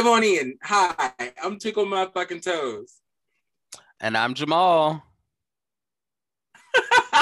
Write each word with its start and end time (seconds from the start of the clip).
Dive 0.00 0.06
on 0.06 0.24
in. 0.24 0.56
Hi, 0.62 1.12
I'm 1.44 1.58
Tickle 1.58 1.84
My 1.84 2.06
Fucking 2.06 2.40
Toes. 2.40 3.00
And 4.00 4.16
I'm 4.16 4.32
Jamal. 4.32 5.04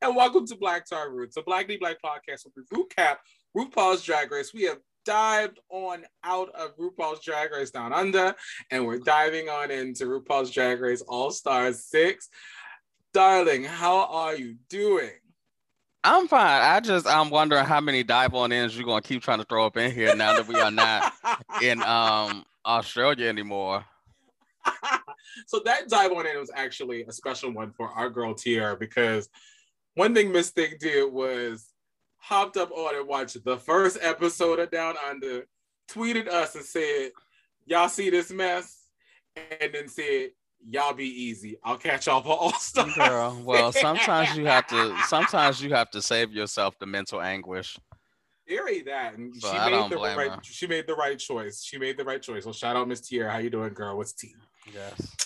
and 0.00 0.14
welcome 0.14 0.46
to 0.46 0.54
Black 0.54 0.86
Tar 0.86 1.10
Roots, 1.10 1.36
a 1.36 1.42
Black 1.42 1.66
D 1.66 1.78
Black 1.78 1.96
podcast 2.00 2.46
where 2.46 2.64
we 2.70 2.78
recap 2.78 3.16
RuPaul's 3.56 4.04
Drag 4.04 4.30
Race. 4.30 4.54
We 4.54 4.62
have 4.66 4.78
dived 5.04 5.58
on 5.68 6.04
out 6.22 6.50
of 6.54 6.76
RuPaul's 6.76 7.24
Drag 7.24 7.50
Race 7.50 7.72
Down 7.72 7.92
Under, 7.92 8.32
and 8.70 8.86
we're 8.86 9.00
diving 9.00 9.48
on 9.48 9.72
into 9.72 10.04
RuPaul's 10.04 10.52
Drag 10.52 10.80
Race 10.80 11.02
All 11.08 11.32
Stars 11.32 11.86
6. 11.86 12.28
Darling, 13.12 13.64
how 13.64 14.04
are 14.04 14.36
you 14.36 14.58
doing? 14.68 15.10
I'm 16.08 16.28
fine. 16.28 16.62
I 16.62 16.78
just 16.78 17.04
I'm 17.04 17.30
wondering 17.30 17.64
how 17.64 17.80
many 17.80 18.04
dive 18.04 18.32
on 18.32 18.52
ends 18.52 18.76
you're 18.76 18.86
gonna 18.86 19.02
keep 19.02 19.22
trying 19.22 19.38
to 19.38 19.44
throw 19.44 19.66
up 19.66 19.76
in 19.76 19.90
here 19.90 20.14
now 20.14 20.34
that 20.34 20.46
we 20.46 20.54
are 20.54 20.70
not 20.70 21.12
in 21.60 21.82
um 21.82 22.44
Australia 22.64 23.28
anymore. 23.28 23.84
so 25.46 25.60
that 25.64 25.88
dive 25.88 26.12
on 26.12 26.24
in 26.24 26.38
was 26.38 26.52
actually 26.54 27.02
a 27.02 27.12
special 27.12 27.50
one 27.50 27.72
for 27.72 27.88
our 27.88 28.08
girl 28.08 28.34
Tier 28.34 28.76
because 28.76 29.28
one 29.94 30.14
thing 30.14 30.30
Miss 30.30 30.52
did 30.52 31.12
was 31.12 31.72
hopped 32.18 32.56
up 32.56 32.70
on 32.70 32.94
and 32.94 33.08
watched 33.08 33.42
the 33.44 33.56
first 33.56 33.98
episode 34.00 34.60
of 34.60 34.70
Down 34.70 34.94
Under, 35.08 35.46
tweeted 35.90 36.28
us 36.28 36.54
and 36.54 36.64
said, 36.64 37.10
Y'all 37.66 37.88
see 37.88 38.10
this 38.10 38.30
mess? 38.30 38.84
And 39.60 39.74
then 39.74 39.88
said, 39.88 40.30
y'all 40.64 40.94
be 40.94 41.04
easy. 41.04 41.58
I'll 41.64 41.76
catch 41.76 42.06
y'all 42.06 42.22
for 42.22 42.36
all 42.36 42.52
stuff. 42.52 42.94
Girl, 42.96 43.40
well, 43.44 43.72
sometimes 43.72 44.36
you 44.36 44.46
have 44.46 44.66
to. 44.68 44.96
Sometimes 45.08 45.62
you 45.62 45.74
have 45.74 45.90
to 45.90 46.02
save 46.02 46.32
yourself 46.32 46.78
the 46.78 46.86
mental 46.86 47.20
anguish. 47.20 47.78
Theory 48.48 48.82
that, 48.82 49.16
and 49.18 49.34
so 49.36 49.50
she 49.50 49.56
I 49.56 49.70
made 49.70 49.90
the 49.90 49.96
right. 49.96 50.30
Her. 50.30 50.38
She 50.42 50.66
made 50.66 50.86
the 50.86 50.94
right 50.94 51.18
choice. 51.18 51.64
She 51.64 51.78
made 51.78 51.96
the 51.96 52.04
right 52.04 52.22
choice. 52.22 52.44
So 52.44 52.52
shout 52.52 52.76
out 52.76 52.86
Miss 52.86 53.00
Tier. 53.00 53.28
How 53.28 53.38
you 53.38 53.50
doing, 53.50 53.72
girl? 53.74 53.96
What's 53.96 54.12
T? 54.12 54.34
Yes. 54.72 55.16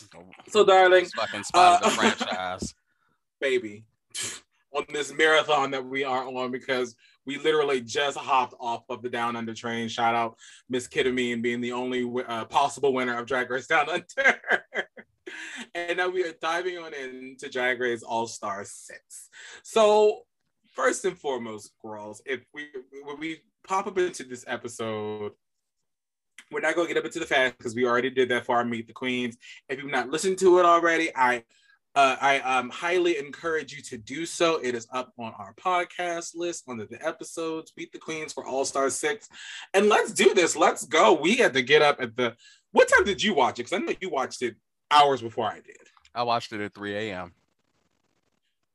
So, 0.48 0.64
darling, 0.64 1.06
fucking 1.06 1.44
spotted 1.44 1.86
uh, 1.86 1.88
the 1.88 1.94
franchise, 1.96 2.74
baby, 3.40 3.84
on 4.72 4.84
this 4.92 5.12
marathon 5.12 5.70
that 5.70 5.84
we 5.84 6.04
are 6.04 6.26
on 6.26 6.50
because 6.50 6.96
we 7.26 7.38
literally 7.38 7.80
just 7.80 8.16
hopped 8.18 8.54
off 8.58 8.82
of 8.88 9.02
the 9.02 9.08
Down 9.08 9.36
Under 9.36 9.54
train. 9.54 9.88
Shout 9.88 10.14
out 10.14 10.36
Miss 10.68 10.88
Kita 10.88 11.12
Mean 11.12 11.42
being 11.42 11.60
the 11.60 11.72
only 11.72 12.10
uh, 12.26 12.44
possible 12.46 12.92
winner 12.92 13.18
of 13.18 13.26
Drag 13.26 13.50
Race 13.50 13.66
Down 13.66 13.88
Under. 13.88 14.40
And 15.74 15.96
now 15.96 16.08
we 16.08 16.24
are 16.24 16.34
diving 16.40 16.78
on 16.78 16.92
into 16.94 17.48
Drag 17.48 17.80
Race 17.80 18.02
All 18.02 18.26
Star 18.26 18.64
6. 18.64 19.28
So, 19.62 20.22
first 20.74 21.04
and 21.04 21.18
foremost, 21.18 21.72
girls, 21.82 22.22
if 22.26 22.40
we 22.54 22.68
when 23.04 23.18
we 23.18 23.40
pop 23.66 23.86
up 23.86 23.98
into 23.98 24.24
this 24.24 24.44
episode, 24.46 25.32
we're 26.50 26.60
not 26.60 26.74
going 26.74 26.88
to 26.88 26.94
get 26.94 27.00
up 27.00 27.06
into 27.06 27.20
the 27.20 27.26
fast 27.26 27.58
because 27.58 27.74
we 27.74 27.86
already 27.86 28.10
did 28.10 28.28
that 28.30 28.46
for 28.46 28.56
our 28.56 28.64
Meet 28.64 28.86
the 28.86 28.92
Queens. 28.92 29.36
If 29.68 29.80
you've 29.80 29.91
not 29.91 30.10
listened 30.10 30.38
to 30.38 30.58
it 30.58 30.64
already, 30.64 31.14
I 31.14 31.44
uh, 31.96 32.16
I 32.20 32.38
um, 32.41 32.70
highly 32.70 33.18
encourage 33.18 33.72
you 33.72 33.82
to 33.82 33.98
do 33.98 34.24
so. 34.24 34.60
It 34.62 34.76
is 34.76 34.86
up 34.92 35.12
on 35.18 35.32
our 35.38 35.54
podcast 35.54 36.36
list 36.36 36.64
under 36.68 36.86
the 36.86 37.04
episodes, 37.04 37.72
Meet 37.76 37.92
the 37.92 37.98
Queens 37.98 38.32
for 38.32 38.46
All 38.46 38.64
Star 38.64 38.91
6. 38.91 39.28
And 39.75 39.88
let's 39.88 40.12
do 40.12 40.32
this. 40.32 40.54
Let's 40.54 40.84
go. 40.84 41.14
We 41.14 41.37
had 41.37 41.52
to 41.54 41.62
get 41.62 41.82
up 41.82 42.00
at 42.00 42.16
the. 42.16 42.37
What 42.72 42.88
time 42.88 43.04
did 43.04 43.22
you 43.22 43.34
watch 43.34 43.58
it? 43.58 43.64
Because 43.64 43.72
I 43.72 43.78
know 43.78 43.92
you 44.00 44.10
watched 44.10 44.42
it 44.42 44.54
hours 44.90 45.22
before 45.22 45.46
I 45.46 45.56
did. 45.60 45.76
I 46.14 46.22
watched 46.22 46.52
it 46.52 46.60
at 46.60 46.74
3 46.74 46.94
a.m. 46.94 47.32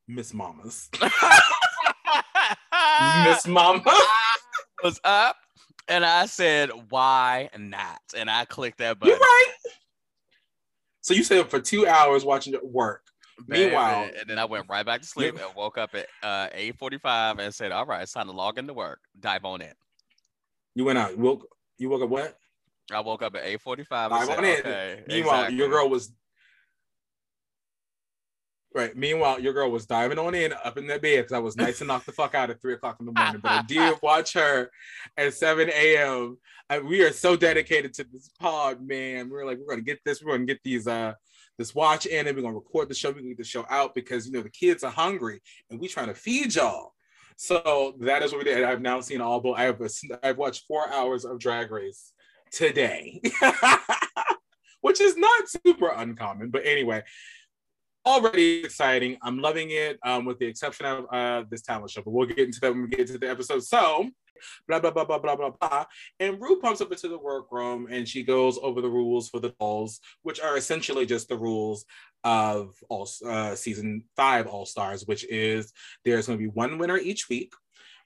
Miss 0.07 0.33
Mamas. 0.33 0.89
Miss 3.25 3.47
Mama 3.47 3.81
was 4.83 4.99
up 5.03 5.37
and 5.87 6.05
I 6.05 6.25
said, 6.25 6.69
why 6.89 7.49
not? 7.57 7.99
And 8.15 8.29
I 8.29 8.45
clicked 8.45 8.77
that 8.79 8.99
button. 8.99 9.11
You're 9.13 9.19
right. 9.19 9.53
So 11.01 11.13
you 11.13 11.23
said 11.23 11.49
for 11.49 11.59
two 11.59 11.87
hours 11.87 12.25
watching 12.25 12.53
it 12.53 12.65
work. 12.65 13.03
Meanwhile, 13.47 14.09
and 14.17 14.29
then 14.29 14.39
I 14.39 14.45
went 14.45 14.65
right 14.69 14.85
back 14.85 15.01
to 15.01 15.07
sleep 15.07 15.35
and 15.35 15.55
woke 15.55 15.77
up 15.77 15.93
at 15.93 16.07
uh, 16.23 16.47
8:45 16.55 17.39
and 17.39 17.53
said, 17.53 17.73
"All 17.73 17.85
right, 17.85 18.01
it's 18.01 18.13
time 18.13 18.27
to 18.27 18.31
log 18.31 18.57
into 18.57 18.73
work. 18.73 19.01
Dive 19.19 19.43
on 19.43 19.61
in." 19.61 19.73
You 20.73 20.85
went 20.85 20.97
out. 20.97 21.11
You 21.11 21.23
woke. 21.23 21.47
You 21.77 21.89
woke 21.89 22.01
up 22.01 22.09
what? 22.09 22.37
I 22.91 22.99
woke 22.99 23.21
up 23.21 23.35
at 23.35 23.43
8:45. 23.43 23.85
I 23.91 24.25
said, 24.25 24.39
okay, 24.39 25.03
Meanwhile, 25.07 25.33
exactly. 25.35 25.57
your 25.57 25.69
girl 25.69 25.89
was 25.89 26.11
Right. 28.75 28.93
Meanwhile, 28.93 29.39
your 29.39 29.53
girl 29.53 29.71
was 29.71 29.85
diving 29.85 30.19
on 30.19 30.35
in 30.35 30.51
up 30.51 30.77
in 30.77 30.85
that 30.87 31.01
bed 31.01 31.19
because 31.19 31.31
I 31.31 31.39
was 31.39 31.55
nice 31.55 31.77
to 31.77 31.85
knock 31.85 32.03
the 32.03 32.11
fuck 32.11 32.35
out 32.35 32.49
at 32.49 32.61
three 32.61 32.73
o'clock 32.73 32.97
in 32.99 33.05
the 33.05 33.13
morning. 33.13 33.39
But 33.41 33.51
I 33.51 33.61
did 33.61 33.95
watch 34.03 34.33
her 34.33 34.69
at 35.15 35.33
7 35.33 35.69
a.m. 35.69 36.37
we 36.83 37.01
are 37.01 37.13
so 37.13 37.37
dedicated 37.37 37.93
to 37.93 38.03
this 38.03 38.29
pod, 38.37 38.85
man. 38.85 39.29
We 39.29 39.37
are 39.37 39.45
like, 39.45 39.59
we're 39.59 39.73
gonna 39.73 39.81
get 39.81 39.99
this, 40.03 40.21
we're 40.21 40.33
gonna 40.33 40.43
get 40.43 40.59
these 40.65 40.87
uh 40.87 41.13
this 41.57 41.73
watch 41.73 42.05
in 42.05 42.27
and 42.27 42.35
we're 42.35 42.43
gonna 42.43 42.55
record 42.55 42.89
the 42.89 42.93
show, 42.93 43.11
we 43.11 43.21
can 43.21 43.29
get 43.29 43.37
the 43.37 43.45
show 43.45 43.65
out 43.69 43.95
because 43.95 44.25
you 44.25 44.33
know 44.33 44.41
the 44.41 44.49
kids 44.49 44.83
are 44.83 44.91
hungry 44.91 45.41
and 45.69 45.79
we 45.79 45.87
trying 45.87 46.07
to 46.07 46.13
feed 46.13 46.53
y'all. 46.53 46.95
So 47.37 47.95
that 48.01 48.23
is 48.23 48.33
what 48.33 48.39
we 48.39 48.43
did. 48.43 48.61
I've 48.65 48.81
now 48.81 48.99
seen 48.99 49.21
all 49.21 49.39
but 49.39 49.53
I 49.53 49.63
have 49.63 49.79
a, 49.79 49.89
I've 50.21 50.37
watched 50.37 50.65
four 50.67 50.91
hours 50.91 51.23
of 51.23 51.39
drag 51.39 51.71
race 51.71 52.11
today. 52.55 53.21
Which 54.81 55.01
is 55.01 55.17
not 55.17 55.49
super 55.49 55.89
uncommon, 55.89 56.51
but 56.51 56.65
anyway, 56.65 57.03
already 58.05 58.63
exciting. 58.63 59.17
I'm 59.23 59.39
loving 59.39 59.71
it, 59.71 59.97
um, 60.03 60.25
with 60.25 60.37
the 60.39 60.45
exception 60.45 60.85
of 60.85 61.05
uh, 61.11 61.43
this 61.49 61.63
talent 61.63 61.89
show. 61.89 62.01
But 62.03 62.11
we'll 62.11 62.27
get 62.27 62.39
into 62.39 62.59
that 62.61 62.71
when 62.71 62.83
we 62.83 62.87
get 62.89 63.07
to 63.07 63.17
the 63.17 63.29
episode. 63.29 63.63
So, 63.63 64.09
blah 64.67 64.79
blah 64.79 64.91
blah 64.91 65.05
blah 65.05 65.17
blah 65.17 65.35
blah 65.35 65.49
blah. 65.49 65.85
And 66.19 66.39
Ru 66.39 66.59
pumps 66.59 66.81
up 66.81 66.91
into 66.91 67.07
the 67.07 67.17
workroom 67.17 67.87
and 67.89 68.07
she 68.07 68.23
goes 68.23 68.59
over 68.61 68.81
the 68.81 68.89
rules 68.89 69.29
for 69.29 69.39
the 69.39 69.53
dolls, 69.59 69.99
which 70.21 70.39
are 70.39 70.57
essentially 70.57 71.05
just 71.05 71.29
the 71.29 71.37
rules 71.37 71.85
of 72.23 72.75
all 72.89 73.07
uh, 73.25 73.55
season 73.55 74.03
five 74.15 74.47
All 74.47 74.65
Stars, 74.65 75.05
which 75.05 75.25
is 75.25 75.71
there's 76.03 76.27
going 76.27 76.37
to 76.37 76.43
be 76.43 76.49
one 76.49 76.77
winner 76.77 76.97
each 76.97 77.29
week. 77.29 77.53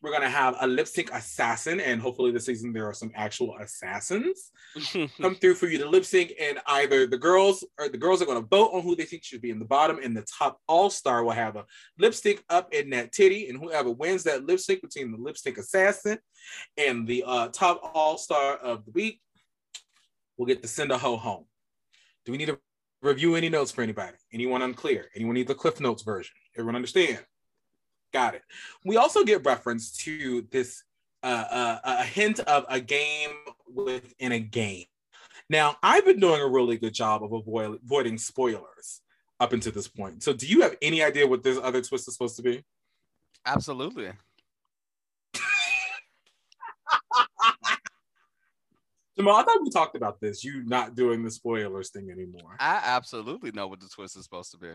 We're 0.02 0.14
gonna 0.14 0.30
have 0.30 0.56
a 0.62 0.68
lip 0.68 0.88
sync 0.88 1.12
assassin, 1.12 1.82
and 1.82 2.02
hopefully 2.02 2.32
this 2.32 2.46
season 2.46 2.72
there 2.72 2.88
are 2.88 2.94
some 2.94 3.12
actual 3.16 3.58
assassins 3.58 4.52
come 5.22 5.36
through 5.36 5.56
for 5.56 5.68
you 5.68 5.78
to 5.80 5.90
lip 5.90 6.06
sync. 6.06 6.34
And 6.40 6.60
either 6.68 7.06
the 7.06 7.18
girls 7.18 7.66
or 7.78 7.90
the 7.90 7.98
girls 7.98 8.22
are 8.22 8.26
gonna 8.26 8.42
vote 8.42 8.72
on 8.74 8.82
who 8.82 8.96
they 8.96 9.04
think 9.04 9.26
should 9.26 9.42
be 9.42 9.50
in 9.50 9.60
the 9.60 9.66
bottom, 9.66 10.00
and 10.02 10.16
the 10.16 10.22
top 10.22 10.60
all 10.68 10.90
star 10.90 11.24
will 11.24 11.32
have 11.32 11.58
a 11.58 11.66
lipstick 11.98 12.44
up 12.50 12.74
in 12.74 12.90
that 12.92 13.12
titty, 13.12 13.50
and 13.50 13.60
whoever 13.60 13.92
wins 13.92 14.24
that 14.24 14.46
lip 14.46 14.60
sync 14.60 14.82
between 14.82 15.12
the 15.12 15.18
lipstick 15.18 15.58
assassin 15.58 16.18
and 16.78 17.06
the 17.06 17.24
uh, 17.28 17.48
top 17.50 17.92
all 17.94 18.18
star 18.18 18.56
of 18.56 18.86
the 18.86 18.92
week 18.92 19.20
will 20.38 20.46
get 20.46 20.62
to 20.62 20.68
send 20.68 20.92
a 20.92 20.98
hoe 20.98 21.18
home. 21.18 21.46
Do 22.26 22.32
we 22.32 22.38
need 22.38 22.46
to 22.46 22.60
review 23.02 23.36
any 23.36 23.50
notes 23.50 23.72
for 23.72 23.82
anybody? 23.82 24.18
Anyone 24.34 24.62
unclear? 24.62 25.10
Anyone 25.16 25.36
need 25.36 25.48
the 25.48 25.56
Cliff 25.56 25.80
Notes 25.80 26.04
version? 26.04 26.34
Everyone 26.56 26.76
understand? 26.76 27.20
Got 28.14 28.36
it. 28.36 28.44
We 28.86 28.98
also 28.98 29.24
get 29.24 29.46
reference 29.46 29.92
to 30.04 30.48
this 30.52 30.84
uh, 31.22 31.46
uh, 31.52 31.80
a 31.84 32.04
hint 32.04 32.40
of 32.42 32.66
a 32.70 32.80
game 32.80 33.32
within 33.74 34.32
a 34.32 34.40
game. 34.40 34.86
Now, 35.50 35.78
I've 35.82 36.06
been 36.06 36.20
doing 36.20 36.42
a 36.42 36.48
really 36.48 36.78
good 36.78 36.94
job 36.94 37.24
of 37.24 37.34
avoid, 37.34 37.80
avoiding 37.84 38.18
spoilers 38.18 39.02
up 39.40 39.54
until 39.54 39.72
this 39.72 39.88
point. 39.88 40.24
So, 40.24 40.34
do 40.34 40.48
you 40.48 40.62
have 40.62 40.76
any 40.82 41.04
idea 41.04 41.28
what 41.28 41.44
this 41.44 41.58
other 41.62 41.82
twist 41.82 42.08
is 42.08 42.14
supposed 42.14 42.36
to 42.38 42.44
be? 42.44 42.64
Absolutely. 43.46 44.12
Jamal, 49.18 49.36
I 49.36 49.44
thought 49.44 49.62
we 49.62 49.70
talked 49.70 49.96
about 49.96 50.22
this. 50.22 50.44
You 50.44 50.64
not 50.66 50.96
doing 50.96 51.24
the 51.24 51.32
spoilers 51.32 51.90
thing 51.90 52.10
anymore. 52.12 52.56
I 52.60 52.80
absolutely 52.84 53.52
know 53.52 53.68
what 53.68 53.82
the 53.82 53.90
twist 53.90 54.16
is 54.18 54.24
supposed 54.24 54.52
to 54.52 54.58
be. 54.58 54.72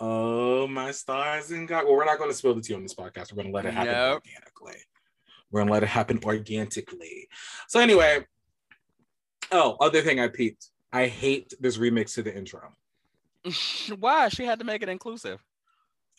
Oh 0.00 0.66
my 0.68 0.92
stars 0.92 1.50
and 1.50 1.66
God! 1.66 1.84
Well, 1.84 1.96
we're 1.96 2.04
not 2.04 2.18
going 2.18 2.30
to 2.30 2.36
spill 2.36 2.54
the 2.54 2.60
tea 2.60 2.74
on 2.74 2.82
this 2.82 2.94
podcast. 2.94 3.32
We're 3.32 3.42
going 3.42 3.48
to 3.48 3.52
let 3.52 3.66
it 3.66 3.74
happen 3.74 3.92
nope. 3.92 4.22
organically. 4.24 4.82
We're 5.50 5.60
going 5.60 5.68
to 5.68 5.72
let 5.72 5.82
it 5.82 5.88
happen 5.88 6.20
organically. 6.24 7.28
So 7.68 7.80
anyway, 7.80 8.24
oh, 9.50 9.76
other 9.80 10.02
thing 10.02 10.20
I 10.20 10.28
peeped. 10.28 10.68
I 10.92 11.06
hate 11.06 11.52
this 11.60 11.78
remix 11.78 12.14
to 12.14 12.22
the 12.22 12.34
intro. 12.34 12.72
Why? 13.98 14.28
She 14.28 14.44
had 14.44 14.58
to 14.60 14.64
make 14.64 14.82
it 14.82 14.88
inclusive. 14.88 15.42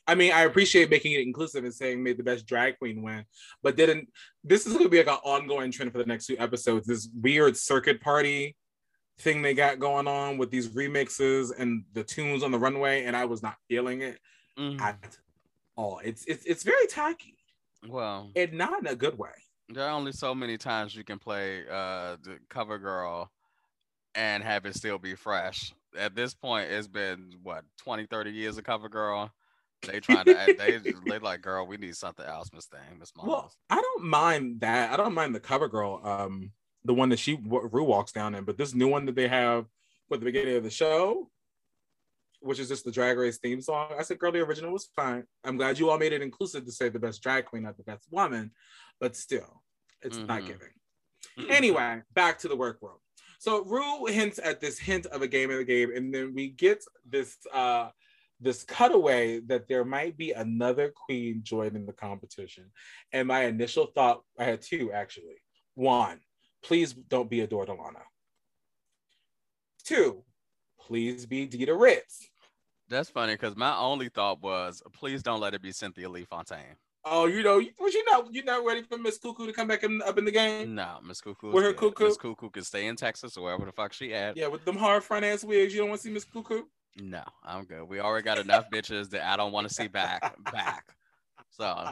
I 0.08 0.16
mean, 0.16 0.32
I 0.32 0.42
appreciate 0.42 0.90
making 0.90 1.14
it 1.14 1.22
inclusive 1.22 1.64
and 1.64 1.74
saying 1.74 2.02
made 2.02 2.18
the 2.18 2.24
best 2.24 2.48
drag 2.48 2.80
queen 2.80 3.04
win, 3.04 3.26
but 3.62 3.78
didn't 3.78 4.10
this 4.44 4.66
is 4.66 4.74
gonna 4.74 4.90
be 4.90 4.98
like 4.98 5.08
an 5.08 5.20
ongoing 5.24 5.72
trend 5.72 5.92
for 5.92 6.00
the 6.00 6.06
next 6.06 6.26
two 6.26 6.36
episodes. 6.40 6.88
This 6.88 7.08
weird 7.22 7.56
circuit 7.56 8.02
party 8.02 8.56
thing 9.20 9.42
they 9.42 9.54
got 9.54 9.80
going 9.80 10.08
on 10.08 10.38
with 10.38 10.50
these 10.50 10.70
remixes 10.70 11.52
and 11.58 11.84
the 11.94 12.04
tunes 12.04 12.44
on 12.44 12.52
the 12.52 12.60
runway, 12.60 13.04
and 13.04 13.16
I 13.16 13.26
was 13.26 13.44
not 13.44 13.58
feeling 13.68 14.02
it 14.02 14.20
mm-hmm. 14.58 14.82
at 14.82 15.18
all. 15.76 16.00
It's 16.04 16.26
it's 16.26 16.46
it's 16.46 16.64
very 16.64 16.88
tacky. 16.88 17.36
Well, 17.88 18.32
and 18.36 18.54
not 18.54 18.80
in 18.80 18.88
a 18.88 18.96
good 18.96 19.18
way. 19.18 19.30
There 19.70 19.86
are 19.86 19.92
only 19.92 20.12
so 20.14 20.34
many 20.34 20.58
times 20.58 20.96
you 20.96 21.04
can 21.04 21.20
play 21.20 21.64
uh 21.70 22.18
the 22.24 22.40
cover 22.50 22.78
girl 22.78 23.32
and 24.16 24.44
have 24.44 24.66
it 24.66 24.76
still 24.76 24.98
be 24.98 25.16
fresh. 25.16 25.74
At 25.98 26.16
this 26.16 26.34
point, 26.34 26.72
it's 26.72 26.88
been 26.88 27.34
what 27.44 27.64
20, 27.78 28.06
30 28.06 28.32
years 28.32 28.58
of 28.58 28.64
cover 28.64 28.90
girl. 28.90 29.32
They 29.88 30.00
trying 30.00 30.26
to 30.26 30.56
they 30.58 30.78
they 31.08 31.20
like 31.20 31.42
girl, 31.42 31.66
we 31.66 31.78
need 31.78 31.96
something 31.96 32.26
else, 32.26 32.50
Miss 32.54 32.66
Thing, 32.66 33.00
Miss 33.00 33.14
Mom. 33.16 33.28
Well, 33.28 33.52
I 33.70 33.76
don't 33.76 34.04
mind 34.04 34.62
that. 34.62 34.92
I 34.92 34.98
don't 34.98 35.14
mind 35.14 35.34
the 35.36 35.40
cover 35.40 35.68
girl 35.68 36.02
um 36.04 36.52
the 36.86 36.94
one 36.94 37.10
that 37.10 37.20
she 37.20 37.40
Ru 37.42 37.84
walks 37.84 38.12
down 38.12 38.36
in, 38.36 38.44
but 38.44 38.58
this 38.58 38.74
new 38.74 38.88
one 38.88 39.06
that 39.06 39.16
they 39.16 39.28
have 39.28 39.66
with 40.10 40.22
the 40.22 40.26
beginning 40.26 40.56
of 40.56 40.64
the 40.64 40.70
show, 40.70 41.30
which 42.42 42.60
is 42.60 42.70
just 42.70 42.86
the 42.86 42.92
Drag 42.92 43.18
Race 43.18 43.38
theme 43.38 43.62
song. 43.62 43.94
I 43.98 44.04
said, 44.04 44.20
girl, 44.20 44.32
the 44.32 44.40
original 44.40 44.72
was 44.72 44.90
fine. 44.96 45.24
I'm 45.44 45.58
glad 45.58 45.78
you 45.78 45.90
all 45.90 45.98
made 45.98 46.14
it 46.14 46.22
inclusive 46.22 46.66
to 46.66 46.72
say 46.72 46.90
the 46.90 47.00
best 47.00 47.22
drag 47.22 47.46
queen, 47.46 47.64
not 47.64 47.78
the 47.78 47.84
best 47.84 48.08
woman, 48.10 48.52
but 49.00 49.16
still, 49.16 49.62
it's 50.02 50.18
mm-hmm. 50.18 50.28
not 50.28 50.46
giving. 50.46 50.70
Anyway, 51.50 52.02
back 52.14 52.40
to 52.40 52.48
the 52.48 52.56
workroom. 52.56 52.98
So 53.40 53.64
Ru 53.64 54.06
hints 54.06 54.40
at 54.44 54.60
this 54.60 54.78
hint 54.78 55.06
of 55.08 55.22
a 55.22 55.28
game 55.28 55.52
in 55.52 55.58
the 55.58 55.64
game, 55.64 55.92
and 55.96 56.14
then 56.14 56.34
we 56.34 56.50
get 56.50 56.84
this 57.10 57.38
uh 57.54 57.90
this 58.42 58.64
cutaway 58.64 59.42
that 59.42 59.68
there 59.68 59.84
might 59.84 60.18
be 60.18 60.32
another 60.32 60.94
queen 60.96 61.42
joining 61.44 61.86
the 61.86 61.94
competition. 61.94 62.72
And 63.12 63.28
my 63.28 63.44
initial 63.44 63.88
thought, 63.88 64.22
I 64.38 64.46
had 64.46 64.62
two 64.62 64.92
actually. 64.94 65.42
One, 65.76 66.20
please 66.64 66.94
don't 66.94 67.30
be 67.30 67.42
a 67.42 67.48
Dordalana. 67.48 68.02
Two, 69.84 70.24
please 70.80 71.26
be 71.26 71.46
Dita 71.46 71.74
Ritz. 71.74 72.30
That's 72.90 73.10
funny 73.10 73.34
because 73.34 73.56
my 73.56 73.76
only 73.78 74.10
thought 74.10 74.42
was, 74.42 74.82
please 74.94 75.22
don't 75.22 75.40
let 75.40 75.54
it 75.54 75.62
be 75.62 75.72
Cynthia 75.72 76.10
Lee 76.10 76.26
Fontaine. 76.26 76.76
Oh, 77.06 77.28
you 77.28 77.44
know, 77.44 77.62
was 77.80 77.94
you 77.94 78.04
not 78.06 78.34
you 78.34 78.44
not 78.44 78.66
ready 78.66 78.84
for 78.84 78.98
Miss 78.98 79.18
Cuckoo 79.18 79.48
to 79.48 79.54
come 79.54 79.68
back 79.68 79.84
in, 79.84 80.02
up 80.02 80.18
in 80.18 80.26
the 80.26 80.32
game? 80.32 80.76
No, 80.76 80.98
Miss 81.04 81.22
Cuckoo. 81.22 81.52
With 81.52 81.64
her 81.64 81.74
Cuckoo, 81.74 82.06
Miss 82.06 82.18
Cuckoo 82.18 82.50
can 82.50 82.64
stay 82.64 82.88
in 82.88 82.96
Texas 82.96 83.38
or 83.38 83.46
wherever 83.46 83.66
the 83.66 83.72
fuck 83.72 83.94
she 83.94 84.14
at. 84.14 84.36
Yeah, 84.36 84.48
with 84.48 84.66
them 84.66 84.76
hard 84.76 85.04
front 85.04 85.24
ass 85.24 85.44
wigs, 85.44 85.74
you 85.74 85.80
don't 85.80 85.90
want 85.90 86.02
to 86.02 86.08
see 86.08 86.14
Miss 86.14 86.26
Cuckoo. 86.26 86.64
No, 87.02 87.24
I'm 87.44 87.64
good. 87.64 87.84
We 87.88 88.00
already 88.00 88.26
got 88.26 88.38
enough 88.38 88.66
bitches 88.74 89.10
that 89.12 89.24
I 89.24 89.38
don't 89.38 89.52
want 89.52 89.68
to 89.68 89.74
see 89.74 89.88
back 89.88 90.36
back. 90.52 90.96
So, 91.60 91.90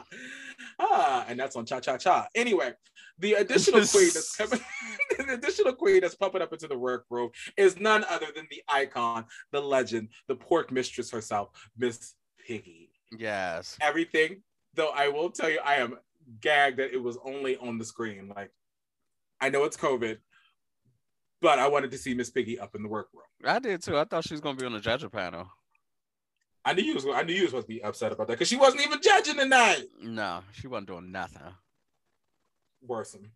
ah, 0.80 1.26
and 1.28 1.38
that's 1.38 1.54
on 1.54 1.66
Cha 1.66 1.78
Cha 1.80 1.98
Cha. 1.98 2.26
Anyway, 2.34 2.72
the 3.18 3.34
additional 3.34 3.86
queen 3.86 4.08
that's 4.14 4.34
coming, 4.34 4.60
the 5.18 5.34
additional 5.34 5.74
queen 5.74 6.00
that's 6.00 6.14
pumping 6.14 6.40
up 6.40 6.54
into 6.54 6.68
the 6.68 6.78
workroom 6.78 7.28
is 7.58 7.78
none 7.78 8.02
other 8.08 8.28
than 8.34 8.46
the 8.50 8.62
icon, 8.68 9.26
the 9.52 9.60
legend, 9.60 10.08
the 10.26 10.34
pork 10.34 10.72
mistress 10.72 11.10
herself, 11.10 11.50
Miss 11.76 12.14
Piggy. 12.46 12.92
Yes. 13.18 13.76
Everything, 13.82 14.42
though, 14.72 14.92
I 14.94 15.08
will 15.08 15.30
tell 15.30 15.50
you, 15.50 15.60
I 15.62 15.74
am 15.74 15.98
gagged 16.40 16.78
that 16.78 16.94
it 16.94 17.02
was 17.02 17.18
only 17.22 17.58
on 17.58 17.76
the 17.76 17.84
screen. 17.84 18.32
Like, 18.34 18.52
I 19.38 19.50
know 19.50 19.64
it's 19.64 19.76
COVID, 19.76 20.16
but 21.42 21.58
I 21.58 21.68
wanted 21.68 21.90
to 21.90 21.98
see 21.98 22.14
Miss 22.14 22.30
Piggy 22.30 22.58
up 22.58 22.74
in 22.74 22.82
the 22.82 22.88
workroom. 22.88 23.22
I 23.44 23.58
did 23.58 23.82
too. 23.82 23.98
I 23.98 24.04
thought 24.04 24.24
she 24.24 24.32
was 24.32 24.40
gonna 24.40 24.56
be 24.56 24.64
on 24.64 24.72
the 24.72 24.80
judge 24.80 25.04
panel. 25.12 25.46
I 26.64 26.72
knew 26.74 26.82
you 26.82 26.94
was. 26.94 27.06
I 27.06 27.22
knew 27.22 27.32
you 27.32 27.42
was 27.42 27.50
supposed 27.50 27.66
to 27.68 27.74
be 27.74 27.82
upset 27.82 28.12
about 28.12 28.26
that 28.26 28.34
because 28.34 28.48
she 28.48 28.56
wasn't 28.56 28.84
even 28.84 29.00
judging 29.02 29.36
tonight. 29.36 29.84
No, 30.02 30.40
she 30.52 30.66
wasn't 30.66 30.88
doing 30.88 31.10
nothing. 31.10 31.42
Worsen. 32.82 33.30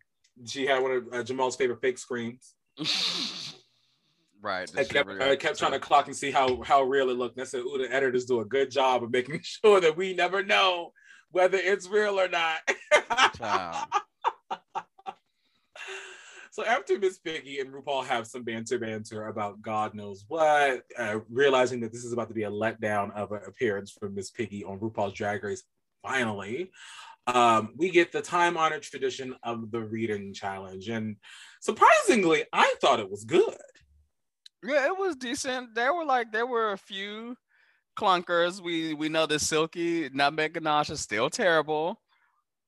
She 0.47 0.67
had 0.67 0.83
one 0.83 0.93
of 0.93 1.05
uh, 1.13 1.23
Jamal's 1.23 1.57
favorite 1.57 1.81
fake 1.81 1.99
screams. 1.99 2.55
right. 4.43 4.71
I 4.77 4.85
kept, 4.85 5.09
really 5.09 5.31
I 5.31 5.37
kept 5.37 5.59
trying 5.59 5.73
to 5.73 5.79
clock 5.79 6.07
and 6.07 6.17
see 6.17 6.31
how 6.31 6.63
how 6.63 6.83
real 6.83 7.11
it 7.11 7.17
looked. 7.17 7.37
And 7.37 7.43
I 7.43 7.47
said, 7.47 7.61
"Ooh, 7.61 7.79
the 7.79 7.93
editors 7.93 8.25
do 8.25 8.41
a 8.41 8.45
good 8.45 8.71
job 8.71 9.03
of 9.03 9.11
making 9.11 9.41
sure 9.43 9.81
that 9.81 9.97
we 9.97 10.15
never 10.15 10.43
know 10.43 10.93
whether 11.31 11.59
it's 11.59 11.89
real 11.89 12.19
or 12.19 12.29
not." 12.29 12.61
So 16.53 16.67
after 16.67 16.99
Miss 16.99 17.19
Piggy 17.19 17.61
and 17.61 17.73
RuPaul 17.73 18.05
have 18.05 18.27
some 18.27 18.45
banter 18.45 18.79
banter 18.79 19.29
about 19.29 19.63
God 19.63 19.95
knows 19.95 20.27
what, 20.29 20.83
uh, 20.99 21.21
realizing 21.31 21.81
that 21.81 21.95
this 21.95 22.05
is 22.05 22.13
about 22.13 22.29
to 22.29 22.35
be 22.35 22.43
a 22.43 22.51
letdown 22.51 23.11
of 23.17 23.33
an 23.33 23.41
appearance 23.47 23.91
from 23.91 24.15
Miss 24.15 24.31
Piggy 24.31 24.63
on 24.63 24.79
RuPaul's 24.79 25.15
Drag 25.15 25.43
Race, 25.43 25.63
finally, 26.03 26.71
um, 27.27 27.73
we 27.79 27.91
get 27.91 28.13
the 28.13 28.21
time 28.21 28.59
honored 28.59 28.83
tradition 28.83 29.35
of 29.43 29.71
the 29.71 29.81
reading 29.81 30.35
challenge. 30.35 30.91
And 30.91 31.17
surprisingly, 31.63 32.45
I 32.53 32.75
thought 32.83 33.01
it 33.01 33.11
was 33.11 33.25
good. 33.25 33.57
Yeah, 34.63 34.89
it 34.89 34.99
was 34.99 35.17
decent. 35.17 35.75
There 35.75 35.95
were 35.95 36.05
like 36.05 36.33
there 36.33 36.47
were 36.47 36.73
a 36.73 36.79
few 36.79 37.35
clunkers. 37.99 38.61
We 38.61 38.93
we 38.93 39.09
know 39.09 39.25
that 39.25 39.39
Silky 39.41 40.11
Nutmeg 40.13 40.53
Ganache 40.53 40.91
is 40.91 41.01
still 41.01 41.31
terrible. 41.31 42.02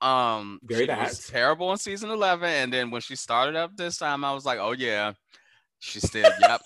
Um, 0.05 0.61
very 0.63 0.85
bad. 0.87 1.11
terrible 1.29 1.73
in 1.73 1.79
season 1.79 2.11
eleven, 2.11 2.49
and 2.49 2.73
then 2.73 2.91
when 2.91 3.01
she 3.01 3.17
started 3.17 3.57
up 3.57 3.75
this 3.75 3.97
time, 3.97 4.23
I 4.23 4.35
was 4.35 4.45
like, 4.45 4.59
oh 4.59 4.73
yeah, 4.73 5.15
she 5.79 5.99
still 6.01 6.31
yep, 6.41 6.61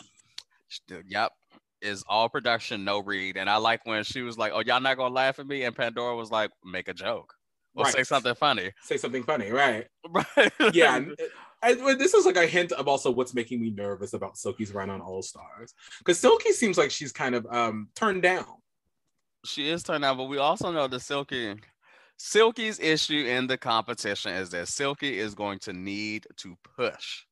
still 0.68 1.02
yep. 1.06 1.32
Is 1.80 2.02
all 2.08 2.28
production, 2.28 2.84
no 2.84 2.98
read. 2.98 3.36
And 3.36 3.48
I 3.48 3.58
like 3.58 3.86
when 3.86 4.02
she 4.02 4.22
was 4.22 4.36
like, 4.36 4.50
"Oh, 4.52 4.62
y'all 4.66 4.80
not 4.80 4.96
gonna 4.96 5.14
laugh 5.14 5.38
at 5.38 5.46
me," 5.46 5.62
and 5.62 5.76
Pandora 5.76 6.16
was 6.16 6.32
like, 6.32 6.50
"Make 6.64 6.88
a 6.88 6.94
joke." 6.94 7.32
Or 7.76 7.84
right. 7.84 7.92
say 7.92 8.02
something 8.02 8.34
funny. 8.34 8.72
Say 8.82 8.96
something 8.96 9.22
funny, 9.22 9.52
right? 9.52 9.86
Right. 10.10 10.52
yeah. 10.72 11.00
I, 11.62 11.74
this 11.94 12.14
is 12.14 12.26
like 12.26 12.36
a 12.36 12.46
hint 12.46 12.72
of 12.72 12.88
also 12.88 13.12
what's 13.12 13.34
making 13.34 13.60
me 13.60 13.70
nervous 13.70 14.12
about 14.12 14.36
Silky's 14.36 14.72
run 14.72 14.90
on 14.90 15.00
All 15.00 15.22
Stars 15.22 15.74
because 15.98 16.18
Silky 16.18 16.52
seems 16.52 16.76
like 16.78 16.90
she's 16.90 17.12
kind 17.12 17.36
of 17.36 17.46
um 17.48 17.88
turned 17.94 18.22
down. 18.22 18.46
She 19.44 19.68
is 19.68 19.84
turned 19.84 20.02
down, 20.02 20.16
but 20.16 20.24
we 20.24 20.38
also 20.38 20.72
know 20.72 20.88
that 20.88 21.00
Silky 21.00 21.54
Silky's 22.18 22.80
issue 22.80 23.24
in 23.26 23.46
the 23.46 23.56
competition 23.56 24.34
is 24.34 24.50
that 24.50 24.68
Silky 24.68 25.18
is 25.18 25.34
going 25.34 25.60
to 25.60 25.72
need 25.72 26.26
to 26.36 26.56
push. 26.76 27.24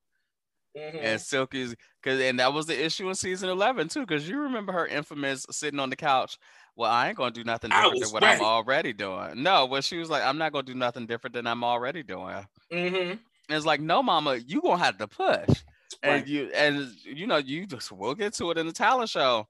Mm-hmm. 0.77 0.99
And 1.01 1.21
Silky's 1.21 1.75
because 2.03 2.21
and 2.21 2.39
that 2.39 2.53
was 2.53 2.67
the 2.67 2.85
issue 2.85 3.09
in 3.09 3.15
season 3.15 3.49
11 3.49 3.89
too, 3.89 4.01
because 4.01 4.29
you 4.29 4.41
remember 4.41 4.73
her 4.73 4.87
infamous 4.87 5.47
sitting 5.51 5.81
on 5.81 5.91
the 5.91 5.97
couch. 5.97 6.39
Well, 6.77 6.91
I 6.91 7.09
ain't 7.09 7.17
gonna 7.17 7.31
do 7.31 7.45
nothing 7.45 7.71
different 7.71 8.01
than 8.01 8.13
what 8.13 8.23
ready. 8.23 8.39
I'm 8.39 8.45
already 8.45 8.93
doing. 8.93 9.43
No, 9.43 9.65
well, 9.67 9.81
she 9.81 9.97
was 9.97 10.11
like, 10.11 10.23
I'm 10.23 10.39
not 10.39 10.53
gonna 10.53 10.65
do 10.65 10.75
nothing 10.75 11.07
different 11.07 11.35
than 11.35 11.47
I'm 11.47 11.65
already 11.65 12.03
doing. 12.03 12.47
Mm-hmm. 12.71 13.11
And 13.11 13.21
it's 13.49 13.67
like, 13.67 13.81
no, 13.81 14.03
mama, 14.03 14.37
you 14.47 14.61
gonna 14.61 14.83
have 14.83 14.99
to 14.99 15.09
push. 15.09 15.49
Right. 15.49 15.57
And 16.03 16.29
you 16.29 16.51
and 16.55 16.93
you 17.03 17.27
know, 17.27 17.39
you 17.39 17.67
just 17.67 17.91
we'll 17.91 18.15
get 18.15 18.35
to 18.35 18.51
it 18.51 18.59
in 18.59 18.67
the 18.67 18.73
talent 18.73 19.09
show. 19.09 19.49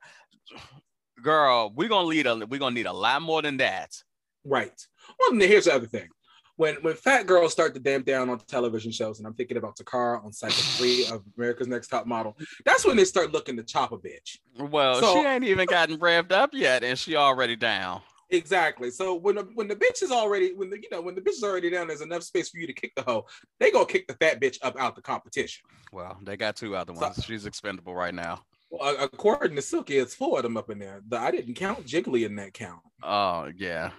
Girl, 1.23 1.73
we're 1.75 1.89
gonna 1.89 2.07
lead 2.07 2.27
a 2.27 2.47
we're 2.47 2.61
gonna 2.61 2.75
need 2.75 2.87
a 2.87 2.93
lot 2.93 3.21
more 3.21 3.43
than 3.43 3.57
that. 3.57 4.01
Right. 4.45 4.87
Well, 5.19 5.39
here's 5.39 5.65
the 5.65 5.75
other 5.75 5.87
thing. 5.87 6.09
When 6.57 6.77
when 6.77 6.95
fat 6.95 7.27
girls 7.27 7.53
start 7.53 7.75
to 7.75 7.81
damp 7.81 8.07
down 8.07 8.31
on 8.31 8.39
television 8.39 8.91
shows, 8.91 9.19
and 9.19 9.27
I'm 9.27 9.35
thinking 9.35 9.59
about 9.59 9.77
Toccara 9.77 10.25
on 10.25 10.33
cycle 10.33 10.57
three 10.57 11.07
of 11.07 11.23
America's 11.37 11.69
Next 11.69 11.89
Top 11.89 12.07
Model, 12.07 12.37
that's 12.65 12.87
when 12.87 12.97
they 12.97 13.05
start 13.05 13.33
looking 13.33 13.57
to 13.59 13.63
chop 13.63 13.93
a 13.93 13.99
bitch. 13.99 14.39
Well, 14.59 15.01
so, 15.01 15.15
she 15.15 15.27
ain't 15.27 15.45
even 15.45 15.67
gotten 15.67 15.99
revved 15.99 16.33
up 16.33 16.55
yet, 16.55 16.83
and 16.83 16.99
she 16.99 17.15
already 17.15 17.57
down. 17.57 18.01
Exactly. 18.31 18.91
So 18.91 19.15
when 19.15 19.37
the, 19.37 19.43
when 19.55 19.69
the 19.69 19.77
bitch 19.77 20.03
is 20.03 20.11
already 20.11 20.53
when 20.55 20.71
the 20.71 20.79
you 20.79 20.89
know 20.91 21.01
when 21.01 21.15
the 21.15 21.21
bitch 21.21 21.35
is 21.35 21.45
already 21.45 21.71
down, 21.71 21.89
there's 21.89 22.01
enough 22.01 22.23
space 22.23 22.49
for 22.49 22.59
you 22.59 22.67
to 22.67 22.73
kick 22.73 22.93
the 22.97 23.03
hoe. 23.03 23.27
They 23.61 23.71
gonna 23.71 23.87
kick 23.87 24.09
the 24.09 24.15
fat 24.15 24.41
bitch 24.41 24.59
up 24.63 24.77
out 24.79 24.97
the 24.97 25.03
competition. 25.03 25.65
Well, 25.93 26.19
they 26.23 26.37
got 26.37 26.57
two 26.57 26.75
other 26.75 26.93
ones. 26.93 27.17
So, 27.17 27.23
She's 27.23 27.47
expendable 27.47 27.95
right 27.95 28.15
now. 28.15 28.43
Well, 28.71 28.97
according 29.01 29.55
to 29.57 29.63
Silky, 29.63 29.99
it's 29.99 30.15
four 30.15 30.39
of 30.39 30.43
them 30.43 30.57
up 30.57 30.71
in 30.71 30.79
there. 30.79 31.03
I 31.13 31.31
didn't 31.31 31.55
count 31.55 31.87
Jiggly 31.87 32.27
in 32.27 32.35
that 32.37 32.53
count. 32.53 32.81
Oh 33.03 33.51
yeah. 33.57 33.91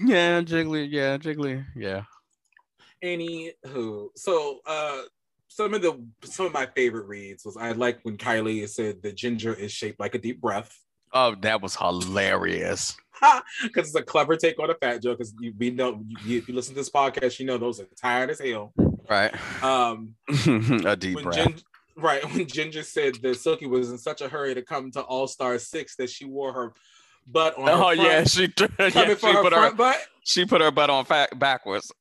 Yeah, 0.00 0.40
Jiggly. 0.42 0.88
Yeah, 0.90 1.16
Jiggly. 1.18 1.64
Yeah. 1.74 2.02
Anywho, 3.02 4.08
so 4.16 4.60
uh, 4.66 5.02
some 5.48 5.74
of 5.74 5.82
the 5.82 6.02
some 6.24 6.46
of 6.46 6.52
my 6.52 6.66
favorite 6.66 7.06
reads 7.06 7.44
was 7.44 7.56
I 7.56 7.72
like 7.72 8.00
when 8.02 8.16
Kylie 8.16 8.68
said 8.68 9.02
the 9.02 9.12
ginger 9.12 9.54
is 9.54 9.72
shaped 9.72 10.00
like 10.00 10.14
a 10.14 10.18
deep 10.18 10.40
breath. 10.40 10.76
Oh, 11.12 11.34
that 11.42 11.62
was 11.62 11.76
hilarious. 11.76 12.96
Because 13.62 13.86
it's 13.88 13.94
a 13.94 14.02
clever 14.02 14.36
take 14.36 14.58
on 14.60 14.68
a 14.68 14.74
fat 14.74 15.02
joke. 15.02 15.16
Because 15.16 15.32
you 15.40 15.54
we 15.58 15.70
know 15.70 16.04
you, 16.26 16.36
if 16.36 16.48
you 16.48 16.54
listen 16.54 16.74
to 16.74 16.80
this 16.80 16.90
podcast, 16.90 17.38
you 17.38 17.46
know 17.46 17.56
those 17.56 17.80
are 17.80 17.86
tired 17.98 18.28
as 18.28 18.38
hell. 18.38 18.74
Right. 19.08 19.32
Um, 19.62 20.16
a 20.84 20.94
deep 20.94 21.22
breath. 21.22 21.34
Gin- 21.34 21.62
right 21.96 22.22
when 22.34 22.46
Ginger 22.46 22.82
said 22.82 23.14
that 23.22 23.36
Silky 23.38 23.66
was 23.66 23.90
in 23.90 23.96
such 23.96 24.20
a 24.20 24.28
hurry 24.28 24.54
to 24.54 24.60
come 24.60 24.90
to 24.92 25.00
All 25.00 25.26
Star 25.26 25.58
Six 25.58 25.96
that 25.96 26.10
she 26.10 26.26
wore 26.26 26.52
her 26.52 26.74
butt 27.26 27.58
on. 27.58 27.68
Oh 27.68 27.90
yeah, 27.90 28.24
she 28.24 28.52
yeah, 28.78 28.88
she 28.88 29.14
put 29.14 29.52
her 29.52 29.72
butt. 29.72 29.98
She 30.24 30.44
put 30.44 30.60
her 30.60 30.70
butt 30.70 30.90
on 30.90 31.04
fat 31.04 31.38
backwards. 31.38 31.92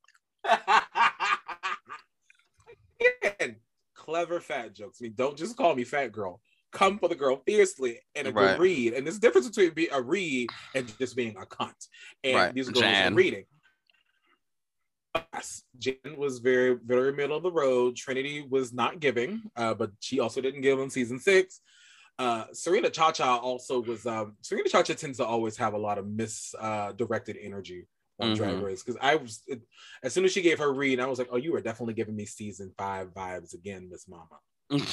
Again, 3.24 3.58
clever 3.94 4.40
fat 4.40 4.74
jokes. 4.74 5.00
I 5.02 5.06
mean, 5.06 5.14
don't 5.16 5.38
just 5.38 5.58
call 5.58 5.76
me 5.76 5.84
fat 5.84 6.12
girl. 6.12 6.40
Come 6.72 7.00
for 7.00 7.08
the 7.08 7.16
girl 7.16 7.42
fiercely 7.46 8.00
and 8.16 8.28
a 8.28 8.32
right. 8.32 8.52
good 8.52 8.60
read. 8.60 8.94
And 8.94 9.06
there's 9.06 9.18
a 9.18 9.22
difference 9.22 9.48
between 9.48 9.74
being 9.74 9.90
a 9.94 10.02
read 10.02 10.50
and 10.74 10.92
just 10.98 11.16
being 11.16 11.36
a 11.38 11.46
cunt. 11.46 11.88
And 12.24 12.36
right. 12.36 12.54
these 12.54 12.70
girls 12.70 12.82
Jan. 12.82 13.14
are 13.14 13.16
reading. 13.16 13.46
Yes, 15.34 15.64
Jan 15.78 16.18
was 16.18 16.40
very, 16.40 16.78
very 16.86 17.14
middle 17.14 17.38
of 17.38 17.44
the 17.44 17.52
road. 17.52 17.96
Trinity 17.96 18.46
was 18.50 18.74
not 18.74 19.00
giving, 19.00 19.44
uh, 19.56 19.74
but 19.74 19.92
she 20.02 20.20
also 20.20 20.42
didn't 20.42 20.62
give 20.62 20.80
in 20.80 20.90
season 20.90 21.20
six. 21.20 21.62
Uh, 22.18 22.46
Serena 22.54 22.90
Chacha 22.90 23.26
also 23.26 23.82
was. 23.82 24.06
Um, 24.06 24.36
Serena 24.42 24.70
Chacha 24.70 24.96
tends 24.96 25.18
to 25.18 25.26
always 25.26 25.58
have 25.58 25.74
a 25.74 25.78
lot 25.78 25.98
of 25.98 26.08
misdirected 26.08 27.36
uh, 27.38 27.46
energy 27.46 27.88
on 28.20 28.30
mm-hmm. 28.30 28.36
Drag 28.36 28.62
Race 28.62 28.84
because 28.84 28.98
I 29.02 29.16
was 29.16 29.44
it, 29.48 29.62
as 30.04 30.14
soon 30.14 30.26
as 30.26 30.32
she 30.32 30.42
gave 30.42 30.60
her 30.60 30.74
read, 30.74 31.00
I 31.00 31.08
was 31.08 31.20
like, 31.20 31.30
"Oh, 31.32 31.38
you 31.38 31.54
are 31.56 31.62
definitely 31.62 31.96
giving 31.96 32.16
me 32.16 32.26
season 32.26 32.72
five 32.78 33.14
vibes 33.14 33.54
again, 33.54 33.90
Miss 33.90 34.08
Mama." 34.08 34.40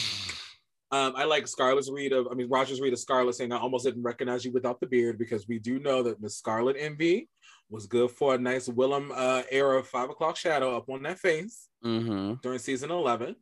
Um, 0.93 1.15
I 1.17 1.25
like 1.25 1.49
Scarlett's 1.49 1.91
read 1.91 2.13
of, 2.13 2.29
I 2.31 2.35
mean, 2.35 2.51
Raja's 2.51 2.83
read 2.83 2.93
of 2.93 2.99
Scarlett 2.99 3.35
saying, 3.35 3.51
I 3.51 3.57
almost 3.57 3.87
didn't 3.87 4.03
recognize 4.03 4.45
you 4.45 4.53
without 4.53 4.79
the 4.79 4.87
beard 4.87 5.19
because 5.19 5.49
we 5.49 5.59
do 5.59 5.79
know 5.79 6.03
that 6.03 6.21
Miss 6.21 6.37
Scarlet 6.37 6.77
Envy 6.79 7.31
was 7.71 7.87
good 7.87 8.11
for 8.11 8.35
a 8.35 8.39
nice 8.39 8.69
Willam 8.69 9.11
uh, 9.11 9.43
era 9.51 9.83
five 9.83 10.11
o'clock 10.11 10.37
shadow 10.37 10.77
up 10.77 10.91
on 10.91 11.03
that 11.05 11.19
face 11.19 11.71
Mm-hmm. 11.85 12.35
during 12.43 12.59
season 12.61 12.93
11. 12.93 13.35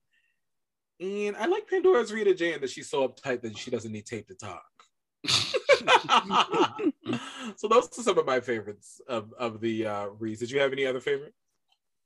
And 1.00 1.36
I 1.36 1.46
like 1.46 1.66
Pandora's 1.66 2.12
Rita 2.12 2.34
Jane 2.34 2.60
that 2.60 2.70
she's 2.70 2.90
so 2.90 3.08
uptight 3.08 3.40
that 3.40 3.56
she 3.56 3.70
doesn't 3.70 3.90
need 3.90 4.04
tape 4.04 4.28
to 4.28 4.34
talk. 4.34 4.62
so 7.56 7.68
those 7.68 7.88
are 7.98 8.02
some 8.02 8.18
of 8.18 8.26
my 8.26 8.40
favorites 8.40 9.00
of, 9.08 9.32
of 9.38 9.60
the 9.60 9.86
uh, 9.86 10.06
reads. 10.18 10.40
Did 10.40 10.50
you 10.50 10.60
have 10.60 10.72
any 10.72 10.84
other 10.84 11.00
favorite? 11.00 11.32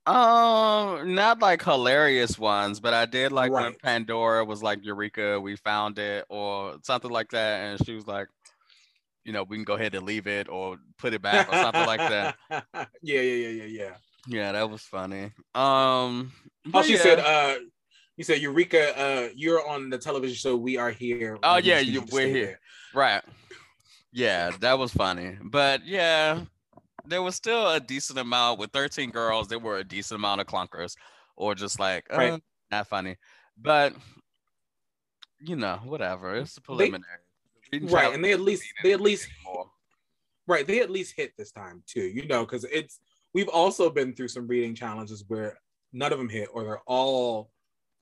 Um, 0.07 1.15
not 1.15 1.41
like 1.41 1.65
hilarious 1.65 2.39
ones, 2.39 2.79
but 2.79 2.95
I 2.95 3.07
did 3.07 3.33
like 3.33 3.51
when 3.51 3.75
Pandora 3.83 4.45
was 4.45 4.63
like, 4.63 4.85
Eureka, 4.85 5.41
we 5.41 5.57
found 5.57 5.99
it, 5.99 6.27
or 6.29 6.77
something 6.83 7.11
like 7.11 7.31
that. 7.31 7.61
And 7.63 7.87
she 7.87 7.95
was 7.95 8.07
like, 8.07 8.29
you 9.25 9.33
know, 9.33 9.43
we 9.43 9.57
can 9.57 9.65
go 9.65 9.75
ahead 9.75 9.95
and 9.95 10.07
leave 10.07 10.27
it 10.27 10.49
or 10.49 10.77
put 10.99 11.15
it 11.15 11.23
back 11.23 11.49
or 11.49 11.57
something 11.57 11.87
like 11.87 11.99
that. 11.99 12.37
Yeah, 13.03 13.21
yeah, 13.21 13.49
yeah, 13.49 13.51
yeah, 13.65 13.65
yeah. 13.65 13.95
Yeah, 14.27 14.53
that 14.53 14.71
was 14.71 14.83
funny. 14.83 15.33
Um, 15.55 16.33
Oh, 16.67 16.71
but 16.71 16.87
she 16.87 16.95
yeah. 16.95 16.99
said, 16.99 17.19
uh, 17.19 17.57
you 18.17 18.25
said, 18.25 18.41
Eureka, 18.41 18.99
uh, 18.99 19.29
you're 19.35 19.67
on 19.69 19.91
the 19.91 19.99
television 19.99 20.37
show 20.37 20.57
We 20.57 20.77
Are 20.77 20.91
Here. 20.91 21.39
Oh, 21.43 21.57
yeah, 21.57 21.81
you- 21.81 22.03
we're 22.13 22.29
here. 22.29 22.47
there." 22.47 22.61
Right. 22.95 23.23
Yeah, 24.13 24.51
that 24.61 24.79
was 24.79 24.93
funny. 24.93 25.37
But 25.43 25.85
yeah, 25.85 26.45
there 27.05 27.23
was 27.23 27.35
still 27.35 27.71
a 27.71 27.81
decent 27.81 28.19
amount 28.19 28.61
with 28.61 28.71
13 28.71 29.11
girls. 29.11 29.49
There 29.49 29.59
were 29.59 29.79
a 29.79 29.85
decent 29.85 30.17
amount 30.19 30.41
of 30.41 30.47
clunkers 30.47 30.95
or 31.37 31.55
just 31.57 31.81
like, 31.81 32.07
uh, 32.13 32.17
Right. 32.17 32.43
not 32.71 32.87
funny. 32.89 33.17
But 33.57 33.95
you 35.41 35.57
know, 35.57 35.81
whatever. 35.85 36.37
It's 36.37 36.57
a 36.57 36.61
preliminary. 36.63 37.05
Reading 37.73 37.89
Right, 37.91 38.15
and 38.15 38.25
they 38.25 38.33
at 38.33 38.41
least 38.41 38.65
they 38.83 38.93
at 38.93 39.01
least 39.01 39.29
right 40.47 40.67
they 40.67 40.81
at 40.81 40.91
least 40.91 41.15
hit 41.17 41.33
this 41.37 41.51
time 41.51 41.83
too. 41.87 42.03
You 42.05 42.27
know, 42.27 42.45
because 42.45 42.65
it's 42.65 43.01
we've 43.35 43.49
also 43.49 43.91
been 43.91 44.15
through 44.15 44.29
some 44.29 44.47
reading 44.47 44.75
challenges 44.75 45.25
where 45.29 45.59
none 45.93 46.13
of 46.13 46.19
them 46.19 46.29
hit, 46.29 46.49
or 46.53 46.63
they're 46.65 46.81
all 46.87 47.51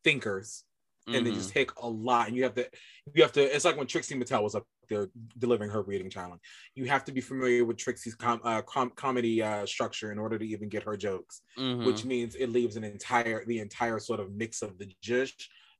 thinkers 0.04 0.64
and 1.09 1.26
they 1.26 1.32
Mhm. 1.32 1.35
just 1.35 1.50
take 1.50 1.71
a 1.78 1.88
lot 1.88 2.28
and 2.28 2.37
you 2.37 2.44
have 2.44 2.54
to 2.54 2.68
you 3.14 3.23
have 3.23 3.32
to 3.32 3.42
it's 3.42 3.64
like 3.64 3.76
when 3.76 3.88
trixie 3.88 4.14
mattel 4.14 4.42
was 4.42 4.54
up 4.54 4.64
there 4.88 5.11
delivering 5.38 5.68
her 5.71 5.82
reading 5.82 6.09
challenge 6.09 6.40
you 6.76 6.85
have 6.85 7.04
to 7.04 7.11
be 7.12 7.21
familiar 7.21 7.64
with 7.64 7.76
trixie's 7.76 8.14
com, 8.14 8.40
uh, 8.44 8.62
com- 8.62 8.90
comedy 8.90 9.42
uh, 9.42 9.66
structure 9.66 10.12
in 10.12 10.18
order 10.18 10.38
to 10.38 10.47
even 10.47 10.68
get 10.68 10.85
her 10.85 10.97
jokes 10.97 11.42
Mhm. 11.59 11.85
which 11.87 12.04
means 12.04 12.37
it 12.37 12.50
leaves 12.50 12.76
an 12.76 12.85
entire 12.85 13.44
the 13.44 13.59
entire 13.59 13.99
sort 13.99 14.21
of 14.21 14.32
mix 14.32 14.62
of 14.62 14.78
the 14.78 14.87
jush 15.00 15.35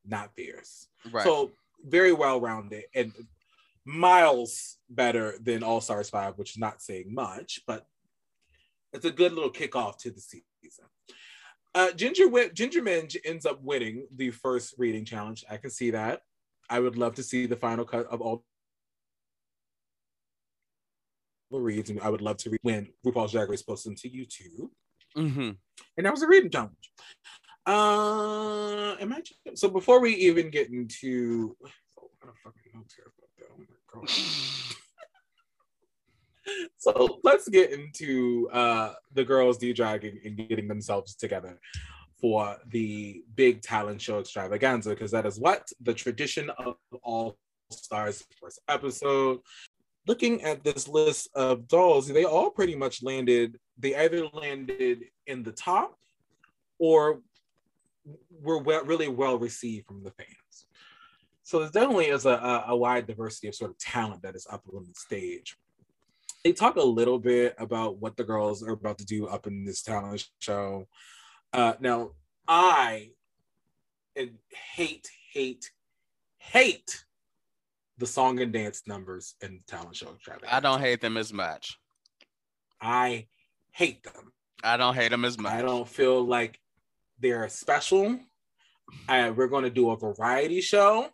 not 0.05 0.35
fierce 0.35 0.89
right. 1.13 1.23
so 1.25 1.53
very 1.85 2.13
well 2.13 2.41
rounded 2.41 2.85
and 2.95 3.13
miles 3.85 4.79
better 4.89 5.39
than 5.41 5.63
all 5.63 5.81
stars 5.81 6.11
5 6.11 6.37
which 6.39 6.51
is 6.53 6.59
not 6.59 6.83
saying 6.83 7.13
much 7.15 7.61
but 7.67 7.87
it's 8.93 9.05
a 9.05 9.11
good 9.11 9.33
little 9.33 9.53
kickoff 9.53 9.99
to 9.99 10.11
the 10.11 10.21
season 10.21 10.43
uh, 11.75 11.93
Ginger 11.93 12.29
win- 12.29 12.51
Ginger 12.55 12.83
Minj 12.83 13.17
ends 13.25 13.47
up 13.47 13.63
winning 13.63 14.07
the 14.15 14.31
first 14.31 14.75
reading 14.79 15.05
challenge. 15.05 15.45
I 15.51 15.57
can 15.57 15.71
see 15.71 15.91
that. 15.91 16.23
I 16.71 16.81
would 16.81 16.97
love 16.97 17.15
to 17.17 17.23
see 17.23 17.47
the 17.47 17.57
final 17.57 17.85
cut 17.85 18.07
of 18.07 18.21
all 18.21 18.45
the 21.51 21.59
reads, 21.59 21.91
and 21.91 22.01
I 22.01 22.09
would 22.09 22.23
love 22.23 22.39
to 22.39 22.51
read 22.51 22.61
when 22.63 22.89
RuPaul's 23.07 23.33
Drag 23.33 23.49
Race 23.49 23.63
posts 23.63 23.85
them 23.85 23.95
to 23.97 24.09
YouTube. 24.09 24.71
Mhm. 25.17 25.59
And 25.97 26.07
that 26.07 26.13
was 26.13 26.23
a 26.23 26.27
reading 26.29 26.51
challenge. 26.51 26.93
Uh, 27.67 28.97
am 28.99 29.13
I 29.13 29.23
so? 29.55 29.69
Before 29.69 30.01
we 30.01 30.15
even 30.15 30.51
get 30.51 30.71
into, 30.71 31.57
oh, 31.99 32.11
I 32.23 32.29
a 32.29 32.33
fucking 32.43 32.73
notes 32.75 32.95
here 32.95 33.13
about 33.17 33.31
that. 33.39 33.49
Oh 33.53 33.59
my 33.59 33.67
god. 34.07 34.77
So 36.77 37.21
let's 37.23 37.49
get 37.49 37.73
into 37.73 38.49
uh, 38.53 38.95
the 39.13 39.25
girls 39.25 39.59
de-dragging 39.59 40.19
and 40.25 40.49
getting 40.49 40.69
themselves 40.69 41.15
together 41.15 41.59
for 42.21 42.57
the 42.69 43.23
big 43.35 43.63
talent 43.63 44.01
show 44.01 44.21
extravaganza, 44.21 44.91
because 44.91 45.11
that 45.11 45.27
is 45.27 45.39
what 45.39 45.69
the 45.81 45.95
tradition 45.95 46.51
of 46.51 46.77
All 47.03 47.37
Stars 47.71 48.25
first 48.41 48.61
episode. 48.69 49.41
Looking 50.07 50.43
at 50.43 50.65
this 50.65 50.89
list 50.89 51.29
of 51.35 51.69
dolls, 51.69 52.09
they 52.09 52.25
all 52.25 52.51
pretty 52.51 52.75
much 52.75 53.03
landed, 53.03 53.59
they 53.79 53.95
either 53.95 54.27
landed 54.33 55.05
in 55.27 55.43
the 55.43 55.53
top 55.53 55.97
or 56.79 57.21
were 58.41 58.59
well, 58.59 58.85
really 58.85 59.09
well 59.09 59.39
received 59.39 59.87
from 59.87 60.03
the 60.03 60.11
fans. 60.11 60.67
So 61.45 61.61
there 61.61 61.71
definitely 61.71 62.07
is 62.07 62.27
a, 62.27 62.31
a, 62.31 62.65
a 62.69 62.77
wide 62.77 63.07
diversity 63.07 63.49
of 63.49 63.55
sort 63.55 63.71
of 63.71 63.79
talent 63.79 64.23
that 64.23 64.35
is 64.35 64.47
up 64.51 64.63
on 64.73 64.85
the 64.85 64.95
stage 64.95 65.57
they 66.45 66.53
talk 66.53 66.77
a 66.77 66.83
little 66.83 67.19
bit 67.19 67.55
about 67.59 67.99
what 67.99 68.17
the 68.17 68.25
girls 68.25 68.63
are 68.63 68.73
about 68.73 68.99
to 68.99 69.05
do 69.05 69.27
up 69.27 69.47
in 69.47 69.65
this 69.65 69.83
talent 69.83 70.27
show. 70.41 70.89
Uh, 71.53 71.75
now, 71.81 72.13
I 72.49 73.11
hate, 74.75 75.09
hate, 75.33 75.71
hate 76.39 77.05
the 77.99 78.07
song 78.07 78.41
and 78.41 78.53
dance 78.53 78.83
numbers 78.87 79.35
in 79.43 79.61
talent 79.69 79.97
show. 79.97 80.17
I 80.51 80.61
don't 80.61 80.81
hate 80.81 81.01
them 81.01 81.17
as 81.17 81.33
much. 81.33 81.79
I 82.81 83.29
hate 83.71 84.03
them. 84.03 84.33
I 84.65 84.77
don't 84.77 84.95
hate 84.95 85.11
them 85.11 85.25
as 85.25 85.39
much. 85.39 85.53
I 85.53 85.63
don't 85.63 85.89
feel 85.89 86.25
like 86.25 86.59
they're 87.21 87.49
special. 87.49 88.19
I, 89.09 89.31
we're 89.31 89.47
going 89.47 89.65
to 89.65 89.71
do 89.71 89.91
a 89.91 89.97
variety 89.97 90.61
show. 90.61 91.09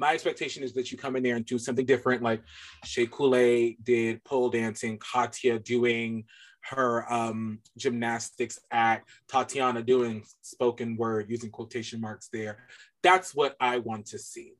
My 0.00 0.14
expectation 0.14 0.62
is 0.62 0.72
that 0.72 0.90
you 0.90 0.96
come 0.96 1.14
in 1.14 1.22
there 1.22 1.36
and 1.36 1.44
do 1.44 1.58
something 1.58 1.84
different, 1.84 2.22
like 2.22 2.40
Shea 2.86 3.06
Coulee 3.06 3.76
did 3.82 4.24
pole 4.24 4.48
dancing, 4.48 4.96
Katya 4.96 5.58
doing 5.58 6.24
her 6.62 7.10
um, 7.12 7.58
gymnastics 7.76 8.58
act, 8.70 9.10
Tatiana 9.28 9.82
doing 9.82 10.24
spoken 10.40 10.96
word, 10.96 11.26
using 11.28 11.50
quotation 11.50 12.00
marks 12.00 12.28
there. 12.32 12.66
That's 13.02 13.34
what 13.34 13.56
I 13.60 13.76
want 13.76 14.06
to 14.06 14.18
see. 14.18 14.54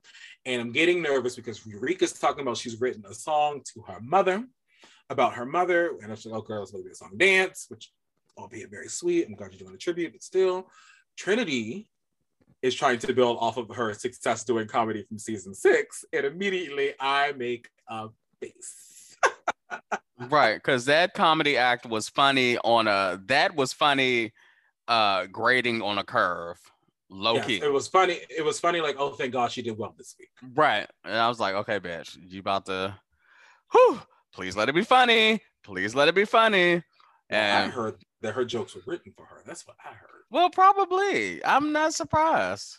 And 0.44 0.60
I'm 0.60 0.72
getting 0.72 1.00
nervous 1.00 1.36
because 1.36 1.64
Eureka's 1.66 2.12
talking 2.12 2.42
about 2.42 2.58
she's 2.58 2.78
written 2.78 3.04
a 3.08 3.14
song 3.14 3.62
to 3.72 3.80
her 3.88 4.00
mother 4.02 4.44
about 5.08 5.34
her 5.34 5.46
mother. 5.46 5.96
And 6.02 6.12
I 6.12 6.16
like, 6.16 6.26
oh, 6.26 6.42
girl, 6.42 6.62
it's 6.62 6.70
going 6.70 6.84
to 6.84 6.88
be 6.88 6.92
a 6.92 6.94
song 6.94 7.16
dance, 7.16 7.64
which 7.68 7.90
albeit 8.36 8.70
very 8.70 8.88
sweet. 8.88 9.26
I'm 9.26 9.34
glad 9.34 9.52
you're 9.52 9.60
doing 9.60 9.74
a 9.74 9.78
tribute, 9.78 10.12
but 10.12 10.22
still, 10.22 10.68
Trinity 11.16 11.88
is 12.62 12.74
trying 12.74 12.98
to 12.98 13.12
build 13.12 13.38
off 13.40 13.56
of 13.56 13.68
her 13.74 13.94
success 13.94 14.44
doing 14.44 14.66
comedy 14.66 15.02
from 15.02 15.18
season 15.18 15.54
six, 15.54 16.04
and 16.12 16.26
immediately 16.26 16.92
I 17.00 17.32
make 17.32 17.68
a 17.88 18.08
face. 18.40 19.16
right, 20.28 20.54
because 20.56 20.84
that 20.86 21.14
comedy 21.14 21.56
act 21.56 21.86
was 21.86 22.08
funny 22.08 22.58
on 22.58 22.86
a 22.86 23.20
that 23.26 23.54
was 23.54 23.72
funny 23.72 24.32
uh 24.88 25.26
grading 25.26 25.82
on 25.82 25.98
a 25.98 26.04
curve. 26.04 26.58
Low 27.12 27.34
Yes, 27.34 27.46
key. 27.46 27.60
it 27.60 27.72
was 27.72 27.88
funny. 27.88 28.20
It 28.28 28.44
was 28.44 28.60
funny, 28.60 28.80
like, 28.80 28.94
oh, 28.96 29.10
thank 29.10 29.32
God 29.32 29.50
she 29.50 29.62
did 29.62 29.76
well 29.76 29.92
this 29.98 30.14
week. 30.18 30.28
Right. 30.54 30.86
And 31.04 31.16
I 31.16 31.28
was 31.28 31.40
like, 31.40 31.54
okay, 31.56 31.80
bitch, 31.80 32.16
you 32.28 32.38
about 32.38 32.66
to 32.66 32.96
whew, 33.72 34.00
please 34.32 34.56
let 34.56 34.68
it 34.68 34.74
be 34.74 34.84
funny. 34.84 35.40
Please 35.64 35.94
let 35.94 36.08
it 36.08 36.14
be 36.14 36.24
funny. 36.24 36.82
I 37.32 37.66
heard 37.68 37.96
that 38.22 38.34
her 38.34 38.44
jokes 38.44 38.74
were 38.74 38.82
written 38.86 39.12
for 39.16 39.24
her. 39.26 39.42
That's 39.46 39.66
what 39.66 39.76
I 39.84 39.88
heard. 39.88 40.19
Well, 40.30 40.50
probably. 40.50 41.44
I'm 41.44 41.72
not 41.72 41.94
surprised. 41.94 42.76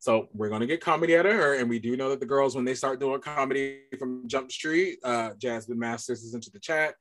So 0.00 0.28
we're 0.32 0.48
gonna 0.48 0.66
get 0.66 0.80
comedy 0.80 1.16
out 1.16 1.26
of 1.26 1.32
her, 1.32 1.54
and 1.54 1.68
we 1.68 1.78
do 1.78 1.96
know 1.96 2.10
that 2.10 2.20
the 2.20 2.26
girls, 2.26 2.54
when 2.54 2.64
they 2.64 2.74
start 2.74 3.00
doing 3.00 3.20
comedy 3.20 3.80
from 3.98 4.28
Jump 4.28 4.52
Street, 4.52 4.98
uh, 5.02 5.30
Jasmine 5.38 5.78
Masters 5.78 6.22
is 6.22 6.34
into 6.34 6.50
the 6.50 6.60
chat. 6.60 6.94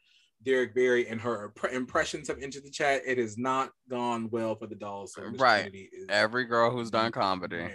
Derrick 0.44 0.74
Barry 0.75 1.08
and 1.08 1.20
her 1.22 1.50
impre- 1.50 1.74
impressions 1.74 2.27
have 2.27 2.39
entered 2.41 2.63
the 2.63 2.72
chat. 2.72 3.01
It 3.06 3.17
has 3.17 3.38
not 3.38 3.72
gone 3.89 4.29
well 4.29 4.56
for 4.56 4.67
the 4.67 4.75
dolls. 4.75 5.13
So 5.13 5.24
Right. 5.24 5.72
Every 6.10 6.46
girl 6.46 6.72
who's 6.72 6.91
done 6.91 7.12
comedy. 7.12 7.65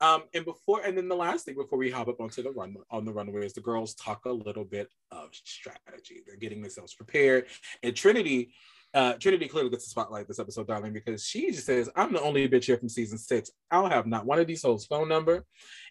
Um, 0.00 0.22
and 0.32 0.44
before, 0.44 0.80
and 0.80 0.96
then 0.96 1.08
the 1.08 1.16
last 1.16 1.44
thing 1.44 1.56
before 1.56 1.78
we 1.78 1.90
hop 1.90 2.08
up 2.08 2.20
onto 2.20 2.42
the 2.42 2.52
run 2.52 2.74
on 2.90 3.04
the 3.04 3.12
runway 3.12 3.44
is 3.44 3.52
the 3.52 3.60
girls 3.60 3.94
talk 3.94 4.24
a 4.24 4.32
little 4.32 4.64
bit 4.64 4.88
of 5.10 5.28
strategy. 5.32 6.22
They're 6.26 6.36
getting 6.36 6.62
themselves 6.62 6.94
prepared, 6.94 7.46
and 7.82 7.94
Trinity, 7.94 8.54
uh, 8.92 9.14
Trinity 9.14 9.46
clearly 9.46 9.70
gets 9.70 9.84
the 9.84 9.90
spotlight 9.90 10.26
this 10.26 10.38
episode, 10.38 10.66
darling, 10.66 10.92
because 10.92 11.24
she 11.24 11.50
just 11.50 11.66
says, 11.66 11.88
"I'm 11.94 12.12
the 12.12 12.20
only 12.20 12.48
bitch 12.48 12.64
here 12.64 12.76
from 12.78 12.88
season 12.88 13.18
six. 13.18 13.50
I 13.70 13.80
don't 13.80 13.92
have 13.92 14.06
not 14.06 14.26
one 14.26 14.38
of 14.38 14.46
these 14.46 14.62
hoes' 14.62 14.86
phone 14.86 15.08
number 15.08 15.44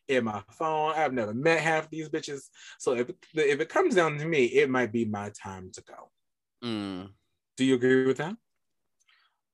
in 0.07 0.25
my 0.25 0.43
phone. 0.51 0.93
I've 0.95 1.13
never 1.13 1.33
met 1.33 1.61
half 1.61 1.89
these 1.89 2.09
bitches. 2.09 2.41
So 2.77 2.95
if 2.95 3.09
if 3.33 3.59
it 3.61 3.69
comes 3.69 3.95
down 3.95 4.17
to 4.17 4.25
me, 4.25 4.45
it 4.45 4.69
might 4.69 4.91
be 4.91 5.05
my 5.05 5.31
time 5.41 5.71
to 5.73 5.83
go." 5.83 6.11
Mm. 6.63 7.09
Do 7.55 7.65
you 7.65 7.75
agree 7.75 8.05
with 8.05 8.17
that? 8.17 8.35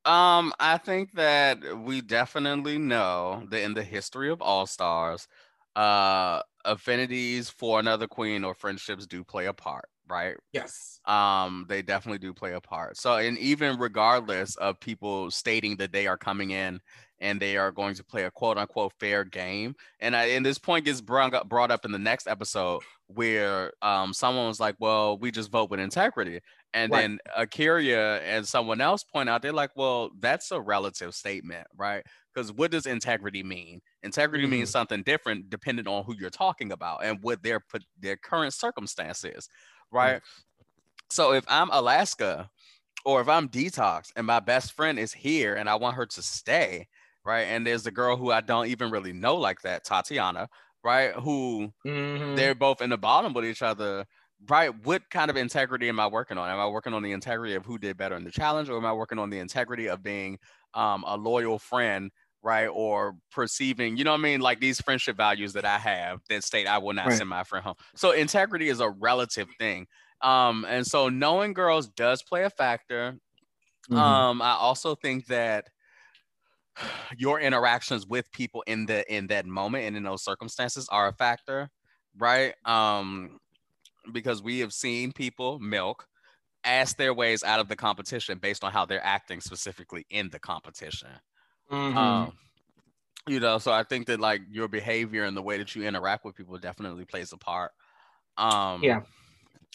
Um, 0.05 0.53
I 0.59 0.77
think 0.77 1.13
that 1.13 1.79
we 1.79 2.01
definitely 2.01 2.77
know 2.77 3.45
that 3.49 3.63
in 3.63 3.73
the 3.73 3.83
history 3.83 4.29
of 4.29 4.41
All 4.41 4.67
Stars, 4.67 5.27
uh, 5.75 6.41
affinities 6.63 7.49
for 7.49 7.79
another 7.79 8.07
queen 8.07 8.43
or 8.43 8.53
friendships 8.53 9.07
do 9.07 9.23
play 9.23 9.47
a 9.47 9.53
part. 9.53 9.89
Right? 10.07 10.37
Yes. 10.51 11.01
Um, 11.05 11.65
they 11.69 11.83
definitely 11.83 12.17
do 12.19 12.33
play 12.33 12.53
a 12.53 12.61
part. 12.61 12.97
So, 12.97 13.17
and 13.17 13.37
even 13.37 13.77
regardless 13.79 14.55
of 14.55 14.79
people 14.79 15.29
stating 15.31 15.77
that 15.77 15.91
they 15.91 16.07
are 16.07 16.17
coming 16.17 16.49
in 16.51 16.81
and 17.19 17.39
they 17.39 17.57
are 17.57 17.71
going 17.71 17.95
to 17.95 18.03
play 18.03 18.23
a 18.23 18.31
quote 18.31 18.57
unquote 18.57 18.93
fair 18.99 19.23
game, 19.23 19.75
and 19.99 20.15
I, 20.15 20.25
and 20.27 20.43
this 20.45 20.57
point 20.57 20.85
gets 20.85 21.01
brought 21.01 21.33
up, 21.35 21.47
brought 21.47 21.69
up 21.71 21.85
in 21.85 21.91
the 21.91 21.99
next 21.99 22.27
episode 22.27 22.81
where 23.07 23.71
um 23.83 24.13
someone 24.13 24.47
was 24.47 24.59
like, 24.59 24.75
"Well, 24.79 25.19
we 25.19 25.29
just 25.31 25.51
vote 25.51 25.69
with 25.69 25.79
integrity," 25.79 26.41
and 26.73 26.91
Right. 26.91 26.93
then 26.93 27.19
A'keria 27.37 28.19
and 28.21 28.47
someone 28.47 28.81
else 28.81 29.03
point 29.03 29.29
out 29.29 29.41
they're 29.43 29.53
like, 29.53 29.71
"Well, 29.75 30.09
that's 30.19 30.51
a 30.51 30.59
relative 30.59 31.13
statement, 31.13 31.67
right?" 31.75 32.03
Because 32.33 32.51
what 32.51 32.71
does 32.71 32.85
integrity 32.87 33.43
mean? 33.43 33.81
Integrity 34.03 34.47
means 34.47 34.71
something 34.71 35.03
different 35.03 35.49
depending 35.49 35.87
on 35.87 36.03
who 36.03 36.15
you're 36.17 36.29
talking 36.31 36.71
about 36.71 37.03
and 37.05 37.19
what 37.21 37.43
their 37.43 37.59
put- 37.59 37.85
their 37.97 38.17
current 38.17 38.53
circumstance 38.53 39.23
is, 39.23 39.47
right? 39.91 40.21
So 41.09 41.33
if 41.33 41.45
I'm 41.47 41.69
Alaska 41.71 42.49
or 43.05 43.21
if 43.21 43.29
I'm 43.29 43.49
detox 43.49 44.11
and 44.15 44.25
my 44.27 44.39
best 44.39 44.73
friend 44.73 44.99
is 44.99 45.13
here 45.13 45.55
and 45.55 45.69
I 45.69 45.75
want 45.75 45.95
her 45.95 46.05
to 46.05 46.21
stay, 46.21 46.87
right? 47.25 47.43
And 47.43 47.65
there's 47.65 47.85
a 47.85 47.91
girl 47.91 48.17
who 48.17 48.31
I 48.31 48.41
don't 48.41 48.67
even 48.67 48.91
really 48.91 49.13
know 49.13 49.35
like 49.35 49.61
that, 49.61 49.83
Tatiana, 49.85 50.49
right? 50.83 51.13
Who 51.13 51.73
Mhm. 51.85 52.35
they're 52.35 52.55
both 52.55 52.81
in 52.81 52.89
the 52.89 52.97
bottom 52.97 53.33
with 53.33 53.45
each 53.45 53.61
other. 53.61 54.05
Right. 54.47 54.69
What 54.83 55.09
kind 55.09 55.29
of 55.31 55.37
integrity 55.37 55.87
am 55.89 55.99
I 55.99 56.07
working 56.07 56.37
on? 56.37 56.49
Am 56.49 56.59
I 56.59 56.67
working 56.67 56.93
on 56.93 57.01
the 57.03 57.13
integrity 57.13 57.55
of 57.55 57.65
who 57.65 57.77
did 57.77 57.97
better 57.97 58.15
in 58.15 58.23
the 58.23 58.31
challenge, 58.31 58.69
or 58.69 58.77
am 58.77 58.85
I 58.85 58.93
working 58.93 59.17
on 59.19 59.29
the 59.29 59.39
integrity 59.39 59.87
of 59.87 60.03
being 60.03 60.37
um, 60.73 61.03
a 61.07 61.15
loyal 61.15 61.57
friend, 61.57 62.11
right? 62.45 62.67
Or 62.67 63.17
perceiving, 63.31 63.97
you 63.97 64.05
know 64.05 64.11
what 64.13 64.21
I 64.21 64.23
mean? 64.23 64.41
Like 64.41 64.61
these 64.61 64.81
friendship 64.81 65.17
values 65.17 65.53
that 65.53 65.65
I 65.65 65.79
have 65.79 66.21
that 66.29 66.45
state 66.45 66.67
I 66.67 66.79
will 66.79 66.93
not 66.93 67.13
Right. 67.13 67.13
send 67.13 67.29
my 67.29 67.43
friend 67.45 67.65
home. 67.65 67.75
So 67.95 68.11
integrity 68.11 68.69
is 68.69 68.81
a 68.81 68.89
relative 68.91 69.49
thing. 69.59 69.87
Um, 70.21 70.65
and 70.69 70.87
so 70.87 71.09
knowing 71.09 71.53
girls 71.53 71.89
does 71.89 72.23
play 72.23 72.45
a 72.45 72.51
factor. 72.51 73.19
Mhm. 73.89 74.25
Um, 74.25 74.41
I 74.41 74.51
also 74.53 74.95
think 74.95 75.27
that 75.27 75.69
your 77.17 77.39
interactions 77.39 78.05
with 78.05 78.31
people 78.31 78.63
in 78.67 78.85
the 78.85 79.11
in 79.13 79.27
that 79.27 79.45
moment 79.45 79.85
and 79.85 79.97
in 79.97 80.03
those 80.03 80.23
circumstances 80.23 80.87
are 80.89 81.07
a 81.07 81.13
factor, 81.13 81.69
right? 82.17 82.55
Um, 82.65 83.39
because 84.11 84.41
we 84.43 84.59
have 84.59 84.73
seen 84.73 85.13
people 85.13 85.59
milk 85.59 86.07
ask 86.65 86.97
their 86.97 87.13
ways 87.13 87.43
out 87.43 87.59
of 87.59 87.69
the 87.69 87.75
competition 87.77 88.39
based 88.39 88.63
on 88.63 88.71
how 88.71 88.85
they're 88.85 89.05
acting 89.05 89.41
specifically 89.41 90.05
in 90.09 90.29
the 90.31 90.39
competition. 90.39 91.09
Mhm. 91.71 91.95
Um, 91.95 92.33
you 93.27 93.39
know, 93.39 93.57
so 93.57 93.71
I 93.71 93.83
think 93.83 94.07
that 94.07 94.19
like 94.19 94.41
your 94.49 94.67
behavior 94.67 95.23
and 95.23 95.35
the 95.35 95.41
way 95.41 95.57
that 95.57 95.75
you 95.75 95.83
interact 95.83 96.25
with 96.25 96.35
people 96.35 96.57
definitely 96.57 97.05
plays 97.05 97.33
a 97.33 97.37
part. 97.37 97.71
Um, 98.37 98.83
Yeah. 98.83 99.01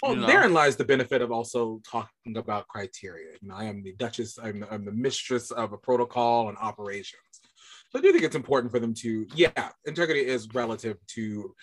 Well, 0.03 0.15
you 0.15 0.21
know. 0.21 0.27
therein 0.27 0.55
lies 0.55 0.77
the 0.77 0.85
benefit 0.85 1.21
of 1.21 1.31
also 1.31 1.83
talking 1.87 2.37
about 2.37 2.69
criteria. 2.69 3.33
You 3.41 3.49
know, 3.49 3.55
I 3.55 3.65
am 3.65 3.83
the 3.83 3.93
Duchess, 3.93 4.39
I'm, 4.43 4.65
I'm 4.71 4.85
the 4.85 4.93
mistress 4.93 5.51
of 5.51 5.73
a 5.73 5.79
protocol 5.79 6.49
and 6.49 6.57
operations. 6.57 7.21
So 7.91 7.99
I 7.99 8.03
do 8.03 8.13
think 8.13 8.25
it's 8.25 8.37
important 8.37 8.73
for 8.73 8.79
them 8.79 8.95
to, 8.95 9.27
yeah, 9.35 9.71
integrity 9.85 10.25
is 10.25 10.49
relative 10.55 10.97
to 11.09 11.55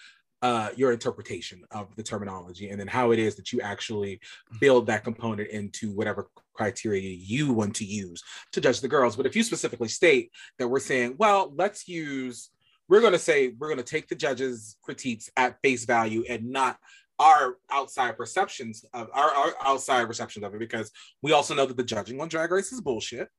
uh, 0.44 0.70
your 0.76 0.92
interpretation 0.92 1.64
of 1.72 1.96
the 1.96 2.04
terminology 2.04 2.70
and 2.70 2.80
then 2.80 2.88
how 2.88 3.12
it 3.12 3.18
is 3.18 3.36
that 3.38 3.52
you 3.52 3.62
actually 3.62 4.20
build 4.60 4.86
that 4.86 5.04
component 5.04 5.50
into 5.50 5.92
whatever 5.94 6.30
criteria 6.58 7.02
you 7.02 7.54
want 7.54 7.76
to 7.76 7.86
use 7.86 8.22
to 8.52 8.62
judge 8.62 8.82
the 8.82 8.88
girls. 8.88 9.16
But 9.16 9.26
if 9.26 9.36
you 9.36 9.44
specifically 9.44 9.88
state 9.88 10.32
that 10.60 10.68
we're 10.68 10.80
saying, 10.80 11.16
well, 11.18 11.54
let's 11.56 11.88
use, 11.88 12.50
we're 12.90 13.02
going 13.02 13.14
to 13.14 13.20
say, 13.20 13.54
we're 13.58 13.68
going 13.68 13.78
to 13.78 13.84
take 13.84 14.08
the 14.08 14.16
judges' 14.16 14.78
critiques 14.82 15.30
at 15.38 15.58
face 15.62 15.86
value 15.86 16.24
and 16.28 16.50
not 16.50 16.78
our 17.20 17.58
outside 17.72 18.16
perceptions 18.16 18.86
of 18.94 19.10
our, 19.14 19.30
our 19.32 19.54
outside 19.66 20.04
receptions 20.04 20.46
of 20.46 20.54
it 20.54 20.60
because 20.60 20.92
we 21.22 21.32
also 21.32 21.56
know 21.56 21.66
that 21.66 21.78
the 21.78 21.84
judging 21.84 22.22
on 22.22 22.28
drag 22.28 22.52
race 22.52 22.72
is 22.72 22.82
bullshit 22.82 23.30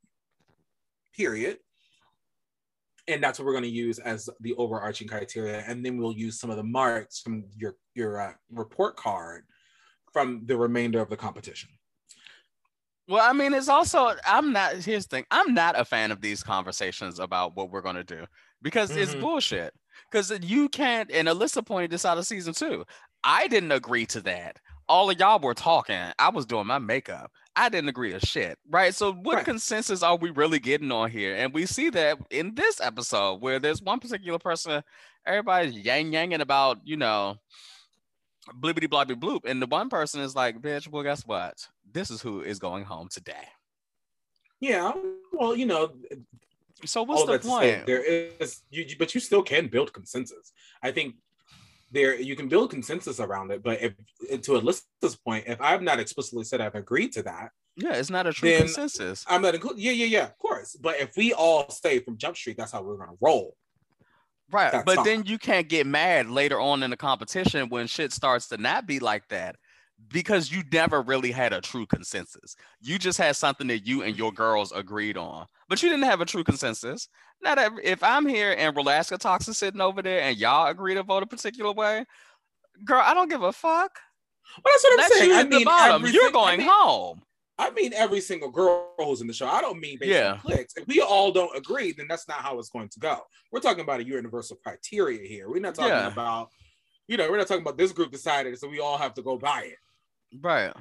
period. 1.18 1.58
And 3.08 3.22
that's 3.22 3.38
what 3.38 3.46
we're 3.46 3.52
going 3.52 3.64
to 3.64 3.70
use 3.70 3.98
as 3.98 4.28
the 4.40 4.54
overarching 4.54 5.08
criteria. 5.08 5.64
And 5.66 5.84
then 5.84 5.96
we'll 5.96 6.12
use 6.12 6.38
some 6.38 6.50
of 6.50 6.56
the 6.56 6.62
marks 6.62 7.20
from 7.20 7.44
your 7.56 7.76
your 7.94 8.20
uh, 8.20 8.32
report 8.50 8.96
card 8.96 9.44
from 10.12 10.42
the 10.46 10.56
remainder 10.56 11.00
of 11.00 11.08
the 11.08 11.16
competition 11.16 11.70
Well, 13.08 13.28
I 13.28 13.32
mean, 13.32 13.54
it's 13.54 13.68
also 13.68 14.12
I'm 14.26 14.52
not. 14.52 14.74
Here's 14.76 15.06
the 15.06 15.16
thing: 15.16 15.24
I'm 15.30 15.54
not 15.54 15.78
a 15.80 15.84
fan 15.84 16.10
of 16.12 16.20
these 16.20 16.42
conversations 16.42 17.18
about 17.18 17.56
what 17.56 17.70
we're 17.70 17.80
gonna 17.80 18.04
do 18.04 18.26
because 18.62 18.94
it's 18.96 19.14
Mhm. 19.14 19.20
bullshit. 19.20 19.74
Because 20.10 20.30
you 20.42 20.68
can't. 20.68 21.10
And 21.10 21.26
Alyssa 21.28 21.64
pointed 21.66 21.90
this 21.90 22.04
out 22.04 22.18
of 22.18 22.26
season 22.26 22.54
two. 22.54 22.84
I 23.24 23.48
didn't 23.48 23.72
agree 23.72 24.06
to 24.06 24.20
that. 24.22 24.58
All 24.88 25.10
of 25.10 25.18
y'all 25.18 25.38
were 25.40 25.54
talking. 25.54 26.12
I 26.18 26.28
was 26.30 26.46
doing 26.46 26.66
my 26.66 26.78
makeup. 26.78 27.30
I 27.56 27.68
didn't 27.68 27.88
agree 27.90 28.12
to 28.12 28.24
shit. 28.24 28.58
Right. 28.70 28.94
So 28.94 29.12
what 29.12 29.36
Right. 29.36 29.44
consensus 29.44 30.02
are 30.02 30.16
we 30.16 30.30
really 30.30 30.60
getting 30.60 30.92
on 30.92 31.10
here? 31.10 31.34
And 31.34 31.52
we 31.52 31.66
see 31.66 31.90
that 31.90 32.18
in 32.30 32.54
this 32.54 32.80
episode 32.80 33.42
where 33.42 33.58
there's 33.58 33.82
one 33.82 33.98
particular 34.00 34.38
person, 34.38 34.82
everybody's 35.26 35.74
yang 35.74 36.12
yanging 36.12 36.40
about, 36.40 36.78
you 36.84 36.96
know, 36.96 37.36
blibbity 38.60 38.88
blobby 38.88 39.14
bloop. 39.14 39.44
And 39.44 39.60
the 39.60 39.66
one 39.66 39.88
person 39.88 40.20
is 40.20 40.34
like, 40.34 40.60
bitch, 40.60 40.88
well, 40.88 41.02
guess 41.02 41.26
what? 41.26 41.66
This 41.90 42.10
is 42.10 42.20
who 42.22 42.40
is 42.42 42.58
going 42.58 42.84
home 42.84 43.08
today. 43.10 43.46
yeah 44.60 44.92
well 45.32 45.54
you 45.56 45.66
know 45.66 45.90
So 46.84 47.02
what's 47.02 47.24
the 47.24 47.38
to 47.38 47.42
say, 47.44 47.48
point? 47.48 47.86
there 47.86 48.02
is 48.02 48.62
you 48.70 48.84
but 48.98 49.14
you 49.14 49.20
still 49.20 49.42
can 49.42 49.68
build 49.68 49.92
consensus 49.92 50.52
i 50.82 50.90
think 50.90 51.14
there 51.92 52.20
you 52.20 52.34
can 52.36 52.48
build 52.48 52.70
consensus 52.70 53.18
around 53.20 53.50
it 53.52 53.62
but 53.62 53.76
if 53.80 53.92
to 54.42 54.52
alyssa's 54.60 55.16
point 55.16 55.44
if 55.46 55.60
i've 55.60 55.82
not 55.82 55.98
explicitly 56.00 56.44
said 56.44 56.60
i've 56.60 56.74
agreed 56.74 57.12
to 57.12 57.22
that 57.22 57.50
yeah, 57.76 57.94
it's 57.94 58.10
not 58.10 58.26
a 58.26 58.32
true 58.32 58.56
consensus. 58.58 59.24
i'm 59.28 59.42
not 59.42 59.54
including 59.54 59.80
yeah 59.82 59.92
yeah 59.92 60.06
yeah 60.06 60.24
of 60.24 60.36
course 60.38 60.76
but 60.80 60.94
if 61.00 61.10
we 61.16 61.32
all 61.32 61.68
stay 61.70 61.98
from 62.00 62.16
jump 62.18 62.36
street 62.36 62.56
that's 62.58 62.72
how 62.72 62.82
we're 62.82 62.96
going 62.96 63.08
to 63.10 63.18
roll 63.20 63.54
Right. 64.50 64.72
that's 64.72 64.84
But 64.84 64.96
fine. 64.96 65.04
then 65.04 65.22
you 65.26 65.38
can't 65.38 65.68
get 65.68 65.86
mad 65.86 66.30
later 66.30 66.60
on 66.60 66.82
in 66.82 66.90
the 66.90 66.96
competition 66.96 67.68
when 67.68 67.86
shit 67.86 68.12
starts 68.12 68.48
to 68.48 68.56
not 68.56 68.86
be 68.86 68.98
like 68.98 69.28
that 69.28 69.56
because 70.10 70.50
you 70.50 70.62
never 70.72 71.02
really 71.02 71.32
had 71.32 71.52
a 71.52 71.60
true 71.60 71.84
consensus. 71.84 72.56
You 72.80 72.98
just 72.98 73.18
had 73.18 73.36
something 73.36 73.66
that 73.66 73.86
you 73.86 74.02
and 74.02 74.16
your 74.16 74.32
girls 74.32 74.72
agreed 74.72 75.16
on, 75.16 75.46
but 75.68 75.82
you 75.82 75.88
didn't 75.90 76.04
have 76.06 76.20
a 76.20 76.24
true 76.24 76.44
consensus. 76.44 77.08
Now 77.42 77.54
every, 77.54 77.84
if 77.84 78.02
I'm 78.02 78.26
here 78.26 78.54
and 78.56 78.74
Relaska 78.76 79.18
Talks 79.18 79.48
is 79.48 79.58
sitting 79.58 79.80
over 79.80 80.00
there 80.02 80.22
and 80.22 80.36
y'all 80.38 80.68
agree 80.68 80.94
to 80.94 81.02
vote 81.02 81.22
a 81.22 81.26
particular 81.26 81.72
way, 81.72 82.04
girl, 82.84 83.02
I 83.04 83.12
don't 83.14 83.28
give 83.28 83.42
a 83.42 83.52
fuck. 83.52 83.98
well, 84.64 84.72
that's 84.72 84.84
what 84.84 84.92
i'm 84.92 84.98
Let 84.98 85.12
saying 85.12 85.30
you 85.30 85.34
I 85.36 85.38
hit 85.40 85.50
the 85.50 85.64
bottom. 85.64 86.02
You're 86.04 86.12
sing- 86.12 86.22
I 86.28 86.30
going 86.32 86.58
mean- 86.60 86.68
home. 86.70 87.22
I 87.58 87.70
mean 87.70 87.92
every 87.92 88.20
single 88.20 88.50
girl 88.50 88.92
who's 88.98 89.20
in 89.20 89.26
the 89.26 89.32
show. 89.32 89.48
I 89.48 89.60
don't 89.60 89.80
mean 89.80 89.98
based 89.98 90.12
Yeah. 90.12 90.32
on 90.32 90.38
clicks. 90.40 90.76
If 90.76 90.86
we 90.86 91.00
all 91.00 91.32
don't 91.32 91.56
agree, 91.56 91.92
then 91.92 92.06
that's 92.08 92.28
not 92.28 92.38
how 92.38 92.58
it's 92.58 92.70
going 92.70 92.88
to 92.90 93.00
go. 93.00 93.20
We're 93.50 93.60
talking 93.60 93.82
about 93.82 94.00
a 94.00 94.04
universal 94.06 94.56
criteria 94.56 95.26
here. 95.26 95.48
We're 95.48 95.60
not 95.60 95.74
talking 95.74 95.90
Yeah. 95.90 96.06
about, 96.06 96.50
you 97.08 97.16
know, 97.16 97.28
we're 97.30 97.38
not 97.38 97.48
talking 97.48 97.62
about 97.62 97.76
this 97.76 97.92
group 97.92 98.12
decided, 98.12 98.56
so 98.58 98.68
we 98.68 98.78
all 98.80 98.96
have 98.96 99.14
to 99.14 99.22
go 99.22 99.36
buy 99.38 99.62
it. 99.62 99.78
Right. 100.40 100.72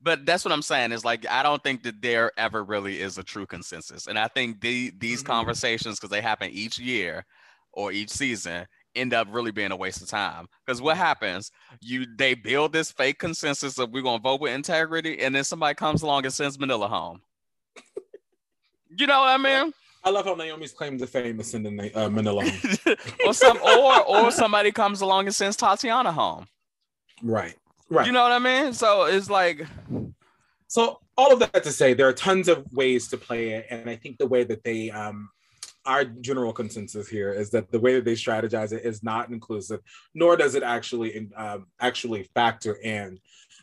But 0.00 0.24
that's 0.26 0.44
what 0.44 0.52
I'm 0.52 0.62
saying 0.62 0.92
is 0.92 1.04
like 1.04 1.26
I 1.28 1.42
don't 1.42 1.62
think 1.62 1.82
that 1.82 2.00
there 2.00 2.32
ever 2.38 2.64
really 2.64 3.00
is 3.00 3.18
a 3.18 3.22
true 3.22 3.46
consensus. 3.46 4.06
And 4.06 4.18
I 4.18 4.28
think 4.28 4.60
the 4.60 4.92
these 4.98 5.22
Mhm. 5.22 5.26
conversations 5.26 5.98
because 5.98 6.10
they 6.10 6.20
happen 6.22 6.50
each 6.50 6.78
year 6.78 7.26
or 7.72 7.92
each 7.92 8.10
season 8.10 8.66
end 8.94 9.14
up 9.14 9.28
really 9.30 9.50
being 9.50 9.72
a 9.72 9.76
waste 9.76 10.02
of 10.02 10.08
time. 10.08 10.48
Because 10.64 10.80
what 10.80 10.96
happens? 10.96 11.50
You 11.80 12.06
they 12.16 12.34
build 12.34 12.72
this 12.72 12.90
fake 12.90 13.18
consensus 13.18 13.78
of 13.78 13.90
we're 13.90 14.02
gonna 14.02 14.18
vote 14.18 14.40
with 14.40 14.52
integrity, 14.52 15.20
and 15.20 15.34
then 15.34 15.44
somebody 15.44 15.74
comes 15.74 16.02
along 16.02 16.24
and 16.24 16.32
sends 16.34 16.58
Manila 16.58 16.88
home. 16.88 17.20
you 18.96 19.06
know 19.06 19.20
what 19.20 19.28
I 19.28 19.36
mean? 19.38 19.72
I 20.02 20.10
love 20.10 20.26
how 20.26 20.34
Naomi's 20.34 20.72
claim 20.72 20.98
to 20.98 21.06
fame 21.06 21.40
is 21.40 21.50
sending 21.50 21.80
uh, 21.94 22.10
Manila. 22.10 22.44
home. 22.44 22.96
or 23.26 23.32
some 23.32 23.58
or 23.62 24.02
or 24.02 24.30
somebody 24.30 24.70
comes 24.70 25.00
along 25.00 25.26
and 25.26 25.34
sends 25.34 25.56
Tatiana 25.56 26.12
home. 26.12 26.46
right, 27.22 27.54
right. 27.90 28.06
You 28.06 28.12
know 28.12 28.22
what 28.22 28.32
I 28.32 28.38
mean? 28.38 28.74
So 28.74 29.04
it's 29.04 29.30
like 29.30 29.66
so 30.74 30.98
all 31.16 31.32
of 31.32 31.38
that 31.38 31.62
to 31.62 31.70
say, 31.70 31.94
there 31.94 32.08
are 32.08 32.12
tons 32.12 32.48
of 32.48 32.66
ways 32.72 33.06
to 33.08 33.16
play 33.16 33.50
it, 33.50 33.66
and 33.70 33.88
I 33.88 33.94
think 33.94 34.18
the 34.18 34.26
way 34.26 34.42
that 34.42 34.64
they, 34.64 34.90
um, 34.90 35.30
our 35.86 36.04
general 36.04 36.52
consensus 36.52 37.08
here 37.08 37.32
is 37.32 37.50
that 37.50 37.70
the 37.70 37.78
way 37.78 37.94
that 37.94 38.04
they 38.04 38.14
strategize 38.14 38.72
it 38.72 38.84
is 38.84 39.02
not 39.02 39.30
inclusive, 39.30 39.80
nor 40.14 40.36
does 40.36 40.54
it 40.54 40.62
actually 40.62 41.30
um, 41.36 41.66
actually 41.80 42.24
factor 42.34 42.74
in 42.76 43.18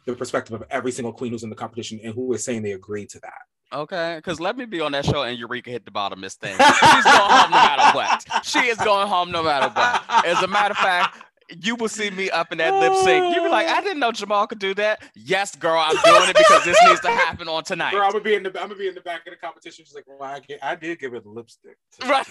the 0.06 0.16
perspective 0.16 0.54
of 0.60 0.64
every 0.70 0.92
single 0.92 1.14
queen 1.14 1.32
who's 1.32 1.44
in 1.44 1.50
the 1.50 1.56
competition 1.56 2.00
and 2.04 2.14
who 2.14 2.34
is 2.34 2.44
saying 2.44 2.62
they 2.62 2.72
agree 2.74 3.06
to 3.06 3.20
that. 3.20 3.42
Okay, 3.74 4.16
because 4.18 4.40
let 4.40 4.58
me 4.58 4.66
be 4.66 4.82
on 4.82 4.92
that 4.92 5.06
show 5.06 5.24
and 5.24 5.38
Eureka 5.40 5.70
hit 5.70 5.86
the 5.86 5.92
bottom 5.92 6.20
this 6.20 6.36
thing. 6.36 6.52
She's 6.58 7.04
going 7.06 7.32
home 7.32 7.52
no 7.52 7.58
matter 7.58 7.98
what. 7.98 8.46
She 8.46 8.60
is 8.60 8.78
going 8.78 9.08
home 9.08 9.32
no 9.32 9.42
matter 9.44 9.70
what. 9.70 10.26
As 10.26 10.44
a 10.44 10.48
matter 10.48 10.74
of 10.74 10.78
fact, 10.78 11.18
you 11.60 11.76
will 11.76 11.90
see 11.90 12.10
me 12.10 12.30
up 12.30 12.52
in 12.52 12.58
that 12.60 12.74
lip 12.74 12.94
sync. 13.04 13.36
You 13.36 13.42
be 13.42 13.50
like, 13.50 13.68
I 13.68 13.82
didn't 13.82 14.00
know 14.00 14.12
Jamal 14.12 14.48
could 14.48 14.60
do 14.60 14.74
that. 14.76 15.04
Yes, 15.16 15.56
girl, 15.56 15.80
I'm 15.80 15.96
doing 16.04 16.30
it 16.30 16.38
because 16.38 16.64
this 16.64 16.78
needs 16.88 17.02
to 17.02 17.10
happen 17.10 17.48
on 17.48 17.64
tonight. 17.64 17.92
Girl, 17.92 18.04
I'm 18.04 18.12
gonna 18.12 18.24
be 18.24 18.36
in 18.36 18.44
the 18.44 18.50
I'm 18.62 18.68
gonna 18.68 18.76
be 18.76 18.88
in 18.88 18.96
the 18.96 19.02
back 19.02 19.26
of 19.28 19.32
the 19.34 19.38
competition. 19.38 19.86
She's 19.86 19.96
like, 19.96 20.06
"Well, 20.08 20.22
I, 20.22 20.40
get, 20.40 20.60
I 20.64 20.76
did 20.76 21.00
give 21.00 21.12
her 21.14 21.20
the 21.20 21.30
lipstick." 21.30 21.78
Right. 22.08 22.28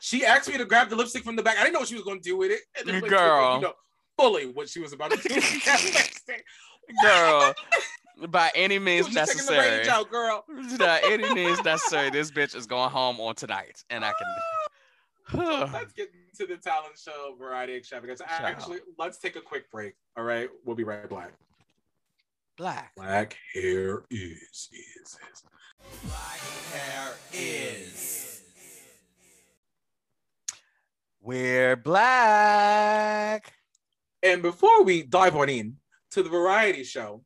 She 0.00 0.24
asked 0.24 0.48
me 0.48 0.58
to 0.58 0.64
grab 0.64 0.88
the 0.88 0.96
lipstick 0.96 1.24
from 1.24 1.36
the 1.36 1.42
back. 1.42 1.56
I 1.58 1.62
didn't 1.62 1.74
know 1.74 1.80
what 1.80 1.88
she 1.88 1.94
was 1.94 2.04
gonna 2.04 2.20
do 2.20 2.36
with 2.36 2.50
it. 2.50 2.60
And 2.78 3.02
like, 3.02 3.10
Girl. 3.10 3.56
you 3.56 3.62
know, 3.62 3.72
fully 4.18 4.46
what 4.46 4.68
she 4.68 4.80
was 4.80 4.92
about 4.92 5.10
to 5.12 5.28
do. 5.28 5.40
girl. 7.02 7.54
By 8.28 8.52
any 8.54 8.78
means 8.78 9.08
She 9.08 9.18
was 9.18 9.28
just 9.28 9.32
taking 9.32 9.46
the 9.46 9.60
necessary. 9.60 9.88
out, 9.88 10.08
girl. 10.08 10.44
By 10.78 11.00
any 11.04 11.34
means 11.34 11.64
necessary, 11.64 12.10
this 12.10 12.30
bitch 12.30 12.54
is 12.54 12.64
going 12.64 12.90
home 12.90 13.20
on 13.20 13.34
tonight, 13.34 13.82
and 13.90 14.04
I 14.04 14.12
So 15.30 15.70
let's 15.72 15.92
get 15.92 16.10
into 16.30 16.52
the 16.52 16.60
talent 16.60 16.98
show 16.98 17.34
variety 17.38 17.74
extravaganza. 17.74 18.24
Ciao. 18.24 18.44
Actually, 18.44 18.80
let's 18.98 19.18
take 19.18 19.36
a 19.36 19.40
quick 19.40 19.70
break. 19.70 19.94
All 20.16 20.24
right, 20.24 20.48
we'll 20.64 20.76
be 20.76 20.84
right 20.84 21.08
back. 21.08 21.32
Black. 22.56 22.92
Black 22.96 23.36
hair 23.52 24.04
is 24.10 24.68
is 24.72 25.18
is. 25.32 25.44
Black 26.04 26.40
hair 26.72 27.12
is. 27.32 28.42
We're 31.20 31.76
black. 31.76 33.52
And 34.22 34.42
before 34.42 34.84
we 34.84 35.02
dive 35.02 35.36
on 35.36 35.48
in 35.48 35.76
to 36.10 36.22
the 36.22 36.28
variety 36.28 36.84
show, 36.84 37.24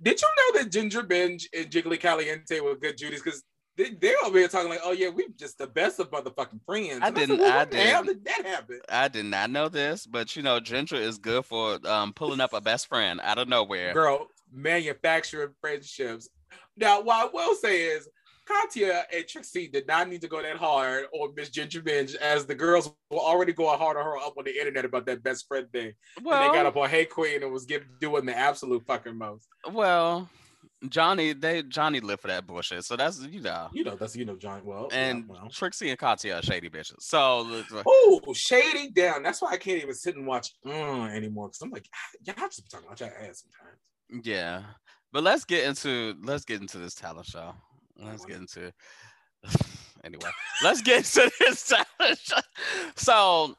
did 0.00 0.20
you 0.20 0.28
know 0.28 0.60
that 0.60 0.70
Ginger 0.70 1.02
Minj 1.02 1.46
and 1.56 1.70
Jiggly 1.70 1.98
Caliente 1.98 2.60
were 2.60 2.76
good 2.76 2.96
Judies? 2.96 3.22
Because 3.22 3.42
they, 3.82 3.90
they're 3.90 4.16
over 4.24 4.38
here 4.38 4.48
talking 4.48 4.68
like, 4.70 4.80
oh 4.84 4.92
yeah, 4.92 5.08
we're 5.08 5.28
just 5.38 5.58
the 5.58 5.66
best 5.66 5.98
of 6.00 6.10
motherfucking 6.10 6.60
friends. 6.66 7.00
I 7.02 7.06
And 7.08 7.16
didn't- 7.16 7.38
well, 7.38 7.52
I 7.52 7.56
what 7.58 7.70
the 7.70 7.76
hell 7.78 8.02
didn't. 8.04 8.24
did 8.24 8.34
that 8.36 8.46
happen? 8.46 8.80
I 8.88 9.08
did 9.08 9.24
not 9.26 9.50
know 9.50 9.68
this, 9.68 10.06
but 10.06 10.36
you 10.36 10.42
know, 10.42 10.60
Ginger 10.60 10.96
is 10.96 11.18
good 11.18 11.44
for 11.44 11.78
um, 11.86 12.12
pulling 12.12 12.40
up 12.40 12.52
a 12.52 12.60
best 12.60 12.86
friend 12.88 13.20
out 13.22 13.38
of 13.38 13.48
nowhere. 13.48 13.92
Girl, 13.94 14.28
manufacturing 14.52 15.50
friendships. 15.60 16.28
Now, 16.76 17.00
what 17.02 17.28
I 17.28 17.30
will 17.32 17.54
say 17.54 17.82
is 17.82 18.08
Katya 18.46 19.04
and 19.14 19.26
Trixie 19.28 19.68
did 19.68 19.86
not 19.86 20.08
need 20.08 20.20
to 20.22 20.28
go 20.28 20.42
that 20.42 20.56
hard 20.56 21.04
on 21.12 21.34
Miss 21.36 21.50
Ginger 21.50 21.82
Minj 21.82 22.16
as 22.16 22.46
the 22.46 22.54
girls 22.54 22.88
were 23.10 23.18
already 23.18 23.52
going 23.52 23.78
hard 23.78 23.96
on 23.96 24.04
her 24.04 24.16
up 24.18 24.34
on 24.36 24.44
the 24.44 24.58
internet 24.58 24.84
about 24.84 25.06
that 25.06 25.22
best 25.22 25.46
friend 25.46 25.66
thing. 25.72 25.92
and 26.16 26.26
they 26.26 26.30
got 26.30 26.66
up 26.66 26.76
on 26.76 26.88
Hey 26.88 27.06
Qween 27.06 27.42
and 27.42 27.52
was 27.52 27.64
giving 27.64 27.86
doing 28.00 28.26
the 28.26 28.36
absolute 28.36 28.82
fucking 28.86 29.16
most. 29.16 29.46
well, 29.72 30.28
Johnny, 30.88 31.34
they 31.34 31.62
Johnny 31.62 32.00
lived 32.00 32.22
for 32.22 32.28
that 32.28 32.46
bullshit, 32.46 32.84
so 32.84 32.96
that's 32.96 33.20
you 33.20 33.40
know. 33.40 33.68
You 33.72 33.84
know, 33.84 33.96
that's 33.96 34.16
you 34.16 34.24
know, 34.24 34.36
John. 34.36 34.62
Well, 34.64 34.88
yeah, 34.90 34.98
And 34.98 35.28
well. 35.28 35.48
Trixie 35.50 35.90
and 35.90 35.98
Katya 35.98 36.36
are 36.36 36.42
shady 36.42 36.70
bitches. 36.70 37.00
So 37.00 37.62
Oh, 37.86 38.20
shady 38.34 38.90
down. 38.90 39.22
That's 39.22 39.42
why 39.42 39.52
I 39.52 39.56
can't 39.58 39.82
even 39.82 39.94
sit 39.94 40.16
and 40.16 40.26
watch 40.26 40.54
uh, 40.66 41.04
anymore. 41.04 41.48
Because 41.48 41.60
I'm 41.60 41.70
like, 41.70 41.86
"Ah, 41.94 41.98
y'all 42.24 42.48
just 42.48 42.64
be 42.64 42.68
talking 42.70 42.86
about 42.86 43.00
your 43.00 43.10
ass 43.10 43.44
sometimes. 43.44 44.26
Yeah, 44.26 44.62
but 45.12 45.22
let's 45.22 45.44
get 45.44 45.64
into 45.64 46.14
let's 46.22 46.44
get 46.44 46.60
into 46.62 46.78
this 46.78 46.94
talent 46.94 47.26
show. 47.26 47.52
Let's 47.98 48.24
get 48.24 48.36
into 48.36 48.72
anyway. 50.04 50.30
Let's 50.62 50.80
get 50.80 50.98
into 50.98 51.30
this 51.40 51.68
talent 51.68 52.18
show. 52.18 52.38
So, 52.96 53.54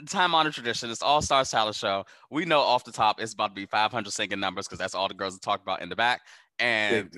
time 0.00 0.34
honored 0.34 0.54
tradition. 0.54 0.90
It's 0.90 1.02
All 1.02 1.22
Stars 1.22 1.50
talent 1.50 1.76
show. 1.76 2.04
We 2.30 2.44
know 2.44 2.60
off 2.60 2.84
the 2.84 2.92
top 2.92 3.20
it's 3.20 3.32
about 3.34 3.48
to 3.48 3.54
be 3.54 3.66
500 3.66 4.10
singing 4.12 4.40
numbers 4.40 4.66
because 4.66 4.78
that's 4.78 4.94
all 4.94 5.08
the 5.08 5.14
girls 5.14 5.36
are 5.36 5.40
talking 5.40 5.62
about 5.64 5.82
in 5.82 5.88
the 5.88 5.96
back. 5.96 6.20
And 6.58 7.10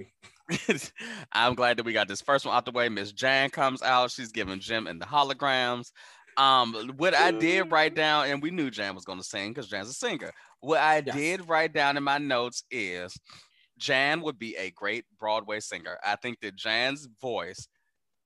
I'm 1.32 1.54
glad 1.54 1.76
that 1.78 1.86
we 1.86 1.92
got 1.92 2.08
this 2.08 2.20
first 2.20 2.46
one 2.46 2.56
out 2.56 2.64
the 2.64 2.72
way. 2.72 2.88
Miss 2.88 3.12
Jan 3.12 3.50
comes 3.50 3.82
out. 3.82 4.10
She's 4.10 4.32
giving 4.32 4.60
Jem 4.60 4.86
and 4.86 5.00
the 5.00 5.06
holograms. 5.06 5.90
Um, 6.36 6.92
what 6.96 7.14
I 7.14 7.32
did 7.32 7.70
write 7.72 7.94
down, 7.94 8.26
and 8.28 8.40
we 8.40 8.50
knew 8.50 8.70
Jan 8.70 8.94
was 8.94 9.04
going 9.04 9.18
to 9.18 9.24
sing 9.24 9.50
because 9.50 9.68
Jan's 9.68 9.88
a 9.90 9.92
singer. 9.92 10.30
What 10.60 10.80
I 10.80 11.02
Yes. 11.04 11.14
did 11.16 11.48
write 11.48 11.72
down 11.72 11.96
in 11.96 12.04
my 12.04 12.18
notes 12.18 12.62
is 12.70 13.18
Jan 13.78 14.22
would 14.22 14.38
be 14.38 14.56
a 14.56 14.70
great 14.70 15.04
Broadway 15.18 15.60
singer. 15.60 15.98
I 16.04 16.16
think 16.16 16.40
that 16.40 16.56
Jan's 16.56 17.08
voice 17.20 17.68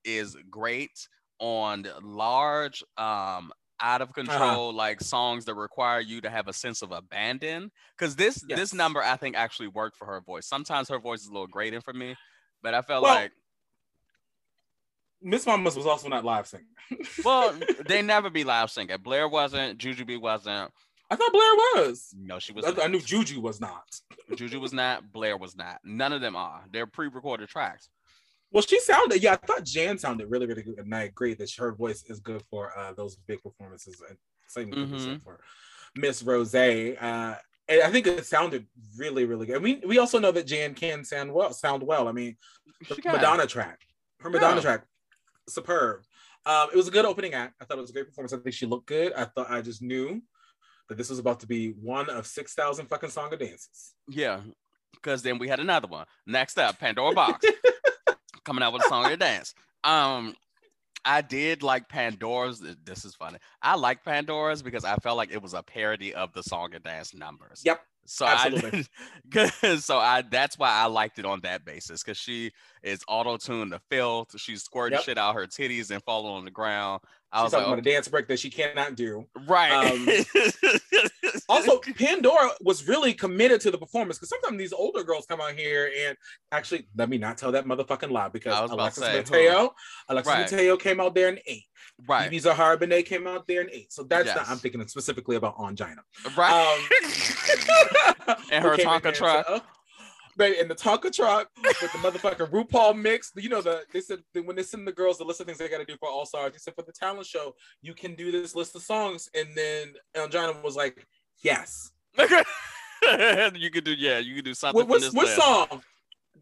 is 0.05 0.37
great 0.51 1.09
on 1.39 1.87
large, 2.03 2.83
um, 2.97 3.53
out 3.83 4.01
of 4.01 4.09
Uh-huh. 4.11 4.23
control 4.23 4.73
like 4.73 5.01
songs 5.01 5.45
that 5.47 5.55
require 5.55 6.01
you 6.01 6.21
to 6.21 6.31
have 6.31 6.49
a 6.49 6.53
sense 6.53 6.83
of 6.83 6.93
abandon. 6.93 7.71
Because 7.99 8.17
this 8.17 8.43
Yes. 8.49 8.59
this 8.59 8.75
number 8.75 9.03
I 9.03 9.17
think 9.17 9.37
actually 9.37 9.69
worked 9.69 9.97
for 9.97 10.07
her 10.07 10.21
voice. 10.21 10.47
Sometimes 10.47 10.89
her 10.89 10.99
voice 10.99 11.21
is 11.23 11.29
a 11.29 11.33
little 11.33 11.47
grating 11.49 11.81
for 11.81 11.93
me, 11.93 12.17
but 12.63 12.75
I 12.75 12.83
felt 12.83 13.03
Well, 13.03 13.15
like 13.15 13.33
Miss 15.21 15.47
Mamas 15.47 15.77
was 15.77 15.87
also 15.87 16.09
not 16.09 16.25
live 16.25 16.47
singing. 16.47 16.67
well 17.25 17.55
they 17.87 18.03
never 18.03 18.31
be 18.31 18.45
live 18.45 18.71
singing. 18.71 18.97
Blair 19.03 19.29
wasn't, 19.29 19.79
Jujubee 19.79 20.21
wasn't. 20.21 20.71
I 21.11 21.17
thought 21.17 21.33
Blair 21.33 21.85
was. 21.85 22.15
No, 22.19 22.39
she 22.39 22.53
was. 22.53 22.65
I, 22.65 22.85
I 22.85 22.87
knew 22.89 23.01
Juju 23.01 23.41
was 23.41 23.61
not. 23.61 23.85
Juju 24.35 24.59
was 24.61 24.73
not. 24.73 25.13
Blair 25.13 25.37
was 25.37 25.55
not. 25.55 25.79
None 25.85 26.13
of 26.13 26.21
them 26.23 26.35
are. 26.37 26.65
They're 26.73 26.87
pre-recorded 26.87 27.49
tracks. 27.51 27.89
Well, 28.53 28.63
she 28.63 28.79
sounded. 28.81 29.23
Yeah, 29.23 29.33
I 29.33 29.47
thought 29.47 29.65
Jan 29.65 29.99
sounded 29.99 30.31
really, 30.31 30.47
really 30.47 30.63
good. 30.63 30.79
And 30.79 30.95
I 30.95 31.03
agree 31.05 31.35
that 31.35 31.51
her 31.59 31.73
voice 31.73 32.05
is 32.09 32.21
good 32.21 32.43
for 32.51 32.77
uh, 32.79 32.93
those 32.93 33.17
big 33.17 33.43
performances. 33.43 34.03
And 34.09 34.19
same 34.49 34.71
thing 34.71 34.89
Mhm. 34.89 35.23
for 35.23 35.41
Miss 35.97 36.23
Rose. 36.23 36.55
Uh, 36.55 37.37
and 37.69 37.83
I 37.83 37.91
think 37.91 38.07
it 38.07 38.27
sounded 38.27 38.67
really, 38.97 39.25
really 39.25 39.47
good. 39.47 39.63
We 39.63 39.77
we 39.87 39.99
also 39.99 40.19
know 40.19 40.33
that 40.33 40.47
Jan 40.47 40.75
can 40.75 41.05
sound 41.05 41.33
well. 41.33 41.53
Sound 41.53 41.83
well. 41.83 42.09
I 42.09 42.13
mean. 42.13 42.37
Madonna 43.05 43.47
track, 43.47 43.79
her 44.21 44.29
Madonna 44.31 44.57
Yeah. 44.57 44.61
track, 44.63 44.85
superb. 45.49 46.03
Um, 46.45 46.69
it 46.73 46.77
was 46.77 46.89
a 46.89 46.91
good 46.91 47.05
opening 47.05 47.33
act. 47.35 47.55
I 47.61 47.65
thought 47.65 47.79
it 47.79 47.83
was 47.83 47.91
a 47.91 47.93
great 47.93 48.07
performance. 48.09 48.33
I 48.33 48.39
think 48.39 48.55
she 48.55 48.67
looked 48.67 48.87
good. 48.87 49.13
I 49.13 49.25
thought 49.27 49.49
I 49.51 49.63
just 49.63 49.81
knew 49.83 50.21
that 50.89 50.99
this 50.99 51.09
was 51.09 51.21
about 51.21 51.39
to 51.41 51.47
be 51.47 51.71
one 51.71 52.11
of 52.11 52.27
six 52.27 52.55
thousand 52.55 52.87
fucking 52.89 53.11
song 53.11 53.31
dances. 53.31 53.95
Yeah, 54.09 54.41
because 54.95 55.23
then 55.23 55.39
we 55.39 55.47
had 55.49 55.61
another 55.61 55.87
one. 55.87 56.07
Next 56.27 56.59
up, 56.59 56.79
Pandora 56.81 57.15
Boxx 57.15 57.45
coming 58.45 58.63
out 58.63 58.73
with 58.73 58.85
a 58.85 58.89
song 58.89 59.07
and 59.07 59.19
dance. 59.19 59.55
Um, 59.85 60.35
I 61.05 61.21
did 61.21 61.63
like 61.63 61.89
Pandora's. 61.89 62.63
This 62.85 63.05
is 63.05 63.15
funny. 63.15 63.39
I 63.61 63.77
like 63.77 64.05
Pandora's 64.05 64.63
because 64.63 64.85
I 64.85 64.97
felt 64.97 65.17
like 65.17 65.33
it 65.33 65.43
was 65.43 65.55
a 65.55 65.63
parody 65.63 66.15
of 66.15 66.33
the 66.33 66.43
song 66.43 66.75
and 66.75 66.85
dance 66.85 67.15
numbers. 67.15 67.63
Yep. 67.65 67.81
So 68.05 68.27
absolutely. 68.27 68.85
I, 69.35 69.77
so 69.79 69.99
I 69.99 70.23
that's 70.23 70.59
why 70.59 70.71
I 70.71 70.87
liked 70.87 71.19
it 71.19 71.25
on 71.25 71.41
that 71.43 71.65
basis 71.65 72.03
because 72.03 72.19
she 72.19 72.51
is 72.83 73.01
auto 73.09 73.37
tuned 73.37 73.73
to 73.73 73.81
filth. 73.91 74.39
She's 74.41 74.63
squirting 74.63 74.97
Yep. 74.97 75.05
shit 75.05 75.19
out 75.19 75.35
her 75.35 75.47
titties 75.47 75.91
and 75.91 76.03
falling 76.03 76.33
on 76.35 76.45
the 76.45 76.51
ground. 76.51 77.01
I 77.33 77.39
She's 77.39 77.43
was 77.45 77.53
talking 77.53 77.67
like, 77.69 77.79
about 77.79 77.87
a 77.87 77.91
dance 77.91 78.09
break 78.09 78.29
that 78.29 78.39
she 78.39 78.51
cannot 78.51 78.95
do. 78.95 79.27
right. 79.49 79.73
Um, 79.73 80.07
Also, 81.49 81.79
Pandora 81.99 82.51
was 82.61 82.87
really 82.87 83.15
committed 83.15 83.61
to 83.63 83.71
the 83.71 83.79
performance 83.79 84.19
because 84.19 84.29
sometimes 84.29 84.59
these 84.59 84.73
older 84.73 85.03
girls 85.03 85.25
come 85.27 85.41
out 85.41 85.53
here 85.55 85.91
and 86.07 86.17
actually 86.51 86.87
let 86.97 87.09
me 87.09 87.17
not 87.19 87.39
tell 87.39 87.53
that 87.53 87.65
motherfucking 87.65 88.11
lie 88.11 88.29
because 88.29 88.55
I 88.55 88.61
was 88.63 88.71
about 88.71 88.93
to 88.95 89.01
Alexis 89.01 89.29
say, 89.29 89.37
Mateo, 89.39 89.75
Alexis 90.09 90.33
Right. 90.33 90.41
Mateo 90.53 90.77
came 90.77 91.01
out 91.01 91.15
there 91.15 91.29
in 91.31 91.39
eight. 91.47 91.65
right. 92.07 92.25
Vivi 92.25 92.39
Zahara 92.39 92.77
Benet 92.77 93.03
came 93.05 93.27
out 93.27 93.47
there 93.49 93.63
in 93.63 93.71
eight. 93.71 93.93
So 93.93 94.03
that's 94.03 94.27
not, 94.35 94.49
I'm 94.49 94.59
thinking 94.59 94.87
specifically 94.89 95.37
about 95.37 95.57
Ongina. 95.57 95.99
Right. 96.37 96.53
Um, 96.53 98.37
And 98.53 98.63
her 98.65 98.77
Tonka 98.77 99.13
truck. 99.15 99.47
said, 99.47 99.61
"Oh," 99.61 99.61
Baby, 100.37 100.59
in 100.61 100.69
the 100.69 100.75
Tonka 100.75 101.13
truck 101.13 101.49
with 101.63 101.93
the 101.93 101.99
motherfucking 101.99 102.51
RuPaul 102.51 102.99
mix. 102.99 103.33
You 103.37 103.51
know, 103.51 103.61
the 103.61 103.83
they 103.93 104.01
said 104.01 104.21
when 104.33 104.57
they 104.57 104.63
send 104.63 104.87
the 104.87 104.93
girls 104.93 105.19
the 105.19 105.25
list 105.25 105.41
of 105.41 105.47
things 105.47 105.59
they 105.59 105.69
got 105.69 105.79
to 105.79 105.85
do 105.85 105.97
for 105.99 106.09
All 106.09 106.25
Stars, 106.25 106.53
they 106.53 106.59
said 106.59 106.75
for 106.75 106.83
the 106.83 106.93
talent 106.93 107.27
show, 107.27 107.55
you 107.83 107.95
can 107.95 108.15
do 108.15 108.33
this 108.33 108.55
list 108.55 108.75
of 108.75 108.83
songs. 108.83 109.29
And 109.35 109.49
then 109.55 109.95
Ongina 110.17 110.63
was 110.63 110.77
like, 110.77 111.07
Yes. 111.43 111.91
you 112.19 113.71
could 113.71 113.85
do 113.85 113.93
yeah, 113.93 114.19
you 114.19 114.37
could 114.37 114.45
do 114.45 114.55
something 114.55 114.89
What, 114.89 115.03
what, 115.03 115.15
what 115.15 115.29
song? 115.29 115.83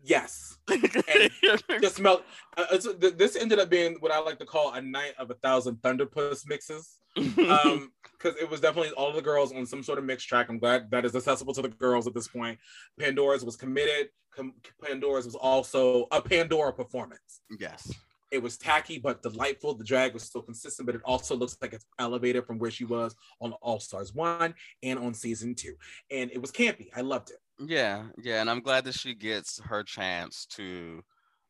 Yes. 0.02 0.58
Just 1.80 2.00
melt. 2.00 2.24
Uh, 2.56 2.78
this 3.16 3.36
ended 3.36 3.58
up 3.58 3.70
being 3.70 3.96
what 4.00 4.12
I 4.12 4.20
like 4.20 4.38
to 4.38 4.46
call 4.46 4.72
a 4.72 4.80
night 4.80 5.14
of 5.18 5.30
a 5.30 5.34
thousand 5.34 5.76
Thunderpuss 5.76 6.46
mixes. 6.46 6.99
Um, 7.16 7.92
because 8.12 8.36
it 8.40 8.50
was 8.50 8.60
definitely 8.60 8.90
all 8.92 9.12
the 9.12 9.22
girls 9.22 9.52
on 9.52 9.64
some 9.64 9.82
sort 9.82 9.98
of 9.98 10.04
mixed 10.04 10.28
track. 10.28 10.48
I'm 10.50 10.58
glad 10.58 10.90
that 10.90 11.04
is 11.04 11.16
accessible 11.16 11.54
to 11.54 11.62
the 11.62 11.68
girls 11.68 12.06
at 12.06 12.14
this 12.14 12.28
point. 12.28 12.58
Pandora's 12.98 13.44
was 13.44 13.56
committed. 13.56 14.08
Com- 14.34 14.54
Pandora's 14.84 15.24
was 15.24 15.34
also 15.34 16.06
a 16.12 16.20
Pandora 16.20 16.72
performance. 16.72 17.40
yes. 17.58 17.90
It 18.30 18.40
was 18.40 18.56
tacky 18.56 18.98
but 18.98 19.22
delightful. 19.22 19.74
The 19.74 19.82
drag 19.82 20.14
was 20.14 20.22
still 20.22 20.42
consistent, 20.42 20.86
but 20.86 20.94
it 20.94 21.00
also 21.04 21.34
looks 21.34 21.56
like 21.60 21.72
it's 21.72 21.84
elevated 21.98 22.46
from 22.46 22.60
where 22.60 22.70
she 22.70 22.84
was 22.84 23.16
on 23.40 23.52
All 23.54 23.80
Stars 23.80 24.14
one 24.14 24.54
and 24.84 25.00
on 25.00 25.14
season 25.14 25.52
two. 25.56 25.74
And 26.12 26.30
it 26.30 26.40
was 26.40 26.52
campy. 26.52 26.90
I 26.94 27.00
loved 27.00 27.30
it. 27.30 27.38
Yeah, 27.58 28.04
yeah, 28.22 28.40
and 28.40 28.48
I'm 28.48 28.60
glad 28.60 28.84
that 28.84 28.94
she 28.94 29.14
gets 29.14 29.60
her 29.64 29.82
chance 29.82 30.46
to 30.50 31.02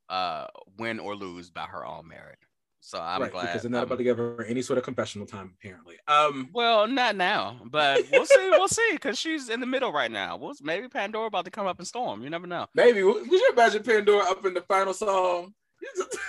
uh 0.09 0.47
win 0.79 0.99
or 0.99 1.15
lose 1.15 1.51
by 1.51 1.65
her 1.65 1.85
own 1.85 2.09
merit. 2.09 2.39
So 2.83 2.99
I'm 3.01 3.21
right, 3.23 3.31
glad. 3.31 3.43
because 3.47 3.63
they're 3.63 3.71
not 3.71 3.79
I'm- 3.79 3.87
about 3.87 3.99
to 3.99 4.05
give 4.05 4.19
her 4.19 4.43
any 4.45 4.63
sort 4.63 4.79
of 4.79 4.85
confessional 4.85 5.27
time, 5.27 5.53
apparently. 5.59 5.97
Um, 6.09 6.49
well, 6.53 6.87
not 6.87 7.15
now, 7.15 7.61
but 7.67 8.05
we'll 8.11 8.27
see. 8.27 8.51
We'll 8.51 8.69
see, 8.69 8.91
because 8.93 9.19
she's 9.19 9.49
in 9.51 9.61
the 9.61 9.67
middle 9.67 9.93
right 9.93 10.11
now. 10.11 10.37
We'll, 10.37 10.55
maybe 10.63 10.89
Pandora 10.89 11.27
about 11.27 11.45
to 11.45 11.51
come 11.51 11.67
up 11.67 11.79
and 11.79 11.87
storm. 11.87 12.23
You 12.23 12.31
never 12.31 12.47
know. 12.47 12.67
maybe 12.75 13.03
would 13.03 13.27
you 13.31 13.51
imagine 13.53 13.83
Pandora 13.83 14.25
up 14.31 14.45
in 14.45 14.55
the 14.55 14.63
final 14.63 14.95
song? 14.95 15.53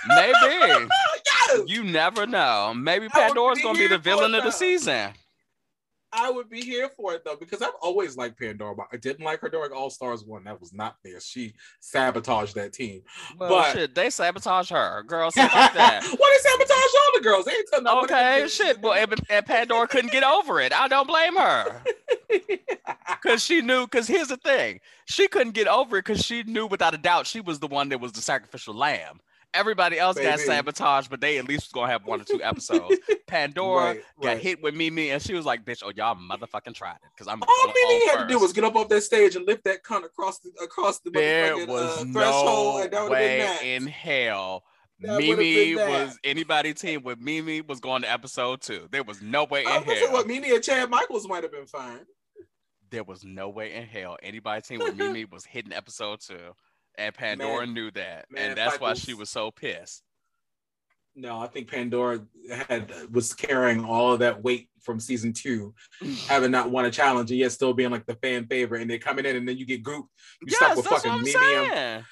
Maybe. 0.08 0.32
yes! 1.26 1.60
You 1.66 1.84
never 1.84 2.26
know. 2.26 2.72
Maybe 2.74 3.08
Pandora's 3.08 3.60
gonna 3.62 3.78
be 3.78 3.86
the 3.86 3.98
villain 3.98 4.34
of 4.34 4.44
the 4.44 4.50
season. 4.50 5.12
I 6.14 6.30
would 6.30 6.50
be 6.50 6.60
here 6.60 6.90
for 6.96 7.14
it 7.14 7.24
though, 7.24 7.36
because 7.36 7.62
I've 7.62 7.74
always 7.80 8.16
liked 8.16 8.38
Pandora, 8.38 8.74
but 8.74 8.86
I 8.92 8.96
didn't 8.98 9.24
like 9.24 9.40
her 9.40 9.48
during 9.48 9.72
All 9.72 9.88
Stars 9.90 10.24
one. 10.24 10.44
That 10.44 10.60
was 10.60 10.72
not 10.72 10.96
there. 11.02 11.20
She 11.20 11.54
sabotaged 11.80 12.54
that 12.56 12.72
team. 12.72 13.02
Well, 13.38 13.48
But- 13.48 13.72
shit, 13.72 13.94
they 13.94 14.10
sabotage 14.10 14.70
her, 14.70 15.02
girl. 15.04 15.30
Something 15.30 15.58
like 15.58 15.74
that. 15.74 16.02
They 16.02 16.08
sabotage 16.08 16.70
all 16.70 17.18
the 17.18 17.20
girls? 17.22 17.44
They 17.46 17.52
ain't 17.52 17.68
tell 17.70 17.82
nobody 17.82 18.12
Okay, 18.12 18.48
shit. 18.48 18.80
Well, 18.82 18.92
and, 18.94 19.14
and 19.30 19.46
Pandora 19.46 19.88
couldn't 19.88 20.12
get 20.12 20.24
over 20.24 20.60
it. 20.60 20.72
I 20.72 20.88
don't 20.88 21.06
blame 21.06 21.36
her. 21.36 21.82
Because 23.22 23.44
she 23.44 23.60
knew, 23.60 23.82
because 23.86 24.08
here's 24.08 24.28
the 24.28 24.36
thing. 24.38 24.80
She 25.04 25.28
couldn't 25.28 25.52
get 25.52 25.68
over 25.68 25.98
it 25.98 26.04
because 26.04 26.24
she 26.24 26.42
knew 26.42 26.66
without 26.66 26.94
a 26.94 26.98
doubt 26.98 27.26
she 27.26 27.40
was 27.40 27.58
the 27.60 27.66
one 27.68 27.88
that 27.90 28.00
was 28.00 28.12
the 28.12 28.20
sacrificial 28.22 28.74
lamb. 28.74 29.20
Everybody 29.54 29.98
else 29.98 30.18
got 30.18 30.38
sabotaged, 30.40 31.10
but 31.10 31.20
they 31.20 31.38
at 31.38 31.46
least 31.46 31.66
was 31.66 31.72
gonna 31.72 31.92
have 31.92 32.04
one 32.06 32.20
or 32.20 32.24
two 32.24 32.42
episodes. 32.42 32.96
Pandora 33.26 33.84
Right, 33.84 34.02
got 34.20 34.28
right. 34.28 34.38
hit 34.38 34.62
with 34.62 34.74
Mimi, 34.74 35.10
and 35.10 35.22
she 35.22 35.34
was 35.34 35.44
like, 35.44 35.64
"Bitch, 35.64 35.82
oh 35.84 35.92
y'all 35.94 36.16
motherfucking 36.16 36.74
tried 36.74 36.96
it." 36.96 37.08
Because 37.14 37.28
I'm 37.28 37.42
All 37.42 37.66
Mimi 37.66 38.06
had 38.06 38.20
to 38.20 38.26
do 38.26 38.38
was 38.38 38.52
get 38.52 38.64
up 38.64 38.76
off 38.76 38.88
that 38.88 39.02
stage 39.02 39.36
and 39.36 39.46
lift 39.46 39.64
that 39.64 39.82
cunt 39.82 40.04
across 40.04 40.38
the 40.38 40.50
across 40.62 41.00
the 41.00 41.10
There 41.10 41.66
was 41.66 41.98
uh, 41.98 42.04
no 42.04 42.12
threshold, 42.12 42.82
and 42.82 42.92
that 42.92 43.10
way 43.10 43.74
in 43.74 43.86
hell. 43.86 44.64
That 45.00 45.18
Mimi 45.18 45.74
was 45.74 46.16
anybody 46.22 46.74
team 46.74 47.02
with 47.02 47.18
Mimi 47.18 47.60
was 47.60 47.80
going 47.80 48.02
to 48.02 48.10
episode 48.10 48.60
two. 48.60 48.86
There 48.92 49.02
was 49.02 49.20
no 49.20 49.44
way 49.44 49.62
in 49.62 49.68
I 49.68 49.78
hell. 49.78 50.12
what 50.12 50.28
Mimi 50.28 50.54
and 50.54 50.62
Chad 50.62 50.90
Michaels 50.90 51.26
might 51.26 51.42
have 51.42 51.50
been 51.50 51.66
fine. 51.66 52.00
There 52.90 53.02
was 53.02 53.24
no 53.24 53.48
way 53.48 53.72
in 53.74 53.84
hell 53.86 54.16
anybody 54.22 54.62
team 54.62 54.78
with 54.78 54.96
Mimi 54.96 55.24
was 55.30 55.44
hitting 55.44 55.72
episode 55.72 56.20
two, 56.20 56.52
and 56.96 57.14
Pandora 57.14 57.66
knew 57.66 57.90
that, 57.92 58.26
man, 58.30 58.50
and 58.50 58.56
that's 58.56 58.80
why 58.80 58.94
she 58.94 59.14
was 59.14 59.30
so 59.30 59.50
pissed. 59.50 60.02
No, 61.14 61.38
I 61.38 61.46
think 61.46 61.70
Pandora 61.70 62.20
had 62.50 62.90
was 63.10 63.34
carrying 63.34 63.84
all 63.84 64.12
of 64.12 64.20
that 64.20 64.42
weight 64.42 64.68
from 64.80 64.98
season 64.98 65.32
two, 65.32 65.74
having 66.28 66.50
not 66.50 66.70
won 66.70 66.86
a 66.86 66.90
challenge 66.90 67.30
and 67.30 67.38
yet 67.38 67.52
still 67.52 67.74
being 67.74 67.90
like 67.90 68.06
the 68.06 68.14
fan 68.16 68.46
favorite. 68.46 68.80
And 68.80 68.90
they're 68.90 68.98
coming 68.98 69.26
in 69.26 69.36
and 69.36 69.46
then 69.46 69.58
you 69.58 69.66
get 69.66 69.82
grouped. 69.82 70.08
You 70.40 70.48
yes, 70.48 70.56
stuck 70.56 70.76
with 70.76 70.86
fucking 70.86 71.24
saying. 71.26 72.04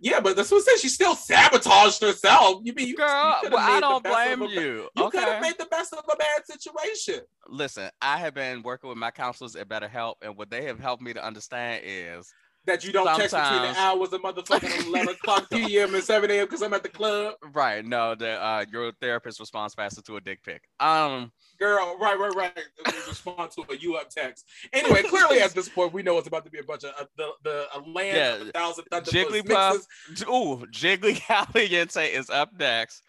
Yeah, 0.00 0.20
but 0.20 0.36
that's 0.36 0.50
what 0.50 0.58
I 0.58 0.72
said. 0.72 0.80
She 0.80 0.88
still 0.88 1.14
sabotaged 1.14 2.02
herself. 2.02 2.60
You 2.64 2.74
mean 2.74 2.88
you, 2.88 2.96
Girl, 2.96 3.38
you 3.42 3.50
well, 3.50 3.58
I 3.58 3.80
don't 3.80 4.04
blame 4.04 4.42
a 4.42 4.48
you. 4.48 4.88
You 4.96 5.10
could 5.10 5.20
have 5.20 5.40
made 5.40 5.56
the 5.58 5.66
best 5.66 5.92
of 5.92 6.04
a 6.12 6.16
bad 6.16 6.46
situation. 6.46 7.24
Listen, 7.48 7.90
I 8.02 8.18
have 8.18 8.34
been 8.34 8.62
working 8.62 8.88
with 8.88 8.98
my 8.98 9.10
counselors 9.10 9.56
at 9.56 9.68
BetterHelp, 9.68 10.14
and 10.22 10.36
what 10.36 10.50
they 10.50 10.64
have 10.64 10.80
helped 10.80 11.02
me 11.02 11.12
to 11.14 11.24
understand 11.24 11.82
is 11.86 12.32
That 12.66 12.82
you 12.84 12.92
don't 12.92 13.06
text 13.06 13.34
between 13.34 13.62
the 13.62 13.74
hours 13.78 14.12
of 14.12 14.22
motherfucking 14.22 14.86
11 14.88 15.08
o'clock 15.14 15.50
p.m. 15.50 15.94
and 15.94 16.02
7 16.02 16.30
a.m. 16.30 16.46
because 16.46 16.62
I'm 16.62 16.72
at 16.72 16.82
the 16.82 16.88
club. 16.88 17.34
right. 17.52 17.84
No, 17.84 18.14
the 18.14 18.42
uh, 18.42 18.64
your 18.72 18.92
therapist 19.00 19.38
responds 19.38 19.74
faster 19.74 20.00
to 20.02 20.16
a 20.16 20.20
dick 20.20 20.42
pic. 20.42 20.62
Um, 20.80 21.30
Girl, 21.58 21.96
right, 22.00 22.18
right, 22.18 22.34
right. 22.34 22.58
Respond 23.06 23.50
to 23.52 23.64
a 23.70 23.76
you 23.76 23.96
up 23.96 24.08
text. 24.10 24.46
Anyway, 24.72 25.02
clearly 25.02 25.40
at 25.40 25.52
this 25.52 25.68
point, 25.68 25.92
we 25.92 26.02
know 26.02 26.18
it's 26.18 26.26
about 26.26 26.44
to 26.46 26.50
be 26.50 26.58
a 26.58 26.64
bunch 26.64 26.84
of 26.84 26.90
uh, 26.98 27.04
the, 27.16 27.28
the 27.44 27.66
a 27.74 27.78
land 27.88 28.16
Yeah, 28.16 28.34
of 28.36 28.48
a 28.48 28.52
thousand 28.52 28.84
Jigglypuff. 28.90 29.82
Ooh, 30.22 30.66
Jiggly 30.66 31.16
Caliente 31.20 32.12
is 32.12 32.30
up 32.30 32.50
next, 32.58 33.02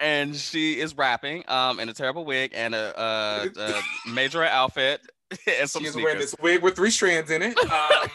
and 0.00 0.34
she 0.34 0.78
is 0.80 0.96
rapping 0.96 1.44
um 1.48 1.80
in 1.80 1.88
a 1.88 1.92
terrible 1.92 2.24
wig 2.24 2.52
and 2.54 2.74
a, 2.74 2.98
uh 2.98 3.48
a 3.56 3.80
major 4.10 4.44
outfit 4.44 5.00
and 5.46 5.68
some 5.68 5.82
She 5.82 5.88
is 5.88 5.96
wearing 5.96 6.18
this 6.18 6.34
wig 6.40 6.62
with 6.62 6.76
three 6.76 6.90
strands 6.90 7.30
in 7.30 7.42
it. 7.42 7.58
Um, 7.58 8.08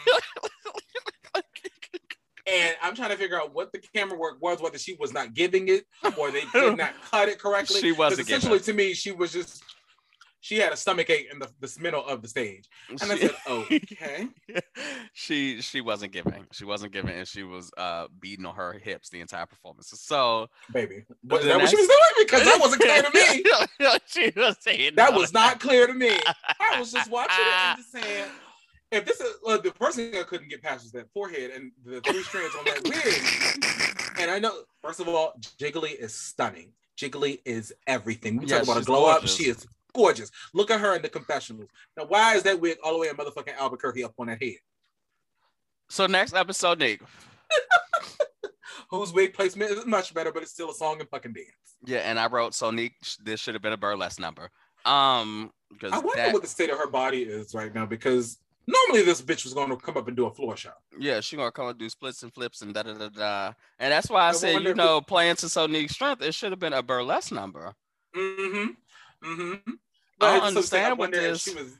and 2.50 2.76
I'm 2.82 2.94
trying 2.94 3.10
to 3.10 3.16
figure 3.16 3.40
out 3.40 3.54
what 3.54 3.72
the 3.72 3.78
camera 3.94 4.16
work 4.18 4.38
was, 4.40 4.60
whether 4.60 4.78
she 4.78 4.96
was 4.98 5.12
not 5.12 5.34
giving 5.34 5.68
it 5.68 5.84
or 6.16 6.30
they 6.30 6.42
did 6.52 6.76
not 6.76 6.92
cut 7.10 7.28
it 7.28 7.38
correctly. 7.38 7.80
She 7.80 7.92
wasn't 7.92 8.20
essentially 8.28 8.60
to 8.60 8.72
me, 8.72 8.94
she 8.94 9.12
was 9.12 9.32
just 9.32 9.62
she 10.40 10.56
had 10.56 10.72
a 10.72 10.76
stomach 10.76 11.10
ache 11.10 11.26
in 11.32 11.40
the, 11.40 11.48
the 11.60 11.76
middle 11.80 12.06
of 12.06 12.22
the 12.22 12.28
stage. 12.28 12.68
And 12.88 13.02
I 13.02 13.16
She- 13.16 13.20
said, 13.22 13.34
okay. 13.48 14.28
she 15.12 15.60
she 15.60 15.80
wasn't 15.80 16.12
giving. 16.12 16.46
She 16.52 16.64
wasn't 16.64 16.92
giving, 16.92 17.10
and 17.16 17.26
she 17.26 17.42
was 17.42 17.70
uh 17.76 18.06
beating 18.20 18.46
on 18.46 18.54
her 18.54 18.72
hips 18.74 19.10
the 19.10 19.20
entire 19.20 19.46
performance. 19.46 19.92
So 19.96 20.46
Baby. 20.72 21.04
Was 21.24 21.44
that 21.44 21.58
what 21.60 21.68
she 21.68 21.76
was 21.76 21.88
doing? 21.88 21.98
Because 22.24 22.44
that 22.44 22.58
wasn't 22.60 22.82
clear 22.82 23.02
to 23.02 23.10
me. 23.12 23.98
she 24.06 24.32
was 24.36 24.56
saying 24.60 24.92
That 24.94 25.12
no. 25.12 25.18
was 25.18 25.32
not 25.32 25.60
clear 25.60 25.86
to 25.86 25.92
me. 25.94 26.16
I 26.60 26.78
was 26.78 26.92
just 26.92 27.10
watching 27.10 27.36
it 27.40 27.54
and 27.54 27.78
just 27.78 27.92
saying, 27.92 28.30
if 28.90 29.04
this 29.04 29.20
is 29.20 29.34
the 29.42 29.72
first 29.78 29.96
thing 29.96 30.16
I 30.16 30.22
couldn't 30.22 30.48
get 30.48 30.62
past 30.62 30.84
was 30.84 30.92
that 30.92 31.10
forehead 31.12 31.50
and 31.50 31.72
the 31.84 32.00
three 32.00 32.22
strands 32.22 32.54
on 32.54 32.64
that 32.64 32.82
wig. 32.84 34.20
And 34.20 34.30
I 34.30 34.38
know, 34.38 34.52
first 34.82 35.00
of 35.00 35.08
all, 35.08 35.34
Jiggly 35.60 35.94
is 35.94 36.14
stunning. 36.14 36.72
Jiggly 36.96 37.40
is 37.44 37.72
everything. 37.86 38.38
We 38.38 38.46
Yeah, 38.46 38.58
talk 38.58 38.64
about 38.64 38.82
a 38.82 38.84
glow 38.84 39.06
up. 39.06 39.26
She 39.26 39.44
is 39.44 39.66
gorgeous. 39.94 40.30
Look 40.54 40.70
at 40.70 40.80
her 40.80 40.96
in 40.96 41.02
the 41.02 41.08
confessionals. 41.08 41.68
Now, 41.96 42.06
why 42.06 42.34
is 42.34 42.42
that 42.44 42.60
wig 42.60 42.78
all 42.82 42.92
the 42.92 42.98
way 42.98 43.08
in 43.08 43.16
motherfucking 43.16 43.56
Albuquerque 43.58 44.04
up 44.04 44.14
on 44.18 44.28
that 44.28 44.42
head? 44.42 44.56
So 45.90 46.06
next 46.06 46.34
episode, 46.34 46.78
Nick. 46.78 47.02
Whose 48.90 49.12
wig 49.12 49.34
placement 49.34 49.70
is 49.70 49.84
much 49.86 50.14
better, 50.14 50.32
but 50.32 50.42
it's 50.42 50.52
still 50.52 50.70
a 50.70 50.74
song 50.74 51.00
and 51.00 51.08
fucking 51.10 51.34
dance. 51.34 51.48
Yeah, 51.84 51.98
and 51.98 52.18
I 52.18 52.26
wrote 52.26 52.52
Sonique. 52.52 53.18
This 53.22 53.40
should 53.40 53.54
have 53.54 53.62
been 53.62 53.72
a 53.72 53.78
burlesque 53.78 54.18
number. 54.18 54.50
Um, 54.84 55.52
because 55.70 55.92
I 55.92 55.98
wonder 55.98 56.16
that, 56.16 56.32
what 56.32 56.42
the 56.42 56.48
state 56.48 56.70
of 56.70 56.78
her 56.78 56.88
body 56.88 57.22
is 57.22 57.54
right 57.54 57.74
now 57.74 57.84
because 57.84 58.38
normally 58.68 59.02
this 59.04 59.22
bitch 59.22 59.44
was 59.44 59.54
going 59.54 59.70
to 59.70 59.76
come 59.76 59.96
up 59.96 60.06
and 60.08 60.16
do 60.16 60.26
a 60.26 60.30
floor 60.32 60.56
show. 60.56 60.70
yeah, 61.00 61.20
she 61.20 61.36
gonna 61.36 61.50
come 61.50 61.68
and 61.68 61.78
do 61.78 61.88
splits 61.88 62.22
and 62.22 62.32
flips 62.32 62.60
and 62.62 62.74
da 62.74 62.82
da 62.82 62.92
da 62.94 63.08
da. 63.08 63.52
And 63.78 63.90
that's 63.92 64.10
why 64.10 64.26
I, 64.26 64.28
I 64.28 64.32
said, 64.32 64.62
you 64.62 64.74
know, 64.74 65.00
playing 65.00 65.36
to 65.36 65.46
Sonique's 65.48 65.92
strength, 65.94 66.22
it 66.22 66.34
should 66.34 66.52
have 66.52 66.58
been 66.60 66.72
a 66.74 66.82
burlesque 66.82 67.32
number. 67.32 67.72
Mm-hmm. 68.16 69.28
Mm-hmm. 69.28 69.70
I 70.20 70.34
don't 70.34 70.44
understand 70.44 70.98
what 70.98 71.10
this- 71.12 71.42
She 71.42 71.54
was. 71.54 71.76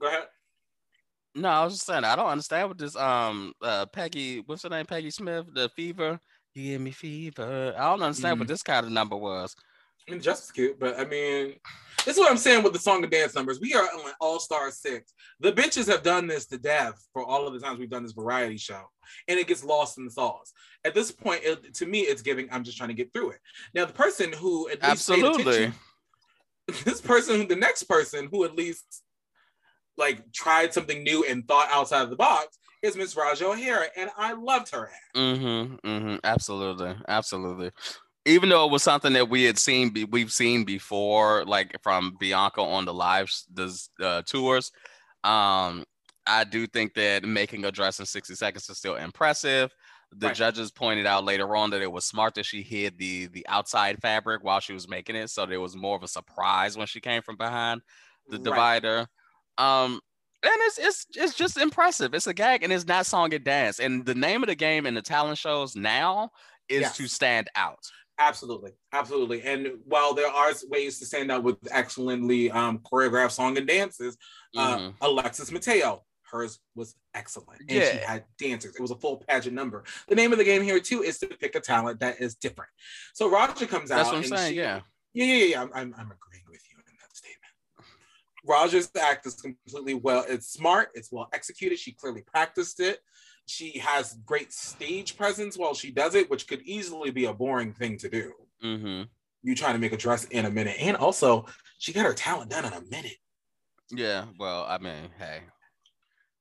Go 0.00 0.08
ahead. 0.08 0.24
No, 1.34 1.48
I 1.48 1.64
was 1.64 1.74
just 1.74 1.86
saying, 1.86 2.04
I 2.04 2.16
don't 2.16 2.28
understand 2.28 2.68
what 2.68 2.78
this 2.78 2.96
um 2.96 3.52
uh 3.62 3.86
Peggy, 3.86 4.42
what's 4.46 4.62
her 4.62 4.68
name, 4.68 4.86
Peggy 4.86 5.10
Smith, 5.10 5.46
the 5.54 5.68
fever. 5.70 6.18
You 6.54 6.72
give 6.72 6.80
me 6.80 6.90
fever. 6.90 7.74
I 7.76 7.90
don't 7.90 8.02
understand 8.02 8.38
what 8.38 8.46
Mhm. 8.46 8.52
this 8.52 8.62
kind 8.62 8.86
of 8.86 8.92
number 8.92 9.16
was. 9.16 9.54
I 10.08 10.12
mean, 10.12 10.20
just 10.22 10.54
cute, 10.54 10.78
but 10.78 10.98
I 10.98 11.04
mean, 11.04 11.56
this 12.06 12.16
is 12.16 12.20
what 12.20 12.30
I'm 12.30 12.38
saying 12.38 12.62
with 12.62 12.72
the 12.72 12.78
song 12.78 13.02
and 13.02 13.10
dance 13.10 13.34
numbers. 13.34 13.60
We 13.60 13.74
are 13.74 13.82
on 13.82 14.12
All 14.20 14.38
Star 14.38 14.70
Six. 14.70 15.12
The 15.40 15.52
bitches 15.52 15.88
have 15.88 16.04
done 16.04 16.28
this 16.28 16.46
to 16.46 16.56
death 16.56 17.04
for 17.12 17.24
all 17.24 17.48
of 17.48 17.52
the 17.52 17.58
times 17.58 17.80
we've 17.80 17.90
done 17.90 18.04
this 18.04 18.12
variety 18.12 18.56
show, 18.56 18.82
and 19.26 19.40
it 19.40 19.48
gets 19.48 19.64
lost 19.64 19.98
in 19.98 20.04
the 20.04 20.10
sauce. 20.12 20.52
At 20.84 20.94
this 20.94 21.10
point, 21.10 21.42
it, 21.42 21.74
to 21.74 21.86
me, 21.86 22.02
it's 22.02 22.22
giving. 22.22 22.48
I'm 22.52 22.62
just 22.62 22.78
trying 22.78 22.90
to 22.90 22.94
get 22.94 23.12
through 23.12 23.30
it. 23.30 23.40
Now, 23.74 23.86
the 23.86 23.92
person 23.92 24.32
who 24.32 24.68
at 24.68 24.80
least 24.82 25.10
Absolutely. 25.10 25.72
this 26.84 27.00
person, 27.00 27.48
the 27.48 27.56
next 27.56 27.82
person 27.84 28.28
who 28.30 28.44
at 28.44 28.54
least 28.54 29.02
like 29.98 30.32
tried 30.32 30.72
something 30.72 31.02
new 31.02 31.24
and 31.24 31.46
thought 31.48 31.68
outside 31.72 32.02
of 32.02 32.10
the 32.10 32.16
box 32.16 32.56
is 32.82 32.96
Miss 32.96 33.16
Raja 33.16 33.48
O'Hara, 33.48 33.86
and 33.96 34.10
I 34.16 34.32
loved 34.32 34.70
her. 34.72 34.86
act. 34.86 35.16
Mm-hmm. 35.16 35.88
Mm-hmm. 35.88 36.16
Absolutely. 36.22 36.94
Absolutely. 37.08 37.72
Even 38.26 38.48
though 38.50 38.66
it 38.66 38.72
was 38.72 38.82
something 38.82 39.14
that 39.14 39.30
we 39.30 39.44
had 39.44 39.58
seen, 39.58 39.94
we've 40.10 40.32
seen 40.32 40.64
before, 40.64 41.44
like 41.46 41.76
from 41.82 42.16
Bianca 42.18 42.60
on 42.60 42.84
the 42.84 42.94
live 42.94 43.30
the 43.54 43.72
uh, 44.02 44.22
tours. 44.22 44.72
Um, 45.24 45.84
I 46.26 46.44
do 46.44 46.66
think 46.66 46.94
that 46.94 47.24
making 47.24 47.64
a 47.64 47.72
dress 47.72 48.00
in 48.00 48.06
60 48.06 48.34
seconds 48.36 48.68
is 48.68 48.78
still 48.78 48.96
impressive. 48.96 49.72
The 50.12 50.30
Right. 50.30 50.32
judges 50.32 50.72
pointed 50.72 51.06
out 51.06 51.24
later 51.24 51.56
on 51.56 51.70
that 51.70 51.82
it 51.82 51.92
was 51.92 52.04
smart 52.04 52.34
that 52.36 52.46
she 52.46 52.62
hid 52.62 52.98
the 52.98 53.26
the 53.28 53.46
outside 53.48 54.00
fabric 54.02 54.44
while 54.44 54.60
she 54.60 54.72
was 54.74 54.88
making 54.88 55.16
it, 55.16 55.30
so 55.30 55.46
there 55.46 55.60
was 55.60 55.76
more 55.76 55.96
of 55.96 56.02
a 56.04 56.08
surprise 56.08 56.76
when 56.78 56.86
she 56.88 57.00
came 57.00 57.22
from 57.22 57.36
behind 57.36 57.82
the 58.30 58.38
Right. 58.38 58.40
divider. 58.40 59.06
Um, 59.58 60.00
and 60.42 60.52
it's 60.62 60.78
it's 60.78 61.06
it's 61.14 61.34
just 61.34 61.56
impressive. 61.58 62.14
It's 62.14 62.26
a 62.26 62.34
gag 62.34 62.62
and 62.62 62.72
it's 62.72 62.86
not 62.86 63.06
song 63.06 63.34
and 63.34 63.44
dance. 63.44 63.80
And 63.80 64.04
the 64.06 64.14
name 64.14 64.42
of 64.42 64.48
the 64.48 64.54
game 64.54 64.86
in 64.86 64.94
the 64.94 65.02
talent 65.02 65.38
shows 65.38 65.76
now 65.76 66.30
is 66.68 66.92
Yes. 66.92 66.94
to 66.94 67.08
stand 67.08 67.48
out. 67.56 67.90
Absolutely, 68.18 68.72
absolutely. 68.92 69.42
And 69.42 69.68
while 69.84 70.14
there 70.14 70.28
are 70.30 70.52
ways 70.68 70.98
to 71.00 71.06
stand 71.06 71.30
out 71.30 71.42
with 71.42 71.56
excellently 71.70 72.50
um, 72.50 72.78
choreographed 72.78 73.32
song 73.32 73.58
and 73.58 73.66
dances, 73.66 74.16
uh, 74.56 74.78
Mhm. 74.78 74.94
Alexis 75.02 75.52
Mateo, 75.52 76.02
hers 76.30 76.58
was 76.74 76.94
excellent, 77.14 77.60
and 77.60 77.70
she 77.70 77.98
had 77.98 78.24
dancers. 78.38 78.74
It 78.74 78.80
was 78.80 78.90
a 78.90 78.96
full 78.96 79.18
pageant 79.28 79.54
number. 79.54 79.84
The 80.08 80.14
name 80.14 80.32
of 80.32 80.38
the 80.38 80.44
game 80.44 80.62
here 80.62 80.80
too 80.80 81.02
is 81.02 81.18
to 81.18 81.26
pick 81.28 81.54
a 81.56 81.60
talent 81.60 82.00
that 82.00 82.20
is 82.20 82.34
different. 82.34 82.70
So 83.12 83.28
Raja 83.28 83.66
comes 83.66 83.90
out. 83.90 83.96
That's 83.96 84.08
what 84.08 84.16
I'm 84.16 84.24
saying. 84.24 84.52
she- 84.54 84.58
yeah. 84.60 84.80
yeah, 85.12 85.24
yeah, 85.26 85.44
yeah. 85.44 85.62
I'm, 85.62 85.70
I'm, 85.74 85.94
I'm 85.98 86.10
agreeing 86.10 86.44
with 86.48 86.62
you 86.70 86.76
in 86.78 86.94
that 87.00 87.14
statement. 87.16 87.52
Raja's 88.44 88.90
act 89.00 89.26
is 89.26 89.34
completely 89.34 89.94
well. 89.94 90.24
It's 90.28 90.48
smart. 90.48 90.90
It's 90.94 91.12
well 91.12 91.28
executed. 91.32 91.78
She 91.78 91.92
clearly 91.92 92.22
practiced 92.22 92.80
it. 92.80 93.00
She 93.46 93.78
has 93.78 94.18
great 94.24 94.52
stage 94.52 95.16
presence 95.16 95.56
while 95.56 95.74
she 95.74 95.90
does 95.90 96.14
it, 96.14 96.28
which 96.28 96.48
could 96.48 96.62
easily 96.62 97.10
be 97.10 97.26
a 97.26 97.32
boring 97.32 97.72
thing 97.72 97.96
to 97.98 98.08
do. 98.08 98.32
Mm-hmm. 98.62 99.02
You 99.42 99.54
trying 99.54 99.74
to 99.74 99.78
make 99.78 99.92
a 99.92 99.96
dress 99.96 100.24
in 100.24 100.46
a 100.46 100.50
minute, 100.50 100.76
and 100.80 100.96
also 100.96 101.46
she 101.78 101.92
got 101.92 102.04
her 102.04 102.14
talent 102.14 102.50
done 102.50 102.64
in 102.64 102.72
a 102.72 102.80
minute. 102.90 103.16
Yeah. 103.90 104.24
Well, 104.38 104.66
I 104.68 104.78
mean, 104.78 105.10
hey. 105.18 105.40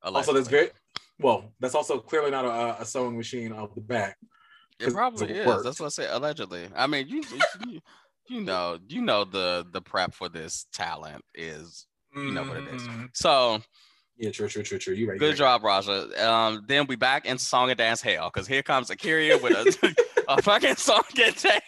Also, 0.04 0.34
that's 0.34 0.48
very 0.48 0.70
well. 1.20 1.54
That's 1.60 1.76
also 1.76 2.00
clearly 2.00 2.32
not 2.32 2.46
a, 2.46 2.82
a 2.82 2.86
sewing 2.86 3.18
machine 3.18 3.52
off 3.52 3.76
the 3.76 3.82
back. 3.82 4.18
It 4.80 4.94
probably 4.94 5.30
it 5.30 5.38
is. 5.38 5.48
worked. 5.48 5.64
That's 5.64 5.80
what 5.80 5.88
I 5.88 5.90
say. 5.90 6.08
Allegedly. 6.10 6.68
I 6.76 6.88
mean, 6.88 7.08
you, 7.08 7.24
you, 7.68 7.80
you 8.28 8.42
know, 8.42 8.78
you 8.88 9.02
know 9.02 9.24
the 9.24 9.66
the 9.72 9.82
prep 9.82 10.14
for 10.14 10.30
this 10.30 10.66
talent 10.74 11.24
is. 11.34 11.86
You 12.16 12.32
know 12.32 12.44
what 12.44 12.58
it 12.58 12.68
is. 12.74 12.82
Mhm. 12.82 13.10
So 13.14 13.62
Yeah, 14.18 14.32
true, 14.32 14.48
true, 14.48 14.64
true, 14.64 14.78
true. 14.78 14.94
You 14.94 15.10
right. 15.10 15.20
good 15.20 15.38
you 15.38 15.46
right. 15.46 15.60
job, 15.60 15.64
Raja. 15.64 16.30
Um, 16.30 16.64
then 16.68 16.88
we 16.88 16.96
back 16.96 17.26
in 17.26 17.38
song 17.38 17.70
and 17.70 17.78
dance 17.78 18.02
hell 18.02 18.32
because 18.34 18.48
here 18.48 18.64
comes 18.64 18.90
A'keria 18.90 19.42
with 19.42 19.54
a, 19.54 19.96
a 20.30 20.42
fucking 20.42 20.76
song 20.76 21.04
and 21.22 21.36
dance. 21.36 21.64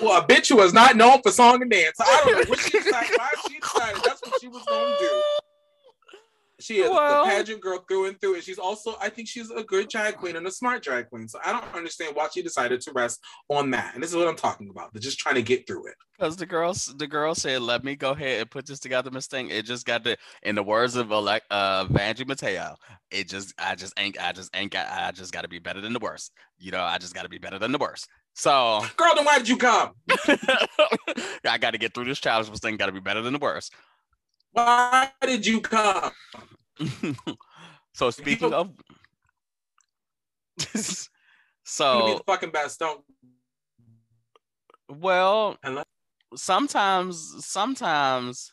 Well, 0.00 0.20
a 0.20 0.26
bitch 0.26 0.48
who 0.48 0.60
is 0.62 0.72
not 0.72 0.96
known 0.96 1.20
for 1.22 1.30
song 1.30 1.60
and 1.60 1.70
dance. 1.70 1.96
I 2.00 2.22
don't 2.24 2.36
know 2.36 2.44
what 2.48 2.58
she 2.58 2.70
decided. 2.78 3.10
Why 3.18 3.28
she 3.48 3.58
decided 3.58 4.02
that's 4.02 4.22
what 4.22 4.40
she 4.40 4.48
was 4.48 4.64
going 4.64 4.96
to 4.96 4.98
do. 4.98 5.22
She 6.60 6.80
is 6.80 6.90
Well- 6.90 7.24
the 7.24 7.30
pageant 7.30 7.60
girl 7.60 7.84
through 7.88 8.06
and 8.06 8.20
through, 8.20 8.34
and 8.34 8.42
she's 8.42 8.58
also, 8.58 8.96
I 9.00 9.10
think, 9.10 9.28
she's 9.28 9.50
a 9.50 9.62
good 9.62 9.88
drag 9.88 10.16
queen 10.16 10.34
and 10.34 10.46
a 10.46 10.50
smart 10.50 10.82
drag 10.82 11.08
queen. 11.08 11.28
So 11.28 11.38
I 11.44 11.52
don't 11.52 11.74
understand 11.74 12.16
why 12.16 12.28
she 12.32 12.42
decided 12.42 12.80
to 12.82 12.92
rest 12.92 13.20
on 13.48 13.70
that. 13.70 13.94
And 13.94 14.02
this 14.02 14.10
is 14.10 14.16
what 14.16 14.26
I'm 14.26 14.36
talking 14.36 14.68
about. 14.70 14.92
They're 14.92 15.00
just 15.00 15.18
trying 15.18 15.36
to 15.36 15.42
get 15.42 15.66
through 15.66 15.86
it. 15.86 15.94
Because 16.18 16.36
the 16.36 16.46
girls, 16.46 16.92
the 16.96 17.06
girl 17.06 17.36
said, 17.36 17.62
"Let 17.62 17.84
me 17.84 17.94
go 17.94 18.10
ahead 18.10 18.40
and 18.40 18.50
put 18.50 18.66
this 18.66 18.80
together, 18.80 19.08
Miss 19.08 19.28
Thing." 19.28 19.50
It 19.50 19.66
just 19.66 19.86
got 19.86 20.02
to, 20.02 20.16
in 20.42 20.56
the 20.56 20.64
words 20.64 20.96
of 20.96 21.12
elect, 21.12 21.46
uh, 21.50 21.86
Vanjie 21.86 22.26
Mateo, 22.26 22.74
it 23.12 23.28
just, 23.28 23.54
I 23.56 23.76
just 23.76 23.92
ain't, 23.96 24.20
I 24.20 24.32
just 24.32 24.50
ain't 24.56 24.72
got, 24.72 24.88
I 24.90 25.12
just 25.12 25.32
got 25.32 25.42
to 25.42 25.48
be 25.48 25.60
better 25.60 25.80
than 25.80 25.92
the 25.92 26.00
worst. 26.00 26.32
You 26.58 26.72
know, 26.72 26.82
I 26.82 26.98
just 26.98 27.14
got 27.14 27.22
to 27.22 27.28
be 27.28 27.38
better 27.38 27.60
than 27.60 27.70
the 27.70 27.78
worst. 27.78 28.08
So 28.34 28.84
Girl, 28.96 29.12
then 29.14 29.24
why 29.24 29.38
did 29.38 29.48
you 29.48 29.56
come? 29.56 29.92
I 31.44 31.58
got 31.58 31.72
to 31.72 31.78
get 31.78 31.94
through 31.94 32.04
this 32.04 32.20
challenge. 32.20 32.50
This 32.50 32.60
thing 32.60 32.76
got 32.76 32.86
to 32.86 32.92
be 32.92 33.00
better 33.00 33.22
than 33.22 33.32
the 33.32 33.38
worst. 33.38 33.72
Why 34.52 35.10
did 35.22 35.46
you 35.46 35.60
come? 35.60 36.12
so 37.92 38.10
speaking 38.10 38.52
of, 38.52 38.70
You 40.74 40.74
be 40.74 41.08
so 41.64 42.16
the 42.18 42.22
fucking 42.26 42.50
best. 42.50 42.78
Don't. 42.80 43.02
Well, 44.88 45.56
Hello? 45.62 45.82
sometimes, 46.34 47.44
sometimes, 47.46 48.52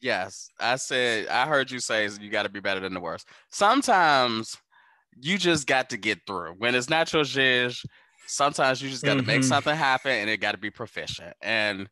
yes, 0.00 0.50
I 0.58 0.76
said, 0.76 1.28
I 1.28 1.46
heard 1.46 1.70
you 1.70 1.78
say 1.78 2.08
you 2.20 2.28
got 2.30 2.42
to 2.42 2.48
be 2.48 2.60
better 2.60 2.80
than 2.80 2.92
the 2.92 3.00
worst. 3.00 3.28
Sometimes 3.50 4.56
you 5.20 5.38
just 5.38 5.66
got 5.66 5.88
to 5.90 5.96
get 5.96 6.18
through. 6.26 6.54
When 6.58 6.74
it's 6.74 6.90
not 6.90 7.12
your 7.12 7.22
zhizh, 7.22 7.84
sometimes 8.26 8.82
you 8.82 8.90
just 8.90 9.04
got 9.04 9.14
to 9.14 9.22
make 9.22 9.42
Mhm. 9.42 9.44
something 9.44 9.74
happen 9.76 10.10
and 10.12 10.28
it 10.28 10.38
got 10.38 10.52
to 10.52 10.58
be 10.58 10.70
proficient. 10.70 11.34
And 11.40 11.88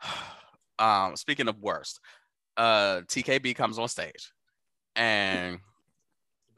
um, 0.78 1.16
speaking 1.16 1.48
of 1.48 1.60
worst, 1.60 2.00
uh, 2.56 3.02
TKB 3.08 3.54
comes 3.54 3.78
on 3.78 3.88
stage 3.88 4.32
and 4.96 5.58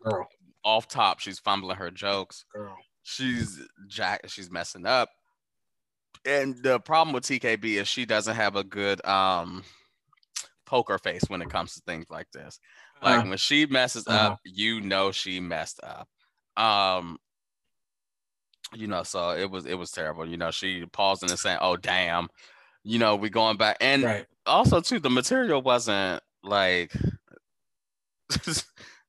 Girl, 0.02 0.26
off 0.64 0.88
top, 0.88 1.20
she's 1.20 1.38
fumbling 1.38 1.76
her 1.76 1.90
jokes. 1.90 2.44
Girl. 2.54 2.76
she's 3.02 3.60
jack 3.88 4.28
she's 4.28 4.50
messing 4.50 4.86
up. 4.86 5.10
And 6.24 6.56
the 6.62 6.80
problem 6.80 7.14
with 7.14 7.24
tkb 7.24 7.64
is 7.64 7.88
she 7.88 8.04
doesn't 8.04 8.36
have 8.36 8.56
a 8.56 8.64
good 8.64 9.04
um 9.04 9.64
poker 10.66 10.98
face 10.98 11.24
when 11.28 11.42
it 11.42 11.50
comes 11.50 11.74
to 11.74 11.80
things 11.86 12.06
like 12.10 12.30
this. 12.32 12.58
Like 13.02 13.24
Uh, 13.24 13.28
when 13.28 13.38
she 13.38 13.66
messes 13.66 14.06
uh-huh. 14.06 14.32
up 14.32 14.40
you 14.44 14.80
know 14.80 15.10
she 15.10 15.40
messed 15.40 15.80
up. 15.82 16.08
Um 16.56 17.18
you 18.74 18.86
know 18.86 19.02
so 19.02 19.30
it 19.30 19.50
was 19.50 19.66
it 19.66 19.74
was 19.74 19.90
terrible. 19.90 20.28
You 20.28 20.36
know 20.36 20.50
she 20.50 20.84
pausing 20.92 21.30
and 21.30 21.38
saying 21.38 21.58
oh 21.60 21.76
damn 21.76 22.28
you 22.84 22.98
know 22.98 23.16
we 23.16 23.30
going 23.30 23.56
back 23.56 23.76
and 23.80 24.02
right. 24.02 24.26
also 24.46 24.80
too 24.80 24.98
the 24.98 25.10
material 25.10 25.62
wasn't 25.62 26.22
like 26.42 26.92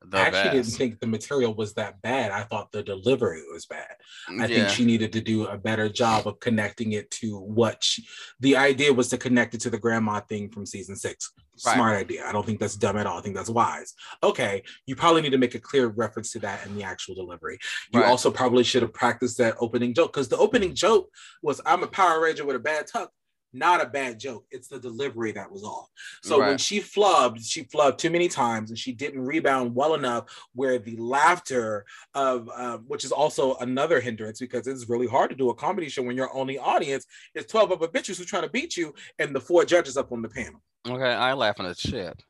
the 0.09 0.17
I 0.17 0.21
actually 0.21 0.57
didn't 0.57 0.73
think 0.73 0.99
the 0.99 1.07
material 1.07 1.53
was 1.53 1.73
that 1.73 2.01
bad. 2.01 2.31
I 2.31 2.43
thought 2.43 2.71
the 2.71 2.81
delivery 2.81 3.41
was 3.51 3.65
bad. 3.65 3.95
I 4.29 4.33
yeah. 4.33 4.47
think 4.47 4.69
she 4.69 4.85
needed 4.85 5.11
to 5.13 5.21
do 5.21 5.45
a 5.45 5.57
better 5.57 5.89
job 5.89 6.25
of 6.27 6.39
connecting 6.39 6.93
it 6.93 7.11
to 7.11 7.37
what 7.37 7.83
she, 7.83 8.07
the 8.39 8.55
idea 8.55 8.93
was 8.93 9.09
to 9.09 9.17
connect 9.17 9.55
it 9.55 9.61
to 9.61 9.69
the 9.69 9.77
grandma 9.77 10.21
thing 10.21 10.49
from 10.49 10.65
season 10.65 10.95
six. 10.95 11.31
Right. 11.65 11.75
Smart 11.75 11.97
idea. 11.97 12.25
I 12.25 12.31
don't 12.31 12.45
think 12.45 12.59
that's 12.59 12.77
dumb 12.77 12.97
at 12.97 13.05
all. 13.05 13.19
I 13.19 13.21
think 13.21 13.35
that's 13.35 13.49
wise. 13.49 13.93
Okay, 14.23 14.63
you 14.85 14.95
probably 14.95 15.21
need 15.21 15.31
to 15.31 15.37
make 15.37 15.55
a 15.55 15.59
clear 15.59 15.87
reference 15.87 16.31
to 16.31 16.39
that 16.39 16.65
in 16.65 16.75
the 16.75 16.83
actual 16.83 17.15
delivery. 17.15 17.59
You 17.91 17.99
Right. 17.99 18.09
also 18.09 18.31
probably 18.31 18.63
should 18.63 18.81
have 18.81 18.93
practiced 18.93 19.37
that 19.39 19.57
opening 19.59 19.93
joke 19.93 20.13
because 20.13 20.29
the 20.29 20.37
opening 20.37 20.73
joke 20.73 21.09
was 21.43 21.59
I'm 21.65 21.83
a 21.83 21.87
Power 21.87 22.21
Ranger 22.21 22.45
with 22.45 22.55
a 22.55 22.59
bad 22.59 22.87
tuck. 22.87 23.11
Not 23.51 23.81
a 23.81 23.87
bad 23.87 24.19
joke. 24.19 24.45
It's 24.51 24.67
the 24.67 24.79
delivery 24.79 25.31
that 25.31 25.51
was 25.51 25.63
off. 25.63 25.89
So 26.21 26.39
when 26.39 26.57
she 26.57 26.79
flubbed, 26.79 27.43
she 27.43 27.63
flubbed 27.63 27.97
too 27.97 28.09
many 28.11 28.27
times 28.27 28.69
and 28.69 28.77
she 28.77 28.91
didn't 28.91 29.21
rebound 29.25 29.73
well 29.73 29.95
enough 29.95 30.25
where 30.53 30.77
the 30.77 30.95
laughter 30.97 31.85
of, 32.13 32.47
uh, 32.55 32.77
which 32.79 33.03
is 33.03 33.11
also 33.11 33.55
another 33.55 33.99
hindrance 33.99 34.39
because 34.39 34.67
it's 34.67 34.87
really 34.87 35.07
hard 35.07 35.31
to 35.31 35.35
do 35.35 35.49
a 35.49 35.55
comedy 35.55 35.89
show 35.89 36.03
when 36.03 36.15
your 36.15 36.33
only 36.35 36.59
audience 36.59 37.05
is 37.33 37.45
12 37.47 37.71
other 37.71 37.87
bitches 37.87 38.17
who 38.19 38.23
trying 38.25 38.43
to 38.43 38.49
beat 38.49 38.77
you 38.77 38.93
and 39.17 39.35
the 39.35 39.41
four 39.41 39.65
judges 39.65 39.97
up 39.97 40.11
on 40.11 40.21
the 40.21 40.29
panel. 40.29 40.61
okay 40.87 41.13
i 41.13 41.33
laughing 41.33 41.65
at 41.65 41.77
shit 41.77 42.23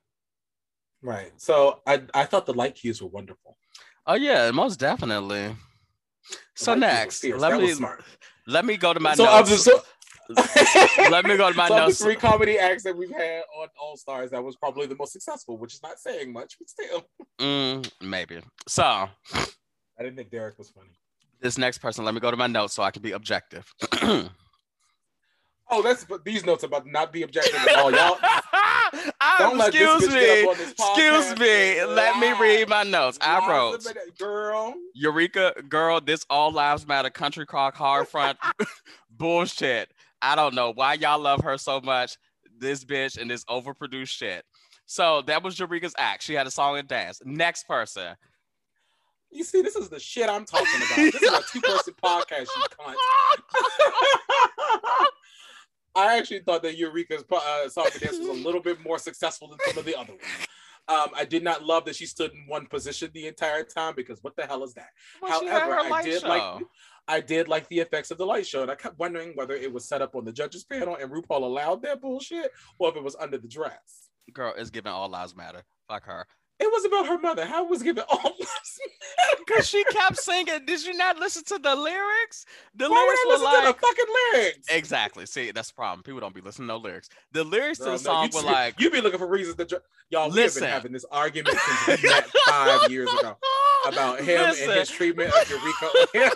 Right. 1.02 1.32
So 1.38 1.82
I, 1.88 2.02
I 2.14 2.26
thought 2.26 2.46
the 2.46 2.54
light 2.54 2.76
cues 2.76 3.02
were 3.02 3.08
wonderful. 3.08 3.58
Oh 4.06 4.16
yeah, 4.16 4.52
most 4.52 4.80
definitely. 4.80 5.56
So 6.56 6.76
next, 6.76 7.24
let 7.24 7.52
That 7.52 7.62
me 7.62 7.72
smart. 7.72 8.04
let 8.48 8.66
me 8.66 8.76
go 8.78 8.94
to 8.94 9.00
my 9.00 9.14
so, 9.16 9.24
notes. 9.26 9.64
so, 9.64 9.80
let 11.10 11.26
me 11.26 11.38
go 11.38 11.50
to 11.50 11.58
my 11.58 11.68
so 11.68 11.74
the 11.74 11.80
notes. 11.82 12.02
three 12.02 12.16
comedy 12.16 12.58
acts 12.60 12.84
that 12.84 12.96
we've 12.96 13.12
had 13.12 13.42
on 13.60 13.68
All 13.82 13.98
Stars, 13.98 14.32
that 14.32 14.44
was 14.44 14.56
probably 14.56 14.86
the 14.86 14.96
most 14.96 15.12
successful, 15.14 15.58
which 15.58 15.74
is 15.74 15.82
not 15.82 16.00
saying 16.00 16.32
much, 16.32 16.58
but 16.60 16.70
still. 16.70 17.06
Mm, 17.40 17.92
maybe. 18.02 18.40
So 18.68 18.84
I 18.84 19.10
didn't 20.00 20.16
think 20.16 20.30
Derek 20.30 20.58
was 20.58 20.70
funny. 20.70 20.90
this 21.42 21.58
next 21.58 21.80
person, 21.80 22.06
let 22.06 22.14
me 22.14 22.20
go 22.20 22.32
to 22.32 22.38
my 22.38 22.48
notes 22.48 22.74
so 22.74 22.84
I 22.84 22.92
can 22.92 23.02
be 23.02 23.12
objective. 23.14 23.74
Oh, 25.72 25.84
that's 25.84 26.04
but 26.04 26.26
these 26.26 26.46
notes 26.46 26.64
about 26.64 26.88
not 26.88 27.14
be 27.14 27.22
objective 27.22 27.56
at 27.56 27.78
all, 27.78 27.92
y'all. 27.92 28.18
Don't 29.38 29.58
let 29.58 29.72
this 29.72 29.82
excuse 29.82 30.14
me. 30.14 30.42
up 30.44 30.50
on 30.50 30.58
this 30.58 30.72
Excuse 30.72 31.40
me. 31.40 31.86
Let 31.86 32.20
me 32.20 32.34
read 32.42 32.70
my 32.70 32.84
notes. 32.84 33.20
I 33.22 33.48
wrote 33.48 33.86
girl. 34.18 34.74
Eureka, 34.96 35.54
girl, 35.70 36.02
this 36.02 36.26
all 36.30 36.52
lives 36.52 36.88
matter 36.88 37.12
country 37.12 37.46
crock 37.46 37.76
hard 37.76 38.08
front 38.08 38.40
bullshit. 39.12 39.92
I 40.22 40.36
don't 40.36 40.56
know 40.56 40.72
why 40.74 40.94
y'all 40.96 41.20
love 41.20 41.42
her 41.44 41.58
so 41.58 41.80
much. 41.82 42.18
This 42.58 42.84
bitch 42.84 43.18
and 43.18 43.30
this 43.30 43.46
overproduced 43.46 44.10
shit. 44.10 44.44
So 44.86 45.22
that 45.28 45.44
was 45.44 45.60
Eureka's 45.60 45.94
act. 45.98 46.24
She 46.24 46.34
had 46.34 46.48
a 46.48 46.52
song 46.52 46.78
and 46.78 46.88
dance. 46.88 47.22
Next 47.24 47.68
person. 47.68 48.16
You 49.32 49.44
see, 49.44 49.62
this 49.62 49.76
is 49.76 49.90
the 49.90 50.00
shit 50.00 50.28
I'm 50.30 50.46
talking 50.46 50.68
about. 50.78 50.96
This 50.98 51.22
is 51.22 51.32
a 51.32 51.42
two-person 51.52 51.94
podcast, 52.04 52.48
you 52.56 52.64
cunt. 52.80 52.96
I 55.96 56.18
actually 56.18 56.40
thought 56.40 56.64
that 56.64 56.78
Eureka's 56.78 57.24
uh, 57.32 57.70
song 57.70 57.88
and 57.92 58.02
dance 58.02 58.18
was 58.18 58.28
a 58.30 58.34
little 58.34 58.62
bit 58.62 58.84
more 58.84 58.98
successful 58.98 59.48
than 59.50 59.60
some 59.68 59.78
of 59.78 59.86
the 59.86 59.96
other 59.96 60.14
ones. 60.14 60.24
Um, 60.88 61.10
I 61.16 61.24
did 61.24 61.44
not 61.44 61.64
love 61.64 61.86
that 61.86 61.96
she 61.96 62.08
stood 62.08 62.32
in 62.32 62.46
one 62.48 62.66
position 62.66 63.12
the 63.14 63.28
entire 63.28 63.64
time 63.64 63.94
because 63.96 64.24
what 64.24 64.36
the 64.36 64.48
hell 64.48 64.64
is 64.64 64.74
that? 64.74 64.88
Well, 65.22 65.48
However, 65.48 65.94
I 65.94 66.02
did 66.02 66.22
show. 66.22 66.28
like 66.28 66.64
I 67.10 67.20
did 67.22 67.48
like 67.48 67.68
the 67.70 67.80
effects 67.80 68.12
of 68.12 68.18
the 68.18 68.26
light 68.26 68.46
show, 68.48 68.62
and 68.62 68.70
I 68.72 68.76
kept 68.76 69.00
wondering 69.00 69.32
whether 69.36 69.56
it 69.56 69.74
was 69.74 69.88
set 69.88 70.02
up 70.02 70.16
on 70.16 70.24
the 70.26 70.32
judges 70.32 70.64
panel 70.64 70.96
and 70.96 71.12
RuPaul 71.12 71.42
allowed 71.42 71.82
that 71.82 72.02
bullshit, 72.02 72.52
or 72.78 72.90
if 72.90 72.96
it 72.96 73.04
was 73.04 73.16
under 73.20 73.38
the 73.38 73.48
dress. 73.48 74.10
Girl, 74.32 74.54
it's 74.56 74.70
giving 74.70 74.92
all 74.92 75.10
lives 75.10 75.36
matter. 75.36 75.64
Fuck 75.90 76.06
her. 76.06 76.28
It 76.60 76.70
was 76.72 76.84
about 76.86 77.08
her 77.08 77.18
mother. 77.18 77.46
How 77.46 77.64
was 77.66 77.82
given 77.82 78.04
all 78.10 78.34
Because 79.40 79.68
she 79.68 79.84
kept 79.86 80.18
singing. 80.18 80.66
Did 80.66 80.86
you 80.86 80.94
not 80.96 81.18
listen 81.18 81.44
to 81.46 81.58
the 81.58 81.74
lyrics? 81.76 82.46
The 82.76 82.90
Why 82.90 82.98
lyrics 83.02 83.22
were 83.26 83.32
listen 83.32 83.44
like 83.46 83.76
to 83.76 83.82
the 83.82 83.88
fucking 83.88 84.14
lyrics? 84.34 84.68
exactly. 84.70 85.26
See, 85.26 85.52
that's 85.52 85.70
the 85.70 85.76
problem. 85.76 86.04
People 86.04 86.20
don't 86.20 86.36
be 86.36 86.42
listening 86.42 86.68
to 86.68 86.74
no 86.74 86.78
lyrics. 86.78 87.10
The 87.32 87.44
lyrics 87.46 87.80
Girl, 87.80 87.86
to 87.88 87.92
no, 87.92 87.98
the 87.98 88.04
song 88.04 88.30
you, 88.32 88.38
were 88.38 88.52
like, 88.52 88.80
you 88.80 88.92
be 88.92 89.00
looking 89.02 89.20
for 89.20 89.28
reasons 89.28 89.56
to 89.56 89.66
dr- 89.66 89.82
y'all. 90.10 90.26
We 90.26 90.28
have 90.28 90.36
Listen. 90.36 90.64
been 90.64 90.70
having 90.72 90.92
this 90.92 91.06
argument 91.12 91.58
since 91.88 92.04
we 92.04 92.10
met 92.10 92.28
five 92.46 92.92
years 92.92 93.10
ago 93.14 93.38
about 93.88 94.20
him 94.22 94.42
Listen. 94.42 94.70
and 94.70 94.80
his 94.80 94.90
treatment 94.90 95.32
of 95.34 95.50
Eureka. 95.50 96.36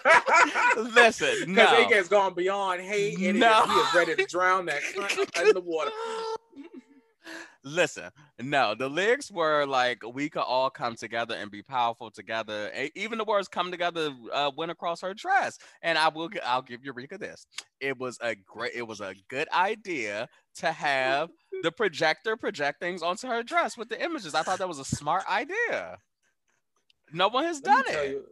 Listen, 0.95 1.36
Because 1.53 1.71
no. 1.71 1.79
it 1.79 1.91
has 1.93 2.08
gone 2.08 2.34
beyond 2.34 2.82
hate, 2.82 3.17
and 3.19 3.39
No. 3.39 3.63
he 3.65 3.71
is 3.73 3.93
ready 3.93 4.15
to 4.15 4.25
drown 4.25 4.65
that 4.65 4.82
in 5.41 5.53
the 5.53 5.62
water. 5.62 5.91
Listen, 7.65 8.10
no, 8.41 8.75
the 8.75 8.89
lyrics 8.89 9.32
were 9.32 9.65
like 9.65 9.99
we 10.13 10.29
could 10.29 10.41
all 10.41 10.69
come 10.69 10.95
together 10.95 11.34
and 11.36 11.49
be 11.49 11.63
powerful 11.63 12.12
together. 12.12 12.69
Even 12.93 13.17
the 13.17 13.23
words 13.23 13.47
"come 13.47 13.71
together" 13.71 14.10
uh, 14.34 14.51
went 14.58 14.69
across 14.69 14.99
her 14.99 15.13
dress. 15.13 15.58
And 15.82 15.97
I 15.97 16.10
will, 16.10 16.30
I'll 16.45 16.61
give 16.61 16.84
Eureka 16.84 17.17
this: 17.17 17.47
it 17.80 17.97
was 17.97 18.17
a 18.22 18.36
great, 18.36 18.74
it 18.76 18.86
was 18.86 18.99
a 18.99 19.15
good 19.30 19.47
idea 19.53 20.28
to 20.55 20.74
have 20.74 21.30
the 21.61 21.72
projector 21.72 22.36
project 22.36 22.82
things 22.82 23.01
onto 23.01 23.28
her 23.30 23.43
dress 23.43 23.78
with 23.78 23.88
the 23.88 24.03
images. 24.03 24.36
I 24.36 24.41
thought 24.41 24.59
that 24.59 24.67
was 24.67 24.80
a 24.80 24.86
smart 24.86 25.24
idea. 25.30 25.99
No 27.14 27.28
one 27.30 27.43
has 27.45 27.61
Let 27.64 27.86
done 27.86 27.95
it. 27.95 28.09
You, 28.11 28.26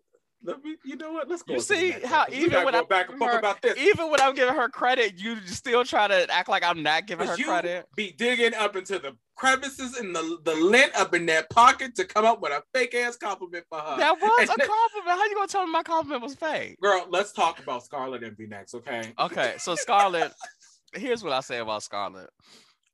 let 0.43 0.63
me, 0.63 0.75
you 0.83 0.95
know 0.95 1.11
what? 1.11 1.29
Let's 1.29 1.43
go. 1.43 1.53
You 1.53 1.59
see 1.61 1.91
how 1.91 2.21
one, 2.21 2.25
'cause 2.25 2.31
we 2.31 2.37
even 2.45 2.63
when 2.65 2.73
go 2.73 2.79
I 2.79 2.83
back 2.83 3.09
and 3.09 3.19
forth 3.19 3.37
about 3.37 3.61
this. 3.61 3.77
Even 3.77 4.09
when 4.09 4.19
I'm 4.19 4.33
giving 4.33 4.55
her 4.55 4.69
credit, 4.69 5.19
you 5.19 5.37
still 5.45 5.85
try 5.85 6.07
to 6.07 6.27
act 6.33 6.49
like 6.49 6.63
I'm 6.63 6.81
not 6.81 7.05
giving 7.05 7.27
her 7.27 7.37
credit. 7.37 7.85
be 7.95 8.11
digging 8.11 8.55
up 8.55 8.75
into 8.75 8.97
the 8.97 9.15
crevices 9.35 9.97
and 9.97 10.15
the, 10.15 10.39
the 10.43 10.55
lint 10.55 10.95
up 10.95 11.13
in 11.13 11.27
that 11.27 11.49
pocket 11.51 11.93
to 11.95 12.05
come 12.05 12.25
up 12.25 12.41
with 12.41 12.51
a 12.51 12.63
fake 12.73 12.95
ass 12.95 13.17
compliment 13.17 13.65
for 13.69 13.79
her. 13.79 13.97
That 13.97 14.19
was 14.19 14.49
and 14.49 14.49
a 14.49 14.65
compliment. 14.67 15.19
How 15.19 15.25
you 15.25 15.35
gonna 15.35 15.47
tell 15.47 15.65
me 15.65 15.71
my 15.71 15.83
compliment 15.83 16.23
was 16.23 16.33
fake? 16.33 16.79
Girl, 16.81 17.05
let's 17.09 17.31
talk 17.31 17.59
about 17.59 17.83
Scarlet 17.83 18.23
Envy 18.23 18.47
next, 18.47 18.73
okay? 18.73 19.13
Okay, 19.19 19.55
so 19.59 19.75
Scarlet, 19.75 20.33
here's 20.93 21.23
what 21.23 21.33
I 21.33 21.41
say 21.41 21.59
about 21.59 21.83
Scarlet. 21.83 22.29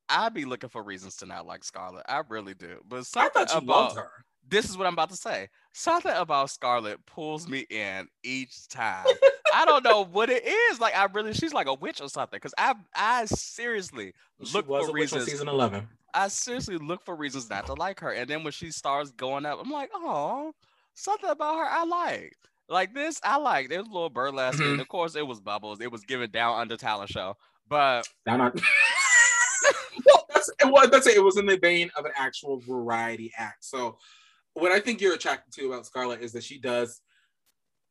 I 0.09 0.27
be 0.29 0.43
looking 0.43 0.69
for 0.69 0.83
reasons 0.83 1.15
to 1.17 1.25
not 1.25 1.45
like 1.45 1.63
Scarlet. 1.63 2.05
I 2.09 2.23
really 2.27 2.53
do. 2.53 2.79
But 2.87 3.05
I 3.15 3.29
thought 3.29 3.51
you 3.51 3.57
about 3.57 3.67
loved 3.67 3.97
her. 3.97 4.11
This 4.49 4.69
is 4.69 4.77
what 4.77 4.87
I'm 4.87 4.93
about 4.93 5.09
to 5.09 5.15
say. 5.15 5.49
Something 5.73 6.13
about 6.15 6.49
Scarlet 6.49 7.05
pulls 7.05 7.47
me 7.47 7.65
in 7.69 8.07
each 8.23 8.67
time. 8.69 9.05
I 9.53 9.65
don't 9.65 9.83
know 9.83 10.05
what 10.05 10.29
it 10.29 10.45
is. 10.45 10.79
Like 10.79 10.95
I 10.95 11.05
really, 11.05 11.33
she's 11.33 11.53
like 11.53 11.67
a 11.67 11.73
witch 11.73 12.01
or 12.01 12.09
something. 12.09 12.37
Because 12.37 12.53
I, 12.57 12.73
I 12.95 13.25
seriously 13.25 14.13
She 14.43 14.53
look 14.53 14.67
was 14.69 14.85
for 14.85 14.91
a 14.91 14.93
witch 14.93 15.11
on 15.13 15.19
reasons. 15.19 15.25
season 15.31 15.47
eleven. 15.47 15.87
I 16.13 16.29
seriously 16.29 16.77
look 16.77 17.03
for 17.05 17.15
reasons 17.15 17.49
not 17.49 17.65
to 17.67 17.73
like 17.73 17.99
her. 17.99 18.11
And 18.11 18.29
then 18.29 18.43
when 18.43 18.51
she 18.53 18.71
starts 18.71 19.11
going 19.11 19.45
up, 19.45 19.59
I'm 19.61 19.69
like, 19.71 19.89
oh, 19.93 20.53
something 20.95 21.29
about 21.29 21.57
her 21.57 21.65
I 21.65 21.83
like. 21.83 22.35
Like 22.69 22.93
this, 22.93 23.19
I 23.23 23.37
like. 23.37 23.69
There's 23.69 23.85
a 23.87 23.91
little 23.91 24.09
burlesque. 24.09 24.59
And 24.59 24.77
Mhm. 24.77 24.81
of 24.81 24.87
course, 24.87 25.15
it 25.15 25.25
was 25.25 25.39
bubbles. 25.39 25.79
It 25.81 25.91
was 25.91 26.03
given 26.03 26.31
down 26.31 26.59
under 26.59 26.75
talent 26.77 27.09
show. 27.11 27.35
But 27.69 28.07
Down 28.25 28.39
well, 30.05 30.25
that's 30.33 30.49
it 30.49 30.65
was. 30.67 30.89
That's 30.89 31.07
it. 31.07 31.17
It 31.17 31.23
was 31.23 31.37
in 31.37 31.45
the 31.45 31.57
vein 31.57 31.91
of 31.95 32.05
an 32.05 32.11
actual 32.15 32.59
variety 32.59 33.31
act. 33.37 33.63
So, 33.65 33.97
what 34.61 34.71
I 34.71 34.79
think 34.79 35.01
you're 35.01 35.13
attracted 35.13 35.53
to 35.53 35.67
about 35.67 35.85
Scarlet 35.85 36.21
is 36.21 36.31
that 36.33 36.43
she 36.43 36.57
does 36.59 37.01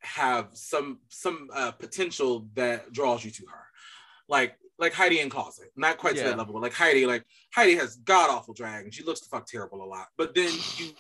have 0.01 0.49
some 0.53 1.01
some 1.09 1.49
uh, 1.55 1.73
potential 1.73 2.49
that 2.55 2.93
draws 2.93 3.25
you 3.25 3.31
to 3.33 3.47
her, 3.47 3.65
like 4.29 4.57
like 4.79 4.93
Heidi 4.93 5.21
N 5.21 5.31
Closet. 5.31 5.71
Not 5.77 5.97
quite 5.97 6.17
to 6.17 6.23
that 6.31 6.39
level, 6.39 6.53
but 6.55 6.63
like 6.63 6.75
Heidi. 6.75 7.07
Like 7.07 7.25
Heidi 7.55 7.77
has 7.77 7.97
god 7.97 8.31
awful 8.31 8.55
drag, 8.55 8.85
and 8.85 8.93
she 8.93 9.03
looks 9.05 9.21
the 9.21 9.29
fuck 9.29 9.47
terrible 9.47 9.83
a 9.83 9.87
lot. 9.87 10.09
But 10.17 10.35
then 10.35 10.53
you. 10.77 10.91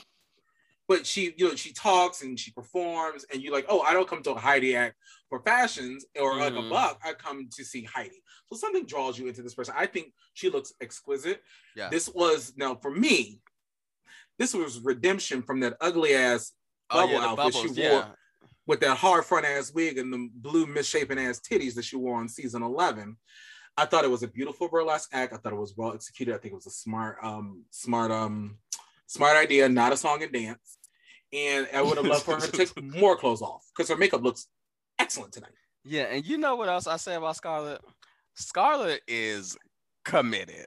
But 0.88 1.04
she, 1.04 1.34
you 1.36 1.48
know, 1.48 1.56
she 1.56 1.72
talks 1.72 2.22
and 2.22 2.38
she 2.38 2.52
performs, 2.52 3.26
and 3.32 3.42
you're 3.42 3.52
like, 3.52 3.66
oh, 3.68 3.80
I 3.80 3.92
don't 3.92 4.06
come 4.08 4.22
to 4.22 4.34
a 4.34 4.38
Heidi 4.38 4.76
act 4.76 4.94
for 5.28 5.40
fashions 5.40 6.06
or 6.16 6.36
like 6.38 6.52
a 6.52 6.58
Mhm. 6.58 6.70
buck. 6.70 7.00
I 7.04 7.12
come 7.12 7.48
to 7.56 7.64
see 7.64 7.82
Heidi. 7.82 8.22
So 8.48 8.54
something 8.54 8.86
draws 8.86 9.18
you 9.18 9.26
into 9.26 9.42
this 9.42 9.56
person. 9.56 9.74
I 9.76 9.86
think 9.86 10.12
she 10.34 10.48
looks 10.48 10.72
exquisite. 10.80 11.42
Yeah. 11.74 11.88
This 11.88 12.08
was 12.08 12.52
now 12.56 12.76
for 12.76 12.92
me. 12.92 13.40
This 14.38 14.54
was 14.54 14.80
redemption 14.80 15.42
from 15.42 15.60
that 15.60 15.76
ugly 15.80 16.14
ass 16.14 16.52
oh 16.90 17.00
Bubble 17.00 17.12
yeah, 17.14 17.20
the 17.20 17.42
outfit 17.42 17.54
she 17.54 17.68
wore. 17.68 18.00
Yeah. 18.00 18.06
with 18.66 18.80
that 18.80 18.96
hard 18.96 19.24
front 19.24 19.46
ass 19.46 19.72
wig 19.72 19.98
and 19.98 20.12
the 20.12 20.28
blue 20.34 20.66
misshapen 20.66 21.18
ass 21.18 21.40
titties 21.40 21.74
that 21.74 21.84
she 21.84 21.96
wore 21.96 22.18
on 22.18 22.28
season 22.28 22.62
11. 22.62 23.16
I 23.78 23.84
thought 23.84 24.04
it 24.04 24.10
was 24.10 24.22
a 24.22 24.28
beautiful 24.28 24.68
burlesque 24.68 25.10
act. 25.12 25.34
I 25.34 25.36
thought 25.36 25.52
it 25.52 25.56
was 25.56 25.74
well 25.76 25.92
executed. 25.92 26.34
I 26.34 26.38
think 26.38 26.52
it 26.52 26.56
was 26.56 26.66
a 26.66 26.70
smart, 26.70 27.18
um, 27.22 27.64
smart, 27.70 28.10
um, 28.10 28.56
smart 29.06 29.36
idea, 29.36 29.68
not 29.68 29.92
a 29.92 29.96
song 29.96 30.22
and 30.22 30.32
dance. 30.32 30.78
And 31.32 31.68
I 31.74 31.82
would 31.82 31.96
have 31.96 32.06
loved 32.06 32.24
for 32.24 32.34
her 32.36 32.40
to 32.40 32.52
take 32.52 32.80
more 32.98 33.16
clothes 33.16 33.42
off 33.42 33.64
because 33.76 33.90
her 33.90 33.96
makeup 33.96 34.22
looks 34.22 34.46
excellent 34.98 35.32
tonight. 35.32 35.52
Yeah, 35.84 36.04
and 36.04 36.24
you 36.24 36.38
know 36.38 36.56
what 36.56 36.68
else 36.68 36.86
I 36.86 36.96
say 36.96 37.14
about 37.14 37.36
Scarlet? 37.36 37.80
Scarlet 38.34 39.02
is 39.06 39.56
committed. 40.04 40.66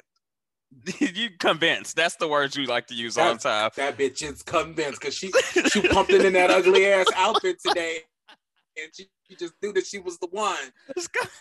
you 1.00 1.30
convinced. 1.40 1.96
That's 1.96 2.16
the 2.16 2.28
words 2.28 2.56
you 2.56 2.66
like 2.66 2.88
to 2.88 2.96
use 2.96 3.18
all 3.18 3.34
the 3.34 3.40
time. 3.40 3.72
That 3.76 3.98
bitch 3.98 4.24
is 4.24 4.44
convinced 4.44 5.02
because 5.02 5.16
she 5.16 5.32
she 5.70 5.88
pumped 5.88 6.12
it 6.12 6.24
in 6.24 6.34
that 6.34 6.52
ugly 6.52 6.86
ass 6.86 7.08
outfit 7.16 7.60
today, 7.66 8.02
and 8.82 8.92
she, 8.96 9.10
she 9.28 9.36
just 9.36 9.54
knew 9.62 9.74
that 9.74 9.86
she 9.86 10.00
was 10.00 10.20
the 10.20 10.28
one. 10.32 10.58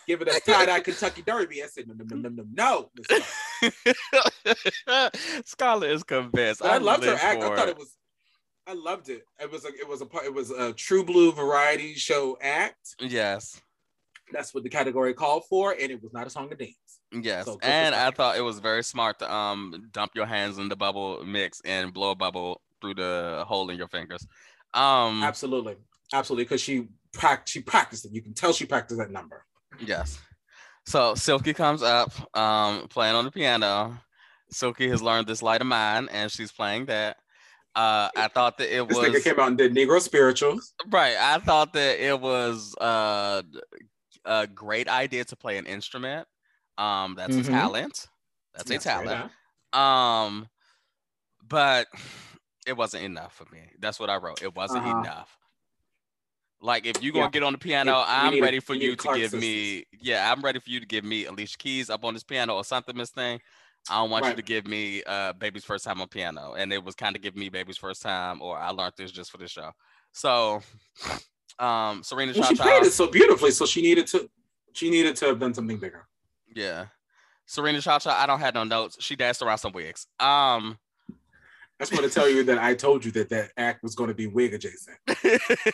Give 0.07 0.21
it 0.21 0.27
a 0.27 0.39
tie 0.39 0.65
dye 0.65 0.79
Kentucky 0.79 1.21
Derby. 1.21 1.63
I 1.63 1.67
said 1.67 1.87
no, 1.87 1.93
no, 1.95 2.05
no, 2.15 2.29
no, 2.29 2.43
no, 2.53 2.89
no. 4.91 5.09
Scarlet 5.45 5.91
is 5.91 6.03
convinced. 6.03 6.61
But 6.61 6.71
I 6.71 6.77
loved 6.77 7.03
her 7.03 7.13
act. 7.13 7.43
I 7.43 7.55
thought 7.55 7.69
it 7.69 7.77
was. 7.77 7.95
I 8.67 8.73
loved 8.73 9.09
it. 9.09 9.23
It 9.39 9.51
was 9.51 9.65
a 9.65 9.69
it 9.69 9.87
was 9.87 10.01
a 10.01 10.07
it 10.25 10.33
was 10.33 10.51
a 10.51 10.73
true 10.73 11.03
blue 11.03 11.31
variety 11.31 11.93
show 11.95 12.37
act. 12.41 12.95
Yes, 12.99 13.61
That's 14.31 14.53
what 14.53 14.63
the 14.63 14.69
category 14.69 15.13
called 15.13 15.45
for, 15.47 15.71
and 15.71 15.91
it 15.91 16.01
was 16.01 16.13
not 16.13 16.27
a 16.27 16.29
song 16.29 16.49
and 16.49 16.59
dance. 16.59 16.98
Yes, 17.11 17.45
So 17.45 17.57
and 17.61 17.95
I 17.95 18.11
thought 18.11 18.37
it 18.37 18.41
was 18.41 18.59
very 18.59 18.83
smart 18.83 19.19
to 19.19 19.33
um 19.33 19.89
dump 19.91 20.11
your 20.15 20.25
hands 20.25 20.57
in 20.57 20.69
the 20.69 20.75
bubble 20.75 21.23
mix 21.25 21.61
and 21.65 21.93
blow 21.93 22.11
a 22.11 22.15
bubble 22.15 22.61
through 22.81 22.95
the 22.95 23.43
hole 23.47 23.69
in 23.69 23.77
your 23.77 23.87
fingers. 23.87 24.25
Um, 24.73 25.23
Absolutely, 25.23 25.75
absolutely, 26.13 26.45
because 26.45 26.61
she 26.61 26.87
prac 27.13 27.47
she 27.47 27.61
practiced 27.61 28.05
it. 28.05 28.11
You 28.11 28.21
can 28.21 28.33
tell 28.33 28.53
she 28.53 28.65
practiced 28.65 28.99
that 28.99 29.11
number. 29.11 29.45
Yes. 29.79 30.19
So 30.85 31.13
Silky 31.15 31.53
comes 31.53 31.83
up, 31.83 32.11
um, 32.37 32.87
playing 32.87 33.15
on 33.15 33.25
the 33.25 33.31
piano. 33.31 33.97
Silky 34.51 34.89
has 34.89 35.01
learned 35.01 35.27
this 35.27 35.43
light 35.43 35.61
of 35.61 35.67
mine, 35.67 36.09
and 36.11 36.31
she's 36.31 36.51
playing 36.51 36.85
that. 36.87 37.17
Uh, 37.75 38.09
I 38.15 38.27
thought 38.27 38.57
that 38.57 38.75
it 38.75 38.87
This 38.87 38.97
was 38.97 39.07
nigga 39.09 39.23
came 39.23 39.39
out 39.39 39.49
and 39.49 39.57
did 39.57 39.73
Negro 39.75 40.01
spirituals. 40.01 40.73
right. 40.89 41.15
I 41.19 41.37
thought 41.39 41.73
that 41.73 42.03
it 42.03 42.19
was 42.19 42.75
uh, 42.81 43.43
a 44.25 44.47
great 44.47 44.87
idea 44.87 45.23
to 45.25 45.35
play 45.35 45.57
an 45.57 45.65
instrument. 45.67 46.27
Um, 46.79 47.15
that's 47.15 47.35
Mhm. 47.35 47.47
a 47.47 47.51
talent. 47.51 48.07
That's 48.53 48.71
Yes, 48.71 48.85
a 48.85 48.89
talent. 48.89 49.31
Um, 49.73 50.49
but 51.43 51.87
it 52.65 52.75
wasn't 52.75 53.03
enough 53.03 53.35
for 53.35 53.45
me. 53.53 53.71
That's 53.79 53.99
what 53.99 54.09
I 54.09 54.15
wrote. 54.15 54.41
It 54.41 54.55
wasn't 54.55 54.85
Uh-huh. 54.85 54.99
enough. 54.99 55.37
Like 56.61 56.85
if 56.85 57.01
you 57.01 57.11
gonna 57.11 57.25
Yeah. 57.25 57.29
get 57.29 57.43
on 57.43 57.53
the 57.53 57.59
piano, 57.59 58.03
I'm 58.05 58.33
need 58.33 58.41
ready 58.41 58.59
for 58.59 58.73
you 58.73 58.95
to 58.95 59.13
give 59.15 59.33
me. 59.33 59.85
Yeah, 59.91 60.31
I'm 60.31 60.41
ready 60.41 60.59
for 60.59 60.69
you 60.69 60.79
to 60.79 60.85
give 60.85 61.03
me 61.05 61.25
Alicia 61.25 61.57
Keys 61.57 61.89
up 61.89 62.03
on 62.03 62.13
this 62.13 62.23
piano 62.23 62.55
or 62.55 62.65
something, 62.65 62.95
Miss 62.95 63.11
Thing. 63.11 63.39
I 63.89 63.95
don't 63.97 64.09
want 64.09 64.25
you 64.25 64.35
to 64.35 64.41
give 64.41 64.67
me 64.67 65.01
uh 65.03 65.33
baby's 65.33 65.63
first 65.63 65.85
time 65.85 66.01
on 66.01 66.09
piano, 66.09 66.53
and 66.55 66.73
it 66.73 66.83
was 66.83 66.95
kind 66.95 67.15
of 67.15 67.21
giving 67.21 67.39
me 67.39 67.49
baby's 67.49 67.77
first 67.77 68.01
time, 68.01 68.41
or 68.41 68.57
I 68.57 68.69
learned 68.71 68.93
this 68.97 69.11
just 69.11 69.31
for 69.31 69.37
the 69.37 69.47
show. 69.47 69.71
So, 70.11 70.61
um, 71.59 72.03
Serena 72.03 72.33
Well, 72.35 72.43
she 72.43 72.55
played 72.55 72.83
it 72.83 72.91
so 72.91 73.07
beautifully, 73.07 73.51
so 73.51 73.65
she 73.65 73.81
needed 73.81 74.07
to 74.07 74.29
she 74.73 74.89
needed 74.89 75.15
to 75.17 75.27
have 75.27 75.39
done 75.39 75.53
something 75.53 75.77
bigger. 75.77 76.07
Yeah, 76.55 76.87
Serena 77.45 77.81
Cha 77.81 77.99
Cha. 77.99 78.11
I 78.11 78.25
don't 78.25 78.39
have 78.39 78.53
no 78.53 78.63
notes. 78.63 78.97
She 78.99 79.15
danced 79.15 79.41
around 79.41 79.59
some 79.59 79.71
wigs. 79.71 80.07
Um, 80.19 80.77
I 81.81 81.85
just 81.85 81.93
want 81.93 82.03
to 82.03 82.11
tell 82.11 82.27
you 82.27 82.43
that 82.43 82.57
I 82.57 82.73
told 82.75 83.05
you 83.05 83.11
that 83.11 83.29
that 83.29 83.51
act 83.55 83.83
was 83.83 83.95
going 83.95 84.09
to 84.09 84.13
be 84.13 84.27
wig 84.27 84.53
adjacent. 84.53 84.97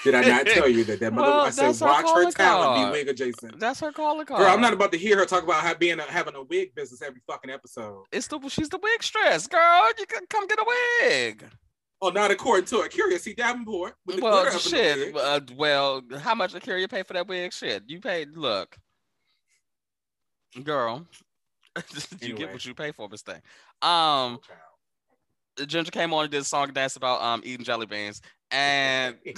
Did 0.03 0.13
I 0.13 0.21
not 0.21 0.45
tell 0.45 0.69
you 0.69 0.83
that 0.83 0.99
that 0.99 1.11
mother? 1.11 1.27
Well, 1.27 1.41
I 1.41 1.49
said 1.49 1.75
her 1.75 1.85
watch 1.85 2.05
her 2.05 2.31
talent 2.31 2.85
be 2.85 2.91
wig 2.91 3.07
adjacent. 3.07 3.59
That's 3.59 3.79
her 3.79 3.91
calling 3.91 4.27
card. 4.27 4.41
Girl, 4.41 4.51
I'm 4.51 4.61
not 4.61 4.71
about 4.71 4.91
to 4.91 4.99
hear 4.99 5.17
her 5.17 5.25
talk 5.25 5.41
about 5.43 5.63
how 5.63 5.73
being 5.73 5.99
a, 5.99 6.03
having 6.03 6.35
a 6.35 6.43
wig 6.43 6.75
business 6.75 7.01
every 7.01 7.21
fucking 7.25 7.49
episode. 7.49 8.03
It's 8.11 8.27
the 8.27 8.39
she's 8.49 8.69
the 8.69 8.77
wig 8.77 9.01
stress, 9.01 9.47
girl. 9.47 9.89
You 9.97 10.05
can 10.05 10.27
come 10.29 10.45
get 10.47 10.59
a 10.59 10.65
wig. 11.01 11.43
Oh, 12.01 12.09
not 12.09 12.29
according 12.29 12.65
to. 12.65 12.75
A'keria 12.83 13.19
C. 13.19 13.33
Davenport 13.33 13.95
with 14.05 14.17
the 14.17 14.21
Well, 14.21 14.43
glitter 14.43 14.57
up 14.57 14.61
the 14.61 14.69
shit. 14.69 15.15
Uh, 15.15 15.39
well, 15.55 16.03
how 16.19 16.35
much 16.35 16.53
did 16.53 16.61
Carrier 16.61 16.87
pay 16.87 17.01
for 17.01 17.13
that 17.13 17.27
wig? 17.27 17.51
Shit, 17.51 17.81
you 17.87 17.99
paid. 17.99 18.37
Look, 18.37 18.77
girl, 20.63 21.05
you 22.21 22.33
get 22.33 22.51
what 22.51 22.65
you 22.65 22.73
pay 22.73 22.91
for 22.91 23.07
this 23.07 23.21
thing. 23.21 23.41
Um. 23.81 24.39
Ginger 25.57 25.89
came 25.89 26.13
on 26.13 26.23
and 26.23 26.31
did 26.31 26.41
a 26.41 26.43
song 26.43 26.65
and 26.65 26.73
dance 26.73 26.97
about 26.97 27.21
um 27.21 27.41
eating 27.45 27.63
jelly 27.63 27.85
beans, 27.85 28.21
and 28.51 29.15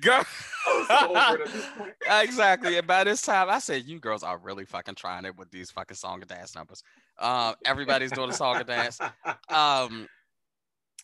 girl. 0.00 0.24
I'm 0.66 0.86
so 0.86 1.16
over 1.16 1.36
it 1.36 1.46
at 1.46 1.52
this 1.52 1.66
point. 1.76 1.94
exactly. 2.22 2.78
And 2.78 2.86
by 2.86 3.04
this 3.04 3.22
time, 3.22 3.50
I 3.50 3.58
said, 3.58 3.84
"You 3.84 3.98
girls 3.98 4.22
are 4.22 4.38
really 4.38 4.64
fucking 4.64 4.94
trying 4.94 5.24
it 5.24 5.36
with 5.36 5.50
these 5.50 5.70
fucking 5.70 5.96
song 5.96 6.20
and 6.20 6.28
dance 6.28 6.54
numbers." 6.54 6.82
Um, 7.18 7.54
everybody's 7.64 8.12
doing 8.12 8.30
a 8.30 8.34
song 8.34 8.56
and 8.56 8.66
dance. 8.66 8.98
Um, 9.48 10.06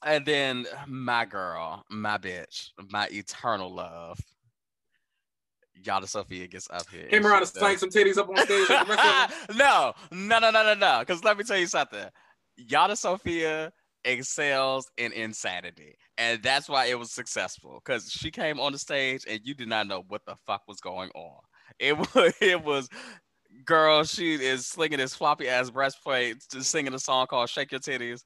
and 0.05 0.27
then 0.27 0.67
my 0.87 1.25
girl, 1.25 1.85
my 1.91 2.19
bitch, 2.19 2.71
my 2.91 3.09
eternal 3.13 3.73
love, 3.73 4.19
Yara 5.85 6.07
Sofia 6.07 6.47
gets 6.47 6.69
up 6.71 6.89
here. 6.91 7.07
Came 7.07 7.19
and 7.19 7.27
around 7.27 7.39
she 7.39 7.41
and 7.41 7.49
stank 7.49 7.79
some 7.79 7.91
titties 7.91 8.19
up 8.19 8.29
on 8.29 8.37
stage. 8.39 8.69
Like 8.69 8.87
the 8.87 8.95
rest 8.95 9.31
of 9.41 9.49
them. 9.49 9.57
no, 9.59 9.93
no, 10.11 10.39
no, 10.39 10.51
no, 10.51 10.63
no, 10.63 10.75
no. 10.75 11.01
Because 11.01 11.25
let 11.25 11.37
me 11.37 11.45
tell 11.45 11.59
you 11.59 11.67
something. 11.67 12.07
Yara 12.57 12.97
Sofia 12.97 13.73
excels 14.05 14.91
in 14.97 15.13
insanity, 15.13 15.97
and 16.19 16.43
that's 16.43 16.69
why 16.69 16.87
it 16.87 16.99
was 16.99 17.11
successful. 17.11 17.81
Because 17.85 18.11
she 18.11 18.31
came 18.31 18.61
on 18.61 18.73
the 18.73 18.79
stage, 18.79 19.25
and 19.29 19.41
you 19.45 19.55
did 19.55 19.69
not 19.69 19.87
know 19.87 20.05
what 20.09 20.23
the 20.27 20.37
fuck 20.47 20.63
was 20.69 20.81
going 20.81 21.11
on. 21.11 21.41
It 21.79 21.97
was, 22.15 22.35
it 22.41 22.63
was, 22.63 22.89
girl. 23.65 24.05
She 24.05 24.35
is 24.35 24.67
slinging 24.67 24.99
this 24.99 25.15
floppy 25.15 25.49
ass 25.49 25.71
breastplate, 25.71 26.37
just 26.51 26.71
singing 26.71 26.95
a 26.95 26.99
song 26.99 27.27
called 27.27 27.49
"Shake 27.49 27.73
Your 27.73 27.81
Titties." 27.81 28.23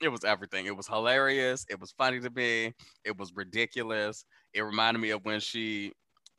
It 0.00 0.08
was 0.08 0.22
everything. 0.24 0.66
It 0.66 0.76
was 0.76 0.86
hilarious. 0.86 1.66
It 1.68 1.80
was 1.80 1.90
funny 1.90 2.20
to 2.20 2.30
me. 2.30 2.72
It 3.04 3.18
was 3.18 3.32
ridiculous. 3.34 4.24
It 4.54 4.62
reminded 4.62 5.00
me 5.00 5.10
of 5.10 5.24
when 5.24 5.40
she 5.40 5.92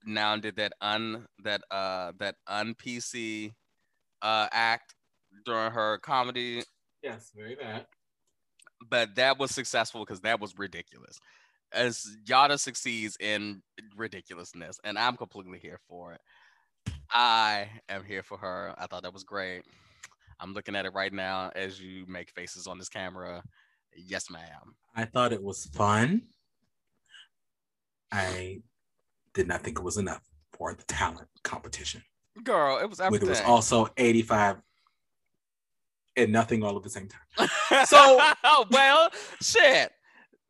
now 0.05 0.35
did 0.37 0.55
that 0.57 0.73
un 0.81 1.27
that 1.43 1.61
uh 1.71 2.11
that 2.19 2.35
un 2.47 2.73
PC 2.75 3.53
uh 4.21 4.47
act 4.51 4.95
during 5.45 5.71
her 5.71 5.97
comedy, 5.99 6.63
Yes, 7.03 7.31
very 7.35 7.55
that. 7.55 7.87
but 8.89 9.15
that 9.15 9.37
was 9.37 9.51
successful 9.51 10.01
because 10.05 10.21
that 10.21 10.39
was 10.39 10.57
ridiculous. 10.57 11.19
As 11.71 12.05
Yada 12.25 12.57
succeeds 12.57 13.15
in 13.19 13.61
ridiculousness, 13.95 14.79
and 14.83 14.97
I'm 14.97 15.15
completely 15.17 15.59
here 15.59 15.79
for 15.87 16.13
it. 16.13 16.21
I 17.11 17.69
am 17.89 18.03
here 18.03 18.23
for 18.23 18.37
her. 18.37 18.73
I 18.77 18.87
thought 18.87 19.03
that 19.03 19.13
was 19.13 19.23
great. 19.23 19.63
I'm 20.39 20.53
looking 20.53 20.75
at 20.75 20.85
it 20.85 20.93
right 20.93 21.13
now 21.13 21.51
as 21.55 21.79
you 21.79 22.05
make 22.07 22.31
faces 22.31 22.65
on 22.67 22.77
this 22.79 22.89
camera. 22.89 23.43
Yes, 23.95 24.29
ma'am. 24.31 24.75
I 24.95 25.05
thought 25.05 25.33
it 25.33 25.43
was 25.43 25.65
fun. 25.65 26.21
I 28.11 28.61
did 29.33 29.47
not 29.47 29.61
think 29.61 29.77
it 29.79 29.83
was 29.83 29.97
enough 29.97 30.21
for 30.53 30.73
the 30.73 30.83
talent 30.83 31.27
competition. 31.43 32.01
Girl, 32.43 32.77
it 32.79 32.89
was 32.89 32.99
everything. 32.99 33.27
it 33.27 33.31
was 33.31 33.41
also 33.41 33.87
85 33.97 34.57
and 36.15 36.31
nothing 36.31 36.63
all 36.63 36.75
at 36.77 36.83
the 36.83 36.89
same 36.89 37.07
time. 37.07 37.49
So- 37.85 38.19
well, 38.71 39.09
shit. 39.41 39.91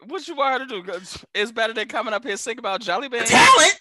What 0.05 0.27
you 0.27 0.35
want 0.35 0.61
her 0.61 0.67
to 0.67 0.81
do? 0.83 0.99
It's 1.35 1.51
better 1.51 1.73
than 1.73 1.87
coming 1.87 2.13
up 2.13 2.23
here 2.25 2.37
singing 2.37 2.59
about 2.59 2.81
jelly 2.81 3.07
beans. 3.09 3.29
Talent. 3.29 3.79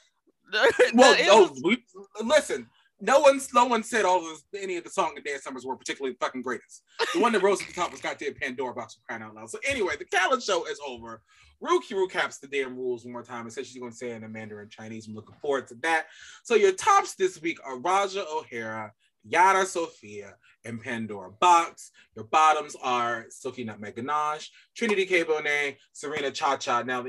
Well, 0.94 1.14
no, 1.26 1.54
we, 1.62 1.84
listen. 2.24 2.66
No 3.02 3.20
one's 3.20 3.52
no 3.52 3.66
one 3.66 3.82
said 3.82 4.06
all 4.06 4.28
of 4.32 4.38
any 4.58 4.76
of 4.78 4.84
the 4.84 4.88
song 4.88 5.12
and 5.14 5.22
dance 5.24 5.44
numbers 5.44 5.66
were 5.66 5.76
particularly 5.76 6.16
fucking 6.18 6.40
greatest. 6.40 6.82
The 7.12 7.20
one 7.20 7.32
that 7.34 7.42
rose 7.42 7.58
to 7.60 7.66
the 7.66 7.74
top 7.74 7.92
was 7.92 8.00
goddamn 8.00 8.32
Pandora 8.34 8.72
Boxx 8.74 8.94
for 8.96 9.02
crying 9.06 9.22
out 9.22 9.34
loud. 9.34 9.50
So 9.50 9.58
anyway, 9.68 9.96
the 9.98 10.06
talent 10.06 10.42
show 10.42 10.64
is 10.66 10.80
over. 10.86 11.20
Ruki 11.62 11.92
recaps 11.92 12.38
the 12.40 12.46
damn 12.46 12.76
rules 12.76 13.04
one 13.04 13.12
more 13.12 13.22
time 13.22 13.42
and 13.42 13.52
says 13.52 13.66
she's 13.66 13.80
going 13.80 13.90
to 13.90 13.96
say 13.96 14.10
it 14.10 14.22
in 14.22 14.32
Mandarin 14.32 14.68
Chinese. 14.68 15.08
I'm 15.08 15.14
looking 15.14 15.34
forward 15.40 15.66
to 15.68 15.74
that. 15.82 16.06
So 16.44 16.54
your 16.54 16.72
tops 16.72 17.14
this 17.16 17.40
week 17.42 17.58
are 17.64 17.78
Raja 17.80 18.24
O'Hara, 18.28 18.92
Yara 19.24 19.66
Sofia, 19.66 20.34
and 20.64 20.80
Pandora 20.80 21.30
Boxx. 21.42 21.90
Your 22.14 22.26
bottoms 22.26 22.76
are 22.80 23.26
Silky 23.30 23.64
Nutmeg 23.64 23.96
Ganache, 23.96 24.50
Trinity 24.76 25.04
K. 25.04 25.24
Bonet, 25.24 25.76
Serena 25.92 26.30
Cha 26.30 26.56
Cha. 26.56 26.82
Now, 26.82 27.02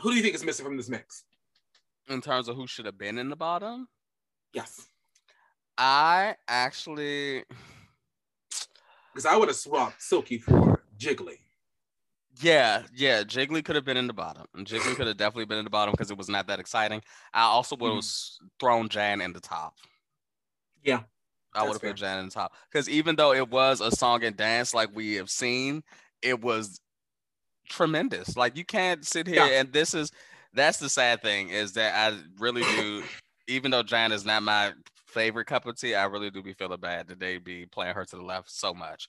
who 0.00 0.10
do 0.10 0.16
you 0.16 0.22
think 0.22 0.34
is 0.34 0.44
missing 0.44 0.64
from 0.64 0.76
this 0.76 0.88
mix? 0.88 1.24
in 2.08 2.20
terms 2.20 2.46
of 2.46 2.54
who 2.54 2.68
should 2.68 2.86
have 2.86 2.96
been 2.96 3.18
in 3.18 3.28
the 3.28 3.34
bottom, 3.36 3.88
Yes. 4.52 4.86
I 5.76 6.36
actually, 6.46 7.42
Because 9.12 9.26
I 9.26 9.36
would 9.36 9.48
have 9.48 9.56
swapped 9.56 10.00
Silky 10.00 10.38
for 10.38 10.80
Jiggly. 10.96 11.38
Yeah, 12.40 12.82
yeah, 12.94 13.22
Jiggly 13.22 13.64
could 13.64 13.76
have 13.76 13.84
been 13.84 13.96
in 13.96 14.06
the 14.06 14.12
bottom, 14.12 14.44
and 14.54 14.66
Jiggly 14.66 14.94
could 14.94 15.06
have 15.06 15.16
definitely 15.16 15.46
been 15.46 15.58
in 15.58 15.64
the 15.64 15.70
bottom 15.70 15.92
because 15.92 16.10
it 16.10 16.18
was 16.18 16.28
not 16.28 16.46
that 16.48 16.60
exciting. 16.60 17.02
I 17.32 17.42
also 17.42 17.76
would 17.76 17.94
have 17.94 18.04
thrown 18.60 18.88
Jan 18.88 19.20
in 19.20 19.32
the 19.32 19.40
top. 19.40 19.74
Mm-hmm. 19.78 20.90
Yeah, 20.90 21.00
I 21.54 21.62
would 21.64 21.72
have 21.72 21.82
put 21.82 21.96
Jan 21.96 22.18
in 22.20 22.26
the 22.26 22.30
top 22.30 22.54
because 22.70 22.88
even 22.88 23.16
though 23.16 23.32
it 23.32 23.48
was 23.50 23.80
a 23.80 23.90
song 23.90 24.24
and 24.24 24.36
dance 24.36 24.74
like 24.74 24.94
we 24.94 25.14
have 25.14 25.30
seen, 25.30 25.82
it 26.22 26.40
was 26.40 26.80
tremendous. 27.68 28.36
Like 28.36 28.56
you 28.56 28.64
can't 28.64 29.04
sit 29.04 29.26
here 29.26 29.44
Yeah. 29.44 29.60
and 29.60 29.72
this 29.72 29.94
is 29.94 30.10
that's 30.52 30.78
the 30.78 30.88
sad 30.88 31.22
thing 31.22 31.50
is 31.50 31.72
that 31.72 31.94
I 31.94 32.18
really 32.38 32.62
do, 32.62 33.02
even 33.48 33.70
though 33.70 33.82
Jan 33.82 34.12
is 34.12 34.24
not 34.24 34.42
my 34.42 34.72
favorite 35.06 35.46
cup 35.46 35.66
of 35.66 35.76
tea, 35.76 35.94
I 35.94 36.04
really 36.04 36.30
do 36.30 36.42
be 36.42 36.54
feeling 36.54 36.80
bad 36.80 37.08
that 37.08 37.18
they 37.18 37.38
be 37.38 37.66
playing 37.66 37.94
her 37.94 38.04
to 38.04 38.16
the 38.16 38.22
left 38.22 38.50
so 38.50 38.72
much. 38.72 39.08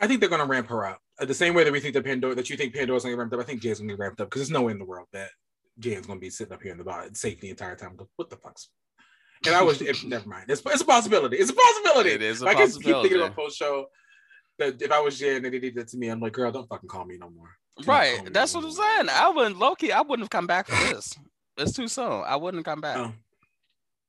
I 0.00 0.06
think 0.06 0.20
they're 0.20 0.28
going 0.28 0.40
to 0.40 0.46
ramp 0.46 0.68
her 0.68 0.86
up. 0.86 1.00
Uh, 1.20 1.24
the 1.24 1.34
same 1.34 1.54
way 1.54 1.64
that 1.64 1.72
we 1.72 1.80
think 1.80 1.94
that 1.94 2.04
Pandora, 2.04 2.34
that 2.34 2.50
you 2.50 2.56
think 2.56 2.74
Pandora's 2.74 3.04
going 3.04 3.12
to 3.12 3.16
get 3.16 3.20
ramped 3.20 3.34
up, 3.34 3.40
I 3.40 3.44
think 3.44 3.62
Jay's 3.62 3.78
to 3.78 3.86
get 3.86 3.98
ramped 3.98 4.20
up 4.20 4.28
because 4.28 4.40
there's 4.42 4.50
no 4.50 4.62
way 4.62 4.72
in 4.72 4.78
the 4.78 4.84
world 4.84 5.06
that 5.12 5.30
Jay 5.78 5.92
is 5.92 6.06
going 6.06 6.18
to 6.18 6.20
be 6.20 6.30
sitting 6.30 6.52
up 6.52 6.62
here 6.62 6.72
in 6.72 6.78
the 6.78 6.84
bottom 6.84 7.14
safe 7.14 7.40
the 7.40 7.50
entire 7.50 7.76
time. 7.76 7.96
Go, 7.96 8.08
what 8.16 8.30
the 8.30 8.36
fuck's? 8.36 8.70
And 9.46 9.54
I 9.54 9.62
was, 9.62 9.80
if, 9.82 10.04
never 10.04 10.28
mind. 10.28 10.46
It's, 10.48 10.62
it's 10.64 10.80
a 10.80 10.84
possibility. 10.84 11.36
It's 11.36 11.50
a 11.50 11.54
possibility. 11.54 12.10
It 12.10 12.22
is 12.22 12.42
a 12.42 12.46
I 12.46 12.54
guess 12.54 12.76
keep 12.76 12.84
thinking 12.84 12.92
possibility. 12.94 13.24
about 13.26 13.36
post 13.36 13.58
show 13.58 13.86
that 14.58 14.80
if 14.80 14.90
I 14.90 15.00
was 15.00 15.18
Jay 15.18 15.36
and 15.36 15.44
they 15.44 15.50
did 15.50 15.74
that 15.74 15.88
to 15.88 15.96
me, 15.96 16.08
I'm 16.08 16.20
like, 16.20 16.32
girl, 16.32 16.50
don't 16.50 16.68
fucking 16.68 16.88
call 16.88 17.04
me 17.04 17.16
no 17.18 17.30
more. 17.30 17.48
Do 17.78 17.86
not 17.86 17.92
Right. 17.92 18.32
That's 18.32 18.54
no 18.54 18.60
what 18.60 18.66
I'm 18.68 18.72
saying. 18.72 19.08
I 19.10 19.28
wouldn't 19.28 19.58
Loki, 19.58 19.92
I 19.92 20.00
wouldn't 20.00 20.24
have 20.24 20.30
come 20.30 20.46
back 20.46 20.68
for 20.68 20.94
this. 20.94 21.16
It's 21.56 21.72
too 21.72 21.88
soon. 21.88 22.22
I 22.26 22.36
wouldn't 22.36 22.64
come 22.64 22.80
back. 22.80 22.96
Oh, 22.96 23.12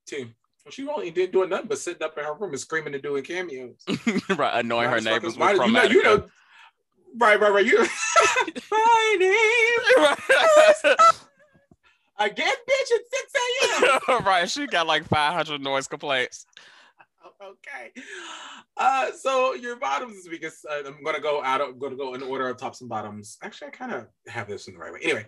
two. 0.08 0.30
Well, 0.64 0.72
she 0.72 0.88
only 0.88 1.12
didn't 1.12 1.34
doing 1.34 1.49
nothing 1.49 1.68
but 1.68 1.78
sitting 1.78 2.01
up 2.01 2.18
in 2.18 2.24
her 2.24 2.34
room 2.34 2.51
and 2.51 2.60
screaming 2.60 2.93
and 2.93 3.03
doing 3.03 3.24
cameos. 3.24 3.76
right. 4.38 4.60
Annoying 4.60 4.89
her 4.89 4.95
Why 4.95 4.99
neighbors 4.99 5.34
is- 5.34 5.38
why 5.38 5.51
you 5.53 5.72
know, 5.72 5.84
you 5.84 6.03
know, 6.03 6.26
right, 7.18 7.39
right, 7.39 7.53
right. 7.53 7.66
You, 7.66 7.78
my 8.72 9.16
name 9.20 10.16
again, 12.20 12.53
bitch, 12.70 12.91
at 12.95 13.01
6 13.84 13.99
a.m. 14.09 14.26
right. 14.26 14.49
She 14.49 14.68
got 14.68 14.88
like 14.88 15.05
500 15.05 15.61
noise 15.61 15.88
complaints. 15.88 16.45
okay. 17.43 18.01
Uh, 18.78 19.11
so 19.11 19.53
your 19.53 19.78
bottoms 19.78 20.16
this 20.16 20.30
week 20.30 20.43
is 20.43 20.66
uh, 20.70 20.84
I'm 20.86 21.03
gonna 21.03 21.20
go 21.20 21.43
out. 21.43 21.61
I'm 21.61 21.78
gonna 21.80 21.95
go 21.95 22.13
in 22.13 22.24
order 22.24 22.49
of 22.49 22.57
tops 22.57 22.82
and 22.82 22.89
bottoms. 22.89 23.38
Actually, 23.41 23.68
I 23.68 23.72
kind 23.72 23.93
of 23.93 24.07
have 24.28 24.47
this 24.47 24.68
in 24.68 24.74
the 24.74 24.80
right 24.80 24.91
way. 24.91 24.99
Anyway, 25.03 25.26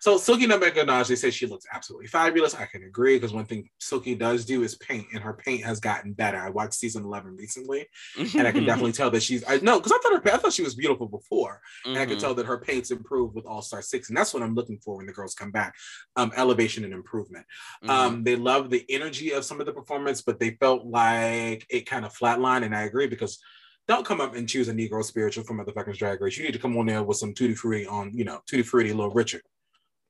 so 0.00 0.16
Silky 0.16 0.46
Nutmeg 0.46 0.74
they 0.74 1.14
say 1.14 1.30
she 1.30 1.46
looks 1.46 1.66
absolutely 1.72 2.06
fabulous. 2.08 2.54
I 2.54 2.64
can 2.64 2.84
agree 2.84 3.16
because 3.16 3.34
one 3.34 3.44
thing 3.44 3.68
Silky 3.78 4.14
does 4.14 4.46
do 4.46 4.62
is 4.62 4.74
paint, 4.76 5.06
and 5.12 5.22
her 5.22 5.34
paint 5.34 5.62
has 5.64 5.78
gotten 5.78 6.14
better. 6.14 6.38
I 6.38 6.48
watched 6.48 6.74
season 6.74 7.04
11 7.04 7.36
recently, 7.36 7.86
and 8.16 8.46
I 8.48 8.52
can 8.52 8.64
definitely 8.66 8.92
tell 8.92 9.10
that 9.10 9.22
she's. 9.22 9.44
I 9.46 9.58
know 9.58 9.78
because 9.78 9.92
I 9.92 9.98
thought 10.02 10.24
her 10.24 10.32
I 10.34 10.38
thought 10.38 10.54
she 10.54 10.62
was 10.62 10.74
beautiful 10.74 11.06
before, 11.06 11.60
and 11.84 11.98
I 11.98 12.06
can 12.06 12.16
Mhm. 12.16 12.20
tell 12.20 12.34
that 12.34 12.46
her 12.46 12.58
paint's 12.58 12.90
improved 12.90 13.34
with 13.34 13.44
All 13.44 13.60
Star 13.60 13.82
Six, 13.82 14.08
and 14.08 14.16
that's 14.16 14.32
what 14.32 14.42
I'm 14.42 14.54
looking 14.54 14.78
for 14.78 14.96
when 14.96 15.06
the 15.06 15.12
girls 15.12 15.34
come 15.34 15.50
back. 15.50 15.74
Um, 16.16 16.32
elevation 16.34 16.84
and 16.84 16.94
improvement. 16.94 17.44
Mhm. 17.84 17.90
Um, 17.90 18.24
they 18.24 18.36
love 18.36 18.70
the 18.70 18.84
energy 18.88 19.32
of 19.32 19.44
some 19.44 19.60
of 19.60 19.66
the 19.66 19.72
performance, 19.72 20.22
but 20.22 20.40
they 20.40 20.56
felt 20.60 20.86
like 20.86 21.66
it 21.68 21.82
kind 21.86 22.06
of 22.06 22.14
flatlined. 22.16 22.64
And 22.64 22.74
I 22.74 22.82
agree 22.84 23.06
because 23.06 23.38
don't 23.86 24.06
come 24.06 24.20
up 24.20 24.34
and 24.34 24.48
choose 24.48 24.68
a 24.68 24.72
Negro 24.72 25.04
spiritual 25.04 25.44
from 25.44 25.58
motherfuckers 25.58 25.98
Drag 25.98 26.20
Race. 26.22 26.38
You 26.38 26.44
need 26.44 26.52
to 26.52 26.58
come 26.58 26.76
on 26.78 26.86
there 26.86 27.02
with 27.02 27.18
some 27.18 27.34
Tutti 27.34 27.54
Frutti 27.54 27.86
on, 27.86 28.16
you 28.16 28.24
know, 28.24 28.40
Tutti 28.48 28.62
Frutti, 28.62 28.92
Little 28.92 29.12
Richard 29.12 29.42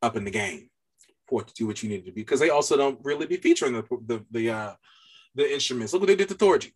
up 0.03 0.17
in 0.17 0.25
the 0.25 0.31
game 0.31 0.71
for 1.29 1.43
it 1.43 1.49
to 1.49 1.55
do 1.55 1.67
what 1.67 1.83
you 1.83 1.89
need 1.89 2.05
to 2.07 2.13
be. 2.13 2.23
Because 2.23 2.41
they 2.41 2.51
also 2.51 2.77
don't 2.77 2.99
really 3.05 3.27
be 3.27 3.37
featuring 3.37 3.73
the 3.73 3.85
the 4.07 4.25
the 4.31 4.51
uh 4.51 4.75
the 5.35 5.53
instruments. 5.53 5.93
Look 5.93 6.03
what 6.03 6.09
they 6.09 6.17
did 6.17 6.29
to 6.29 6.35
Thorgy. 6.35 6.73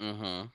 Mhm. 0.00 0.50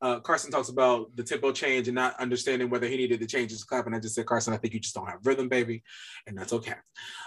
Uh, 0.00 0.20
Carson 0.20 0.52
talks 0.52 0.68
about 0.68 1.14
the 1.16 1.24
tempo 1.24 1.50
change 1.50 1.88
and 1.88 1.94
not 1.94 2.18
understanding 2.20 2.70
whether 2.70 2.86
he 2.86 2.96
needed 2.96 3.18
to 3.18 3.26
change 3.26 3.50
his 3.50 3.64
clap. 3.64 3.86
And 3.86 3.96
I 3.96 3.98
just 3.98 4.14
said, 4.14 4.26
Carson, 4.26 4.54
I 4.54 4.56
think 4.56 4.72
you 4.72 4.78
just 4.78 4.94
don't 4.94 5.08
have 5.08 5.26
rhythm, 5.26 5.48
baby. 5.48 5.82
And 6.26 6.38
that's 6.38 6.52
okay. 6.52 6.74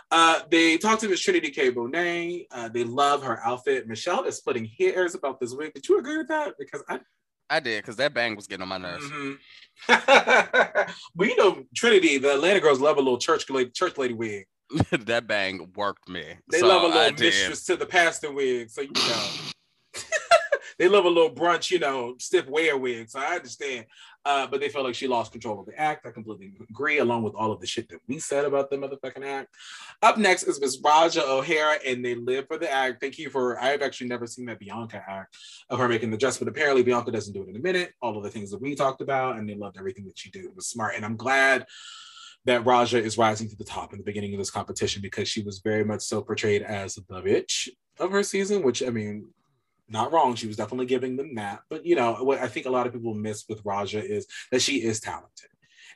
Uh, 0.10 0.40
they 0.50 0.78
talked 0.78 1.02
to 1.02 1.10
Miss 1.10 1.20
Trinity 1.20 1.50
K. 1.50 1.72
Bonet. 1.72 2.48
Uh, 2.50 2.70
they 2.70 2.86
love 2.86 3.24
her 3.24 3.46
outfit. 3.46 3.90
Michelle 3.90 4.24
is 4.24 4.38
splitting 4.38 4.70
hairs 4.80 5.16
about 5.16 5.42
this 5.42 5.54
wig. 5.54 5.74
Did 5.74 5.90
you 5.90 6.00
agree 6.00 6.18
with 6.18 6.30
that? 6.30 6.54
Because 6.58 6.82
I. 6.88 7.02
I 7.52 7.60
did 7.60 7.84
because 7.84 7.98
that 7.98 8.14
bang 8.14 8.36
was 8.36 8.48
getting 8.48 8.64
on 8.64 8.70
my 8.70 8.78
nerves. 8.78 9.06
Mhm. 9.06 9.38
but 11.16 11.28
you 11.28 11.36
know, 11.36 11.66
Trinity, 11.76 12.18
the 12.18 12.36
Atlanta 12.36 12.62
girls 12.62 12.80
love 12.80 12.98
a 12.98 13.02
little 13.02 13.18
church 13.18 13.50
lady, 13.50 13.70
church 13.72 13.98
lady 13.98 14.14
wig. 14.14 14.46
that 14.92 15.28
bang 15.28 15.70
worked 15.76 16.08
me. 16.08 16.24
They 16.50 16.60
So 16.60 16.68
love 16.68 16.84
a 16.84 16.88
little 16.88 17.20
mistress 17.20 17.66
to 17.66 17.76
the 17.76 17.86
pastor 17.86 18.32
wig. 18.32 18.70
So, 18.70 18.82
you 18.82 18.92
know. 18.94 19.28
they 20.80 20.88
love 20.88 21.04
a 21.04 21.10
little 21.10 21.36
brunch, 21.36 21.70
you 21.72 21.80
know, 21.80 22.16
stiff 22.20 22.48
wear 22.48 22.78
wig. 22.78 23.10
So 23.10 23.20
I 23.20 23.36
understand. 23.36 23.86
Uh, 24.24 24.46
but 24.46 24.60
they 24.60 24.70
felt 24.70 24.86
like 24.86 24.94
she 24.94 25.08
lost 25.08 25.32
control 25.32 25.60
of 25.60 25.66
the 25.66 25.80
act. 25.80 26.06
I 26.06 26.12
completely 26.12 26.54
agree, 26.70 27.00
along 27.00 27.24
with 27.24 27.34
all 27.34 27.52
of 27.52 27.60
the 27.60 27.66
shit 27.66 27.90
that 27.90 28.02
we 28.08 28.20
said 28.20 28.46
about 28.46 28.70
the 28.70 28.78
motherfucking 28.78 29.26
act. 29.26 29.56
Up 30.04 30.18
next 30.18 30.44
is 30.44 30.62
Miss 30.62 30.80
Raja 30.84 31.26
O'Hara, 31.26 31.80
and 31.88 32.06
they 32.06 32.14
live 32.14 32.46
for 32.48 32.58
the 32.58 32.72
act. 32.72 33.02
Thank 33.02 33.18
you 33.18 33.32
for. 33.32 33.60
I've 33.60 33.82
actually 33.82 34.08
never 34.08 34.28
seen 34.28 34.46
that 34.46 34.60
Bianca 34.60 35.04
act 35.08 35.38
of 35.70 35.80
her 35.80 35.88
making 35.88 36.12
the 36.12 36.18
dress, 36.18 36.38
but 36.38 36.48
apparently 36.48 36.84
Bianca 36.84 37.12
doesn't 37.12 37.34
do 37.34 37.42
it 37.42 37.50
in 37.50 37.56
a 37.56 37.60
minute. 37.60 37.94
All 38.02 38.16
of 38.16 38.24
the 38.24 38.30
things 38.30 38.52
that 38.52 38.62
we 38.62 38.76
talked 38.76 39.02
about, 39.02 39.38
and 39.38 39.50
they 39.50 39.56
loved 39.56 39.78
everything 39.80 40.06
that 40.06 40.20
she 40.20 40.30
did. 40.30 40.46
It 40.46 40.56
was 40.56 40.68
smart, 40.68 40.96
and 40.96 41.04
I'm 41.04 41.18
glad 41.18 41.66
that 42.46 42.66
Raja 42.66 42.98
is 42.98 43.18
rising 43.18 43.50
to 43.50 43.56
the 43.56 43.64
top 43.64 43.92
in 43.94 44.00
the 44.00 44.06
beginning 44.06 44.34
of 44.34 44.40
this 44.40 44.50
competition 44.52 45.02
because 45.02 45.28
she 45.28 45.44
was 45.44 45.60
very 45.60 45.84
much 45.84 46.02
so 46.02 46.22
portrayed 46.22 46.64
as 46.64 46.96
the 46.96 47.22
bitch 47.22 47.70
of 48.00 48.12
her 48.12 48.24
season, 48.24 48.64
which 48.64 48.82
I 48.84 48.90
mean, 48.90 49.28
not 49.92 50.12
wrong. 50.12 50.36
She 50.36 50.48
was 50.48 50.56
definitely 50.58 50.86
giving 50.88 51.18
them 51.18 51.36
that. 51.36 51.62
But 51.70 51.86
you 51.86 51.96
know, 51.96 52.14
what 52.24 52.40
I 52.40 52.48
think 52.48 52.66
a 52.66 52.70
lot 52.72 52.88
of 52.88 52.94
people 52.94 53.14
miss 53.14 53.46
with 53.50 53.62
Raja 53.66 54.04
is 54.04 54.26
that 54.52 54.62
she 54.62 54.82
is 54.84 55.00
talented. 55.00 55.48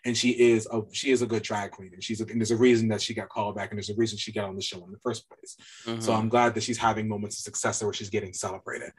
And 0.08 0.16
she 0.16 0.30
is 0.30 0.68
a 0.72 0.82
she 0.92 1.10
is 1.10 1.24
a 1.24 1.26
good 1.26 1.42
drag 1.42 1.72
queen, 1.72 1.90
and 1.94 2.04
she's 2.04 2.22
a, 2.22 2.26
and 2.26 2.40
there's 2.40 2.52
a 2.52 2.56
reason 2.58 2.90
that 2.90 3.02
she 3.02 3.16
got 3.16 3.28
called 3.28 3.56
back, 3.56 3.72
and 3.72 3.78
there's 3.80 3.90
a 3.90 3.96
reason 3.96 4.20
she 4.20 4.32
got 4.32 4.46
on 4.48 4.56
the 4.56 4.62
show 4.62 4.84
in 4.86 4.92
the 4.92 5.00
first 5.00 5.28
place. 5.28 5.58
So 6.06 6.12
Mhm. 6.12 6.18
I'm 6.20 6.30
glad 6.30 6.54
that 6.54 6.62
she's 6.62 6.78
having 6.78 7.08
moments 7.08 7.40
of 7.40 7.44
success 7.44 7.82
where 7.82 7.92
she's 7.92 8.12
getting 8.12 8.32
celebrated. 8.32 8.92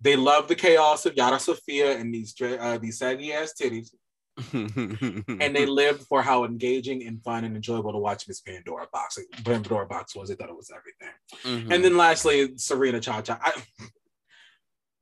They 0.00 0.16
love 0.16 0.48
the 0.48 0.54
chaos 0.54 1.04
of 1.04 1.16
Yara 1.16 1.38
Sofia 1.38 1.98
and 1.98 2.14
these 2.14 2.34
uh, 2.40 2.78
these 2.78 2.96
saggy 2.98 3.34
ass 3.34 3.52
titties, 3.60 3.90
and 4.54 5.54
they 5.54 5.66
lived 5.66 6.02
for 6.06 6.22
how 6.22 6.44
engaging 6.44 7.06
and 7.06 7.22
fun 7.22 7.44
and 7.44 7.56
enjoyable 7.56 7.92
to 7.92 7.98
watch 7.98 8.26
Miss 8.26 8.40
Pandora 8.40 8.86
Boxx. 8.94 9.18
Pandora 9.44 9.86
Boxx 9.86 10.16
was. 10.16 10.30
They 10.30 10.34
thought 10.34 10.48
it 10.48 10.56
was 10.56 10.70
everything. 10.74 11.14
Mhm. 11.66 11.74
And 11.74 11.84
then 11.84 11.96
lastly, 11.98 12.56
Serena 12.56 13.00
Cha 13.00 13.20
Cha. 13.20 13.38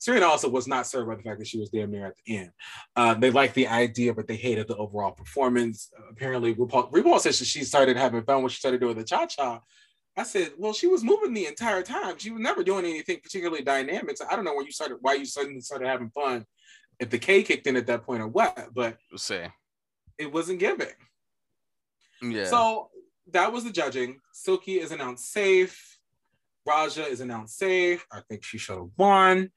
Serena 0.03 0.26
also 0.26 0.48
was 0.48 0.66
not 0.66 0.84
served 0.84 1.09
by 1.09 1.14
the 1.14 1.22
fact 1.22 1.38
that 1.38 1.46
she 1.46 1.61
was 1.61 1.70
damn 1.70 1.92
near 1.92 2.07
at 2.07 2.16
the 2.26 2.38
end. 2.38 2.50
Uh, 2.96 3.14
they 3.14 3.30
liked 3.30 3.55
the 3.55 3.68
idea, 3.68 4.12
but 4.12 4.26
they 4.26 4.34
hated 4.34 4.66
the 4.66 4.74
overall 4.74 5.12
performance. 5.12 5.92
Apparently, 6.11 6.57
RuPaul, 6.57 6.90
RuPaul 6.90 7.20
said 7.20 7.36
she- 7.36 7.62
started 7.62 7.96
having 7.96 8.24
fun 8.24 8.42
when 8.42 8.48
she 8.48 8.59
started 8.59 8.80
doing 8.80 8.96
the 8.96 9.05
cha 9.05 9.26
cha. 9.26 9.61
I 10.16 10.24
said, 10.24 10.55
well, 10.59 10.72
she 10.72 10.88
was 10.88 11.05
moving 11.05 11.32
the 11.32 11.46
entire 11.46 11.82
time. 11.82 12.18
She 12.18 12.32
was 12.32 12.42
never 12.42 12.64
doing 12.64 12.84
anything 12.84 13.20
particularly 13.22 13.62
dynamic. 13.62 14.16
So 14.16 14.24
I 14.28 14.34
don't 14.34 14.44
know 14.44 14.55
where 14.55 14.64
you 14.64 14.72
started, 14.72 14.98
why 15.03 15.14
you 15.14 15.24
suddenly 15.24 15.61
started 15.61 15.86
having 15.86 16.11
fun, 16.11 16.46
if 16.98 17.09
the 17.09 17.18
K 17.18 17.44
kicked 17.44 17.68
in 17.68 17.76
at 17.76 17.86
that 17.86 18.03
point 18.03 18.22
or 18.22 18.26
what, 18.26 18.70
but 18.74 18.96
see. 19.16 19.44
it 20.18 20.32
wasn't 20.32 20.59
giving. 20.59 20.88
Yeah. 22.20 22.46
So 22.46 22.90
that 23.30 23.53
was 23.53 23.62
the 23.62 23.70
judging. 23.70 24.18
Silky 24.32 24.80
is 24.80 24.90
announced 24.90 25.32
safe. 25.32 25.96
Raja 26.66 27.07
is 27.07 27.20
announced 27.20 27.57
safe. 27.57 28.05
I 28.11 28.20
think 28.28 28.42
she 28.42 28.59
should 28.59 28.78
have 28.78 28.90
won. 28.96 29.53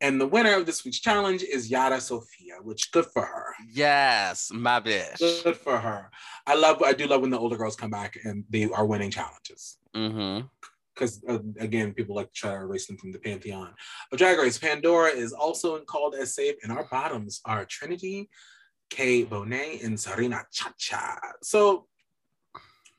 And 0.00 0.20
the 0.20 0.26
winner 0.26 0.56
of 0.56 0.64
this 0.64 0.84
week's 0.84 1.00
challenge 1.00 1.42
is 1.42 1.70
Yara 1.70 2.00
Sofia, 2.00 2.54
which 2.62 2.90
good 2.90 3.06
for 3.06 3.22
her. 3.22 3.54
yes, 3.70 4.50
my 4.52 4.80
bitch. 4.80 5.18
Good 5.44 5.56
for 5.56 5.78
her. 5.78 6.10
I 6.46 6.54
love. 6.54 6.82
I 6.82 6.92
do 6.92 7.06
love 7.06 7.20
when 7.20 7.30
the 7.30 7.38
older 7.38 7.56
girls 7.56 7.76
come 7.76 7.90
back 7.90 8.18
and 8.24 8.44
they 8.48 8.64
are 8.70 8.86
winning 8.86 9.10
challenges. 9.10 9.78
Mm-hmm. 9.94 10.46
Because 10.94 11.22
uh, 11.28 11.38
again, 11.58 11.92
people 11.94 12.16
like 12.16 12.28
to 12.28 12.34
try 12.34 12.50
to 12.50 12.56
erase 12.56 12.86
them 12.86 12.96
from 12.96 13.12
the 13.12 13.18
pantheon 13.18 13.74
of 14.12 14.18
Drag 14.18 14.38
Race. 14.38 14.58
Pandora 14.58 15.10
is 15.10 15.32
also 15.32 15.78
called 15.80 16.14
as 16.14 16.34
safe, 16.34 16.56
and 16.62 16.72
our 16.72 16.86
bottoms 16.90 17.40
are 17.44 17.64
Trinity, 17.64 18.28
K. 18.90 19.24
Bonet 19.24 19.84
and 19.84 19.98
Serena 19.98 20.44
Chacha. 20.50 21.18
So 21.42 21.86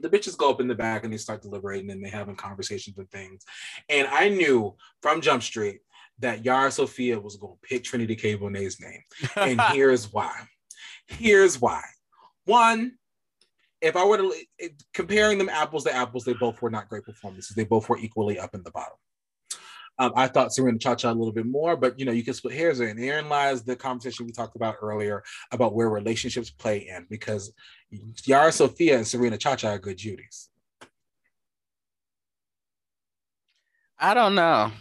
the 0.01 0.09
bitches 0.09 0.37
go 0.37 0.49
up 0.49 0.61
in 0.61 0.67
the 0.67 0.75
back 0.75 1.03
and 1.03 1.13
they 1.13 1.17
start 1.17 1.41
deliberating 1.41 1.91
and 1.91 2.03
they 2.03 2.09
having 2.09 2.35
conversations 2.35 2.97
and 2.97 3.09
things. 3.11 3.43
And 3.89 4.07
I 4.07 4.29
knew 4.29 4.75
from 5.01 5.21
Jump 5.21 5.43
Street 5.43 5.81
that 6.21 6.45
Yara 6.45 6.71
Sofia 6.71 7.19
was 7.19 7.35
going 7.35 7.53
to 7.53 7.67
pick 7.67 7.83
Trinity 7.83 8.15
K. 8.15 8.35
Bonet's 8.35 8.79
name. 8.79 9.01
And 9.35 9.59
here's 9.73 10.11
why. 10.11 10.33
Here's 11.07 11.59
why. 11.59 11.83
One, 12.45 12.93
if 13.81 13.95
I 13.95 14.05
were 14.05 14.17
to 14.17 14.33
comparing 14.93 15.37
them 15.37 15.49
apples 15.49 15.83
to 15.85 15.93
apples, 15.93 16.23
they 16.23 16.33
both 16.33 16.61
were 16.61 16.69
not 16.69 16.87
great 16.87 17.03
performances. 17.03 17.55
They 17.55 17.63
both 17.63 17.89
were 17.89 17.97
equally 17.97 18.39
up 18.39 18.53
in 18.55 18.63
the 18.63 18.71
bottom. 18.71 18.97
Um, 19.99 20.13
I 20.15 20.27
thought 20.27 20.53
Serena 20.53 20.79
Cha 20.79 20.95
Cha 20.95 21.11
a 21.11 21.13
little 21.13 21.33
bit 21.33 21.45
more, 21.45 21.75
but 21.75 21.99
you 21.99 22.05
know, 22.05 22.11
you 22.11 22.23
can 22.23 22.33
split 22.33 22.55
hairs. 22.55 22.79
And 22.79 22.97
therein 22.97 23.29
lies 23.29 23.63
the 23.63 23.75
conversation 23.75 24.25
we 24.25 24.31
talked 24.31 24.55
about 24.55 24.77
earlier 24.81 25.23
about 25.51 25.75
where 25.75 25.89
relationships 25.89 26.49
play 26.49 26.87
in 26.87 27.05
because 27.09 27.53
Yara 28.25 28.51
Sofia 28.51 28.97
and 28.97 29.07
Serena 29.07 29.37
Cha 29.37 29.55
Cha 29.55 29.69
are 29.69 29.79
good 29.79 29.97
Judies. 29.97 30.49
I 33.99 34.15
don't 34.15 34.33
know. 34.33 34.71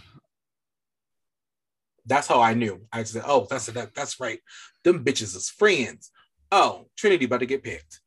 That's 2.07 2.26
how 2.26 2.40
I 2.40 2.55
knew. 2.55 2.80
I 2.92 3.03
said, 3.05 3.22
"Oh, 3.26 3.46
that's 3.51 3.66
that, 3.66 3.94
that's 3.94 4.18
right. 4.20 4.40
Them 4.84 5.05
bitches 5.05 5.34
is 5.36 5.51
friends." 5.51 6.11
Oh, 6.53 6.88
Trinity 6.96 7.26
about 7.26 7.40
to 7.40 7.46
get 7.46 7.62
picked. 7.62 8.01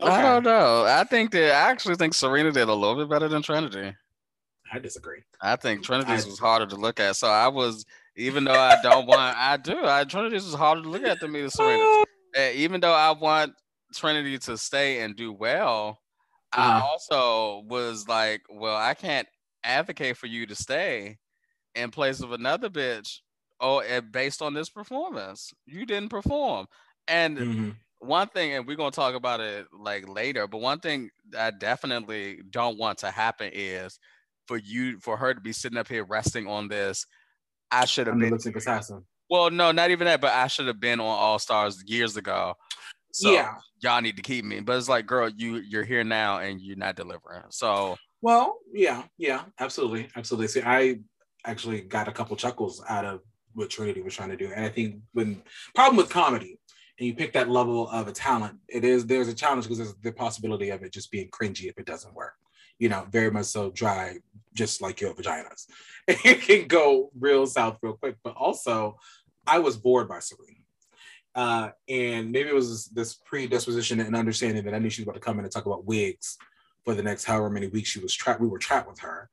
I 0.00 0.22
don't 0.22 0.44
know. 0.44 0.84
I 0.86 1.02
think 1.04 1.32
that 1.32 1.52
I 1.52 1.70
actually 1.70 1.96
think 1.96 2.14
Serena 2.14 2.52
did 2.52 2.68
a 2.68 2.74
little 2.74 2.94
bit 2.96 3.08
better 3.10 3.26
than 3.28 3.42
Trinity. 3.42 3.92
I 4.72 4.78
disagree. 4.78 5.22
I 5.40 5.56
think 5.56 5.82
Trinity's 5.82 6.24
I- 6.24 6.28
was 6.28 6.38
harder 6.38 6.66
to 6.66 6.76
look 6.76 7.00
at. 7.00 7.16
So 7.16 7.26
I 7.28 7.48
was, 7.48 7.84
even 8.16 8.44
though 8.44 8.52
I 8.58 8.76
don't 8.82 9.06
want, 9.06 9.36
I 9.36 9.56
do. 9.56 9.84
I 9.84 10.04
Trinity's 10.04 10.44
was 10.44 10.54
harder 10.54 10.82
to 10.82 10.88
look 10.88 11.02
at 11.02 11.18
than 11.20 11.32
me 11.32 11.40
to 11.42 11.50
Serena. 11.50 12.04
Uh, 12.38 12.42
even 12.54 12.80
though 12.80 12.94
I 12.94 13.10
want 13.10 13.54
Trinity 13.92 14.38
to 14.38 14.56
stay 14.56 15.00
and 15.00 15.16
do 15.16 15.32
well, 15.32 15.98
I 16.52 16.76
Uh-huh. 16.76 16.86
also 16.86 17.64
was 17.66 18.06
like, 18.06 18.42
well, 18.48 18.76
I 18.76 18.94
can't 18.94 19.26
advocate 19.64 20.16
for 20.16 20.28
you 20.28 20.46
to 20.46 20.54
stay 20.54 21.18
in 21.74 21.90
place 21.90 22.20
of 22.20 22.30
another 22.30 22.70
bitch. 22.70 23.18
Oh, 23.60 23.82
based 24.10 24.42
on 24.42 24.54
this 24.54 24.70
performance, 24.70 25.52
you 25.66 25.84
didn't 25.86 26.08
perform. 26.10 26.66
And 27.08 27.38
Mhm. 27.38 27.76
one 27.98 28.28
thing, 28.28 28.52
and 28.54 28.66
we're 28.66 28.76
gonna 28.76 28.90
talk 28.90 29.14
about 29.14 29.40
it 29.40 29.66
like 29.72 30.08
later, 30.08 30.46
but 30.46 30.58
one 30.60 30.80
thing 30.80 31.10
I 31.36 31.50
definitely 31.50 32.40
don't 32.48 32.78
want 32.78 32.98
to 32.98 33.10
happen 33.10 33.50
is 33.52 33.98
for 34.46 34.56
you 34.56 34.98
for 35.00 35.16
her 35.16 35.34
to 35.34 35.40
be 35.40 35.52
sitting 35.52 35.78
up 35.78 35.88
here 35.88 36.04
resting 36.04 36.46
on 36.46 36.68
this. 36.68 37.06
I 37.70 37.84
should 37.84 38.06
have 38.06 38.18
been 38.18 38.30
lip 38.30 38.40
sync 38.40 38.56
assassin. 38.56 39.04
well, 39.28 39.50
no, 39.50 39.72
not 39.72 39.90
even 39.90 40.06
that, 40.06 40.20
but 40.20 40.32
I 40.32 40.46
should 40.48 40.66
have 40.66 40.80
been 40.80 41.00
on 41.00 41.06
All 41.06 41.38
Stars 41.38 41.82
years 41.86 42.16
ago. 42.16 42.54
So 43.12 43.32
yeah. 43.32 43.56
y'all 43.82 44.00
need 44.00 44.16
to 44.16 44.22
keep 44.22 44.44
me. 44.44 44.60
But 44.60 44.78
it's 44.78 44.88
like, 44.88 45.06
girl, 45.06 45.28
you 45.28 45.56
you're 45.56 45.84
here 45.84 46.04
now 46.04 46.38
and 46.38 46.60
you're 46.60 46.76
not 46.76 46.96
delivering. 46.96 47.44
So 47.50 47.96
Well, 48.22 48.58
yeah, 48.72 49.04
yeah, 49.18 49.44
absolutely, 49.58 50.08
absolutely. 50.16 50.48
See, 50.48 50.62
I 50.62 51.00
actually 51.44 51.80
got 51.82 52.08
a 52.08 52.12
couple 52.12 52.36
chuckles 52.36 52.82
out 52.88 53.04
of 53.04 53.20
what 53.54 53.70
Trinity 53.70 54.00
was 54.00 54.14
trying 54.14 54.30
to 54.30 54.36
do, 54.36 54.50
and 54.54 54.64
I 54.64 54.68
think 54.68 54.96
when 55.12 55.42
problem 55.74 55.96
with 55.96 56.10
comedy, 56.10 56.58
and 57.00 57.06
you 57.06 57.14
pick 57.14 57.32
that 57.32 57.48
level 57.48 57.88
of 57.88 58.08
a 58.08 58.12
talent, 58.12 58.58
it 58.68 58.84
is 58.84 59.06
there's 59.06 59.28
a 59.28 59.34
challenge 59.34 59.64
because 59.64 59.78
there's 59.78 59.94
the 60.02 60.12
possibility 60.12 60.68
of 60.68 60.82
it 60.82 60.92
just 60.92 61.10
being 61.10 61.28
cringy 61.30 61.64
if 61.64 61.78
it 61.78 61.86
doesn't 61.86 62.14
work. 62.14 62.34
You 62.78 62.90
know, 62.90 63.06
very 63.10 63.30
much 63.30 63.46
so 63.46 63.70
dry, 63.70 64.18
just 64.54 64.82
like 64.82 65.00
your 65.00 65.14
vaginas. 65.14 65.66
It 66.08 66.42
can 66.42 66.66
go 66.66 67.10
real 67.18 67.46
south 67.46 67.78
real 67.82 67.94
quick. 67.94 68.16
But 68.22 68.34
also, 68.36 68.98
I 69.46 69.58
was 69.60 69.76
bored 69.76 70.08
by 70.08 70.18
Serena. 70.18 70.58
Uh, 71.34 71.70
and 71.88 72.32
maybe 72.32 72.48
it 72.48 72.54
was 72.54 72.86
this 72.88 73.14
predisposition 73.14 74.00
and 74.00 74.16
understanding 74.16 74.64
that 74.64 74.74
I 74.74 74.78
knew 74.78 74.90
she 74.90 75.02
was 75.02 75.06
about 75.06 75.14
to 75.14 75.20
come 75.20 75.38
in 75.38 75.44
and 75.44 75.52
talk 75.52 75.66
about 75.66 75.86
wigs 75.86 76.36
for 76.84 76.94
the 76.94 77.02
next 77.02 77.24
however 77.24 77.48
many 77.48 77.68
weeks 77.68 77.88
she 77.88 78.00
was 78.00 78.14
trapped. 78.14 78.40
We 78.40 78.48
were 78.48 78.58
trapped 78.58 78.88
with 78.88 78.98
her. 79.00 79.30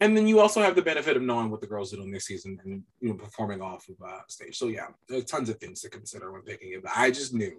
And 0.00 0.14
then 0.14 0.26
you 0.28 0.40
also 0.40 0.60
have 0.60 0.74
the 0.76 0.82
benefit 0.82 1.16
of 1.16 1.22
knowing 1.22 1.50
what 1.50 1.62
the 1.62 1.66
girls 1.66 1.90
did 1.90 2.00
on 2.00 2.10
this 2.10 2.26
season 2.26 2.58
and 2.64 2.82
you 3.00 3.08
know 3.08 3.14
performing 3.14 3.62
off 3.62 3.88
of 3.88 3.96
uh, 4.06 4.20
stage. 4.28 4.56
So 4.58 4.66
yeah, 4.68 4.88
there's 5.08 5.24
tons 5.24 5.48
of 5.48 5.58
things 5.58 5.80
to 5.80 5.88
consider 5.90 6.32
when 6.32 6.42
picking 6.42 6.72
it. 6.72 6.82
But 6.82 6.92
I 6.94 7.10
just 7.10 7.32
knew 7.32 7.52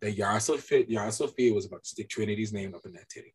that 0.00 0.12
Yara 0.12 0.40
Sofia, 0.40 0.84
Yara 0.88 1.12
Sofia 1.12 1.54
was 1.54 1.66
about 1.66 1.84
to 1.84 1.88
stick 1.88 2.08
Trinity's 2.08 2.52
name 2.52 2.74
up 2.74 2.84
in 2.86 2.92
that 2.94 3.08
titty. 3.08 3.34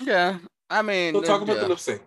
yeah, 0.00 0.38
I 0.68 0.82
mean, 0.82 1.14
So 1.14 1.22
talk 1.22 1.40
about 1.40 1.56
yeah. 1.56 1.62
the 1.62 1.68
lip 1.68 1.78
sync. 1.78 2.02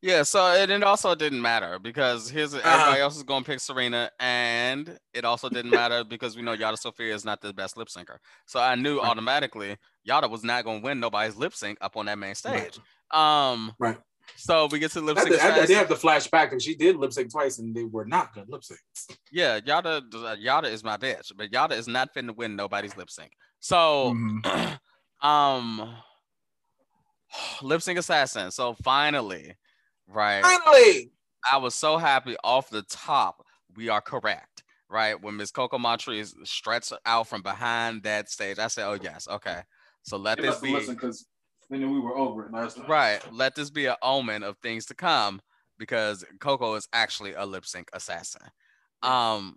Yeah, 0.00 0.22
so 0.22 0.38
and 0.46 0.70
it 0.70 0.84
also 0.84 1.16
didn't 1.16 1.42
matter 1.42 1.80
because 1.80 2.30
here's 2.30 2.54
Uh-huh. 2.54 2.68
everybody 2.68 3.00
else 3.00 3.16
is 3.16 3.24
going 3.24 3.42
to 3.42 3.50
pick 3.50 3.58
Serena, 3.58 4.12
and 4.20 4.96
it 5.12 5.24
also 5.24 5.48
didn't 5.48 5.72
matter 5.72 6.04
because 6.08 6.36
we 6.36 6.42
know 6.42 6.52
Yara 6.52 6.76
Sofia 6.76 7.12
is 7.12 7.24
not 7.24 7.40
the 7.40 7.52
best 7.52 7.76
lip 7.76 7.88
syncer. 7.88 8.18
So 8.46 8.60
I 8.60 8.76
knew 8.76 8.98
Right. 9.00 9.08
automatically 9.08 9.76
Yada 10.04 10.28
was 10.28 10.44
not 10.44 10.62
going 10.64 10.82
to 10.82 10.84
win 10.84 11.00
nobody's 11.00 11.34
lip 11.34 11.52
sync 11.52 11.78
up 11.80 11.96
on 11.96 12.06
that 12.06 12.16
main 12.16 12.28
Right. 12.28 12.36
stage. 12.36 12.78
Um, 13.10 13.74
Right. 13.80 13.98
So 14.36 14.66
we 14.70 14.78
get 14.78 14.90
to 14.92 15.00
lip 15.00 15.18
sync. 15.18 15.30
did- 15.30 15.40
I, 15.40 15.44
I 15.44 15.48
did 15.48 15.58
assassin. 15.64 15.76
have 15.76 15.88
the 15.88 15.94
flashback 15.94 16.52
and 16.52 16.60
she 16.62 16.74
did 16.74 16.96
lip 16.96 17.12
sync 17.12 17.30
twice 17.30 17.58
and 17.58 17.74
they 17.74 17.84
were 17.84 18.04
not 18.04 18.32
good 18.34 18.48
lip 18.48 18.62
syncs. 18.62 19.16
Yeah, 19.32 19.60
Yada, 19.64 20.02
Yada 20.38 20.68
is 20.68 20.82
my 20.82 20.96
bitch, 20.96 21.32
but 21.36 21.52
Yada 21.52 21.74
is 21.74 21.86
not 21.88 22.14
finna 22.14 22.34
win 22.34 22.56
nobody's 22.56 22.96
lip 22.96 23.10
sync. 23.10 23.32
So, 23.60 24.14
Mhm. 24.16 24.78
um, 25.22 25.94
lip 27.62 27.82
sync 27.82 27.98
assassin. 27.98 28.50
So 28.50 28.74
finally, 28.82 29.54
right? 30.06 30.42
Finally, 30.42 31.10
I 31.50 31.58
was 31.58 31.74
so 31.74 31.98
happy 31.98 32.36
off 32.42 32.70
the 32.70 32.82
top. 32.82 33.44
We 33.76 33.88
are 33.90 34.00
correct, 34.00 34.64
right? 34.88 35.20
When 35.20 35.36
Miss 35.36 35.50
Coco 35.50 35.78
Montrese 35.78 36.34
stretched 36.44 36.92
out 37.04 37.28
from 37.28 37.42
behind 37.42 38.02
that 38.04 38.30
stage, 38.30 38.58
I 38.58 38.68
said, 38.68 38.86
"Oh 38.86 38.98
yes, 39.00 39.28
okay." 39.28 39.60
So 40.02 40.16
let 40.16 40.38
this 40.40 40.58
be 40.58 40.74
because 40.86 41.26
they 41.70 41.78
knew 41.78 41.92
we 41.92 42.00
were 42.00 42.16
over 42.16 42.46
it 42.46 42.52
last 42.52 42.76
time. 42.76 42.86
right. 42.86 43.20
Let 43.32 43.54
this 43.54 43.70
be 43.70 43.86
an 43.86 43.96
omen 44.02 44.42
of 44.42 44.56
things 44.58 44.86
to 44.86 44.94
come 44.94 45.40
because 45.78 46.24
Coco 46.40 46.74
is 46.74 46.88
actually 46.92 47.34
a 47.34 47.44
lip 47.44 47.66
sync 47.66 47.88
assassin. 47.92 48.42
Um, 49.02 49.56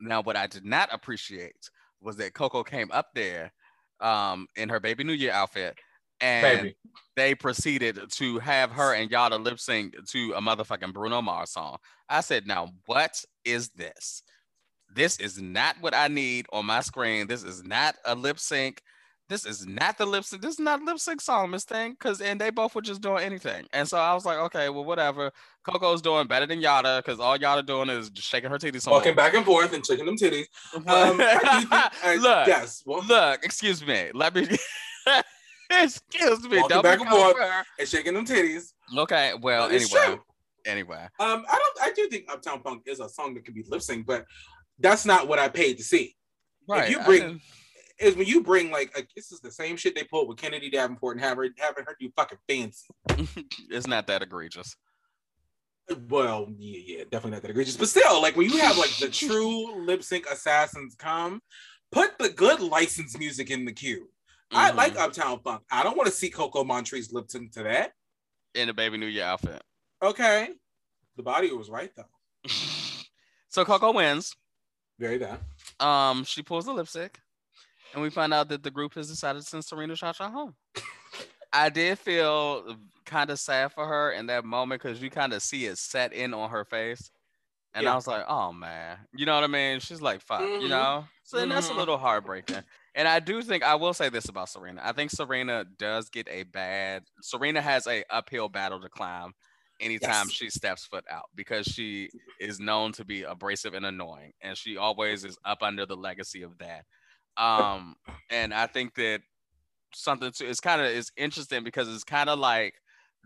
now 0.00 0.22
what 0.22 0.36
I 0.36 0.46
did 0.46 0.64
not 0.64 0.88
appreciate 0.92 1.70
was 2.00 2.16
that 2.16 2.34
Coco 2.34 2.62
came 2.62 2.90
up 2.92 3.08
there, 3.14 3.52
um, 4.00 4.46
in 4.56 4.68
her 4.68 4.80
Baby 4.80 5.04
New 5.04 5.12
Year 5.12 5.32
outfit, 5.32 5.76
and 6.20 6.62
Baby. 6.62 6.76
they 7.16 7.34
proceeded 7.34 8.00
to 8.10 8.38
have 8.38 8.70
her 8.72 8.94
and 8.94 9.10
Yada 9.10 9.36
lip 9.36 9.60
sync 9.60 9.94
to 10.08 10.32
a 10.32 10.40
motherfucking 10.40 10.92
Bruno 10.92 11.20
Mars 11.22 11.50
song. 11.50 11.78
I 12.08 12.20
said, 12.20 12.46
now 12.46 12.70
what 12.86 13.22
is 13.44 13.68
this? 13.70 14.22
This 14.94 15.18
is 15.20 15.40
not 15.40 15.76
what 15.80 15.94
I 15.94 16.08
need 16.08 16.46
on 16.52 16.66
my 16.66 16.80
screen. 16.80 17.26
This 17.26 17.42
is 17.42 17.62
not 17.62 17.96
a 18.04 18.14
lip 18.14 18.38
sync. 18.38 18.82
This 19.28 19.44
is 19.44 19.66
not 19.66 19.98
the 19.98 20.06
lip 20.06 20.24
sync. 20.24 20.40
This 20.40 20.54
is 20.54 20.58
not 20.60 20.82
lip 20.82 20.98
sync 20.98 21.20
song, 21.20 21.50
Miss 21.50 21.64
Thing. 21.64 21.94
Cause 22.00 22.20
and 22.22 22.40
they 22.40 22.48
both 22.48 22.74
were 22.74 22.80
just 22.80 23.02
doing 23.02 23.22
anything. 23.22 23.66
And 23.74 23.86
so 23.86 23.98
I 23.98 24.14
was 24.14 24.24
like, 24.24 24.38
okay, 24.38 24.70
well, 24.70 24.84
whatever. 24.86 25.30
Coco's 25.64 26.00
doing 26.00 26.26
better 26.26 26.46
than 26.46 26.60
Yada, 26.60 27.02
because 27.04 27.20
all 27.20 27.36
Yada 27.36 27.62
doing 27.62 27.90
is 27.90 28.08
just 28.08 28.26
shaking 28.26 28.48
her 28.50 28.56
titties. 28.56 28.90
Walking 28.90 29.14
back 29.14 29.34
and 29.34 29.44
forth 29.44 29.74
and 29.74 29.84
shaking 29.84 30.06
them 30.06 30.16
titties. 30.16 30.46
Um, 30.74 30.82
I 31.20 32.16
Look, 32.20 32.46
yes, 32.48 32.82
well, 32.86 33.04
look, 33.06 33.44
excuse 33.44 33.86
me. 33.86 34.10
Let 34.14 34.34
me 34.34 34.48
excuse 35.70 36.42
me. 36.48 36.60
Walking 36.60 36.82
back 36.82 37.00
and 37.00 37.08
forth. 37.10 37.36
and 37.78 37.88
shaking 37.88 38.14
them 38.14 38.24
titties. 38.24 38.72
Okay, 38.96 39.32
well, 39.42 39.68
it's 39.70 39.92
anyway, 39.94 40.06
true. 40.14 40.22
anyway, 40.66 41.06
Um, 41.20 41.44
I 41.50 41.58
don't. 41.58 41.86
I 41.86 41.92
do 41.94 42.08
think 42.08 42.32
Uptown 42.32 42.62
Funk 42.62 42.82
is 42.86 43.00
a 43.00 43.08
song 43.08 43.34
that 43.34 43.44
can 43.44 43.54
be 43.54 43.64
lip 43.68 43.82
sync, 43.82 44.06
but 44.06 44.24
that's 44.78 45.04
not 45.04 45.28
what 45.28 45.38
I 45.38 45.48
paid 45.48 45.76
to 45.78 45.84
see. 45.84 46.14
right. 46.68 46.90
you 46.90 47.00
bring- 47.02 47.40
Is 47.98 48.14
when 48.16 48.26
you 48.26 48.42
bring 48.42 48.70
like 48.70 48.96
a, 48.96 49.02
this 49.16 49.32
is 49.32 49.40
the 49.40 49.50
same 49.50 49.76
shit 49.76 49.94
they 49.94 50.04
pulled 50.04 50.28
with 50.28 50.38
Kennedy 50.38 50.70
Davenport 50.70 51.16
and 51.16 51.24
have 51.24 51.36
her 51.36 51.48
having 51.58 51.84
her 51.84 51.96
do 51.98 52.08
fucking 52.16 52.38
fancy. 52.48 52.86
it's 53.70 53.86
not 53.88 54.06
that 54.06 54.22
egregious. 54.22 54.76
Well, 56.08 56.48
yeah, 56.58 56.80
yeah, 56.98 57.04
definitely 57.04 57.30
not 57.32 57.42
that 57.42 57.50
egregious, 57.50 57.76
but 57.76 57.88
still, 57.88 58.20
like 58.20 58.36
when 58.36 58.50
you 58.50 58.58
have 58.58 58.76
like 58.76 58.94
the 58.98 59.08
true 59.08 59.84
lip 59.86 60.02
sync 60.02 60.26
assassins 60.30 60.94
come, 60.94 61.40
put 61.90 62.18
the 62.18 62.28
good 62.28 62.60
licensed 62.60 63.18
music 63.18 63.50
in 63.50 63.64
the 63.64 63.72
queue. 63.72 64.08
I 64.52 64.70
Mhm. 64.70 64.76
like 64.76 64.96
Uptown 64.96 65.40
Funk. 65.42 65.62
I 65.70 65.82
don't 65.82 65.96
want 65.96 66.06
to 66.08 66.14
see 66.14 66.30
Coco 66.30 66.62
Montrese 66.62 67.12
lip 67.12 67.30
sync 67.30 67.52
to 67.52 67.62
that. 67.64 67.92
in 68.54 68.66
the 68.68 68.74
baby 68.74 68.96
New 68.98 69.06
Year 69.06 69.24
outfit. 69.24 69.62
Okay, 70.02 70.50
the 71.16 71.22
body 71.22 71.50
was 71.52 71.68
right 71.70 71.90
though. 71.96 72.08
so 73.48 73.64
Coco 73.64 73.92
wins. 73.92 74.34
Very 74.98 75.18
bad. 75.18 75.40
Um, 75.80 76.24
she 76.24 76.42
pulls 76.42 76.64
the 76.66 76.72
lipstick, 76.72 77.20
and 77.92 78.02
we 78.02 78.10
find 78.10 78.32
out 78.34 78.48
that 78.48 78.62
the 78.62 78.70
group 78.70 78.94
has 78.94 79.08
decided 79.08 79.42
to 79.42 79.48
send 79.48 79.64
Serena 79.64 79.96
Cha 79.96 80.12
home. 80.12 80.54
I 81.52 81.70
did 81.70 81.98
feel 81.98 82.76
kind 83.06 83.30
of 83.30 83.38
sad 83.40 83.72
for 83.72 83.86
her 83.86 84.12
in 84.12 84.26
that 84.26 84.44
moment 84.44 84.82
because 84.82 85.00
you 85.00 85.10
kind 85.10 85.32
of 85.32 85.42
see 85.42 85.66
it 85.66 85.78
set 85.78 86.12
in 86.12 86.34
on 86.34 86.50
her 86.50 86.64
face. 86.64 87.10
And 87.74 87.86
I 87.86 87.94
was 87.94 88.06
like, 88.06 88.24
oh 88.28 88.52
man, 88.52 88.98
you 89.14 89.24
know 89.26 89.34
what 89.34 89.44
I 89.44 89.48
mean? 89.48 89.80
She's 89.80 90.00
like, 90.02 90.20
fuck, 90.22 90.48
you 90.60 90.66
Mhm. 90.66 90.70
know? 90.70 91.04
So 91.22 91.38
and 91.38 91.50
that's 91.50 91.68
a 91.68 91.72
Mhm. 91.72 91.76
little 91.76 91.98
heartbreaking. 91.98 92.64
And 92.94 93.06
I 93.06 93.20
do 93.20 93.42
think 93.42 93.62
I 93.62 93.76
will 93.76 93.94
say 93.94 94.08
this 94.08 94.28
about 94.28 94.48
Serena. 94.48 94.80
I 94.84 94.92
think 94.92 95.10
Serena 95.10 95.64
does 95.64 96.08
get 96.08 96.26
a 96.28 96.42
bad 96.44 97.04
Serena 97.22 97.60
has 97.62 97.86
a 97.86 98.04
uphill 98.10 98.48
battle 98.48 98.80
to 98.80 98.88
climb 98.88 99.34
anytime 99.80 100.26
Yes. 100.26 100.32
she 100.32 100.50
steps 100.50 100.84
foot 100.86 101.04
out 101.08 101.26
because 101.34 101.66
she 101.66 102.10
is 102.40 102.58
known 102.58 102.92
to 102.92 103.04
be 103.04 103.22
abrasive 103.22 103.74
and 103.74 103.86
annoying. 103.86 104.32
And 104.40 104.56
she 104.56 104.76
always 104.76 105.24
is 105.24 105.38
up 105.44 105.62
under 105.62 105.86
the 105.86 105.96
legacy 105.96 106.42
of 106.42 106.58
that. 106.58 106.84
Um, 107.38 107.96
and 108.30 108.52
I 108.52 108.66
think 108.66 108.94
that 108.96 109.22
something 109.94 110.30
to 110.30 110.46
it's 110.46 110.60
kind 110.60 110.80
of 110.80 110.88
it's 110.88 111.10
interesting 111.16 111.64
because 111.64 111.92
it's 111.92 112.04
kind 112.04 112.28
of 112.28 112.38
like 112.38 112.74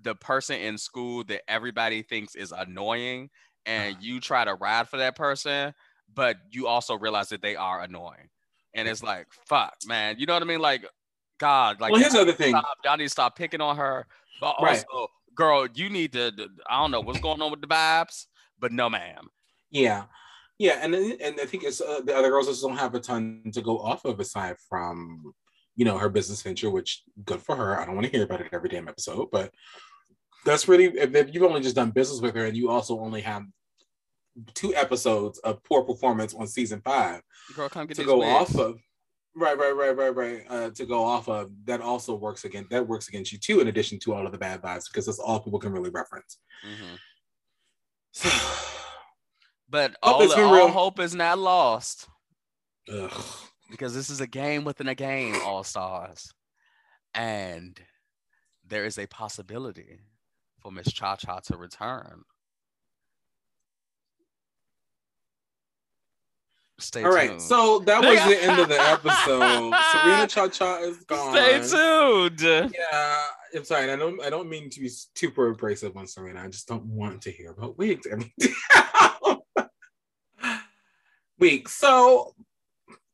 the 0.03 0.15
person 0.15 0.61
in 0.61 0.79
school 0.79 1.25
that 1.25 1.43
everybody 1.49 2.03
thinks 2.03 2.35
is 2.35 2.53
annoying, 2.53 3.31
and 3.67 3.97
you 4.01 4.21
try 4.21 4.45
to 4.45 4.55
ride 4.55 4.89
for 4.89 4.99
that 4.99 5.17
person, 5.17 5.75
but 6.13 6.37
you 6.51 6.67
also 6.67 6.97
realize 6.97 7.29
that 7.31 7.43
they 7.43 7.57
are 7.57 7.83
annoying, 7.83 8.29
and 8.75 8.89
it's 8.89 9.03
like 9.03 9.27
fuck, 9.47 9.75
man, 9.87 10.17
you 10.19 10.27
know 10.27 10.35
what 10.35 10.43
I 10.43 10.47
mean? 10.47 10.61
Like, 10.61 10.87
God, 11.39 11.81
like 11.81 11.91
well, 11.93 12.01
here's 12.01 12.13
the 12.13 12.21
other 12.21 12.33
thing. 12.33 12.51
stop, 12.51 12.79
y'all 12.85 12.97
need 12.97 13.05
to 13.05 13.11
stop 13.11 13.37
picking 13.37 13.61
on 13.61 13.77
her, 13.77 14.07
but 14.41 14.57
Right. 14.61 14.85
girl, 15.35 15.67
you 15.75 15.89
need 15.89 16.13
to. 16.13 16.33
I 16.69 16.81
don't 16.81 16.91
know 16.91 17.01
what's 17.01 17.21
going 17.21 17.41
on 17.41 17.51
with 17.51 17.61
the 17.61 17.67
vibes, 17.67 18.27
but 18.59 18.73
no, 18.73 18.91
ma'am. 18.91 19.29
Yeah, 19.71 20.05
yeah, 20.59 20.79
and 20.83 20.95
and 20.95 21.41
I 21.41 21.47
think 21.47 21.65
it's 21.65 21.81
uh, 21.81 22.01
the 22.05 22.15
other 22.17 22.29
girls 22.31 22.47
just 22.47 22.63
don't 22.63 22.77
have 22.77 22.95
a 22.95 23.01
ton 23.01 23.43
to 23.53 23.63
go 23.63 23.79
off 23.79 24.05
of 24.05 24.21
aside 24.21 24.57
from 24.69 25.33
you 25.77 25.85
know 25.85 25.99
her 25.99 26.09
business 26.09 26.43
venture, 26.43 26.71
which 26.71 27.03
good 27.25 27.41
for 27.41 27.57
her. 27.57 27.79
I 27.81 27.85
don't 27.87 27.95
want 27.95 28.07
to 28.07 28.13
hear 28.13 28.25
about 28.25 28.41
it 28.41 28.49
every 28.53 28.69
damn 28.69 28.89
episode, 28.89 29.29
but 29.33 29.53
that's 30.45 30.69
really 30.69 30.85
if, 30.87 31.15
if 31.15 31.35
you've 31.35 31.43
only 31.45 31.61
just 31.61 31.77
done 31.77 31.91
business 31.91 32.21
with 32.21 32.35
her 32.35 32.47
and 32.47 32.57
you 32.57 32.69
also 32.71 32.99
only 33.01 33.21
have 33.23 33.45
two 34.55 34.75
episodes 34.75 35.39
of 35.41 35.63
poor 35.63 35.83
performance 35.85 36.35
on 36.35 36.47
season 36.47 36.81
five 36.83 37.21
Girl, 37.55 37.69
come 37.69 37.87
get 37.87 37.97
to 37.99 38.05
go 38.05 38.19
wigs. 38.19 38.29
off 38.31 38.59
of. 38.59 38.81
Right, 39.35 39.57
right, 39.57 39.75
right, 39.75 39.97
right, 39.97 40.15
right. 40.15 40.45
Uh, 40.49 40.71
to 40.71 40.85
go 40.85 41.03
off 41.05 41.27
of 41.29 41.51
that 41.65 41.81
also 41.81 42.15
works 42.15 42.45
again. 42.45 42.67
That 42.71 42.87
works 42.87 43.09
against 43.09 43.33
you 43.33 43.39
too, 43.39 43.61
in 43.61 43.69
addition 43.69 43.99
to 44.01 44.13
all 44.15 44.27
of 44.27 44.33
the 44.33 44.39
bad 44.39 44.61
vibes, 44.61 44.85
because 44.91 45.07
that's 45.07 45.19
all 45.19 45.41
people 45.41 45.59
can 45.59 45.73
really 45.73 45.91
reference. 45.91 46.39
Mhm. 46.67 46.99
So, 48.15 48.29
But 49.73 49.97
all, 50.03 50.21
it's 50.21 50.35
all 50.35 50.69
hope 50.69 51.01
is 51.01 51.15
not 51.15 51.39
lost 51.39 52.07
ugh. 52.93 53.11
because 53.71 53.95
this 53.95 54.11
is 54.11 54.21
a 54.21 54.27
game 54.27 54.65
within 54.65 54.87
a 54.87 54.95
game, 54.95 55.35
All 55.47 55.65
Stars. 55.65 56.31
And 57.15 57.81
there 58.69 58.85
is 58.85 58.99
a 58.99 59.07
possibility 59.07 60.01
for 60.61 60.71
Miss 60.71 60.93
Cha 60.93 61.17
Cha 61.17 61.41
to 61.47 61.57
return. 61.57 62.25
Stay 66.79 67.01
tuned. 67.01 67.07
All 67.07 67.15
right, 67.17 67.31
tuned. 67.31 67.43
so 67.43 67.79
that 67.87 68.05
was 68.05 68.19
the 68.27 68.45
end 68.45 68.61
of 68.61 68.69
the 68.69 68.79
episode. 68.79 69.73
Serena 69.93 70.27
Cha 70.27 70.49
Cha 70.49 70.81
is 70.81 70.99
gone. 71.05 71.35
Stay 71.35 71.79
tuned. 71.79 72.41
Yeah, 72.43 73.23
I'm 73.55 73.65
sorry. 73.65 73.91
I 73.91 73.97
don't. 73.97 74.23
I 74.23 74.29
don't 74.29 74.51
mean 74.51 74.69
to 74.69 74.81
be 74.81 74.91
super 74.91 75.49
abrasive 75.49 75.97
on 75.97 76.07
Serena. 76.07 76.43
I 76.43 76.49
just 76.49 76.69
don't 76.69 76.85
want 76.85 77.23
to 77.23 77.31
hear 77.31 77.53
about 77.53 77.79
wigs. 77.79 78.07
week. 81.43 81.69
So 81.69 82.35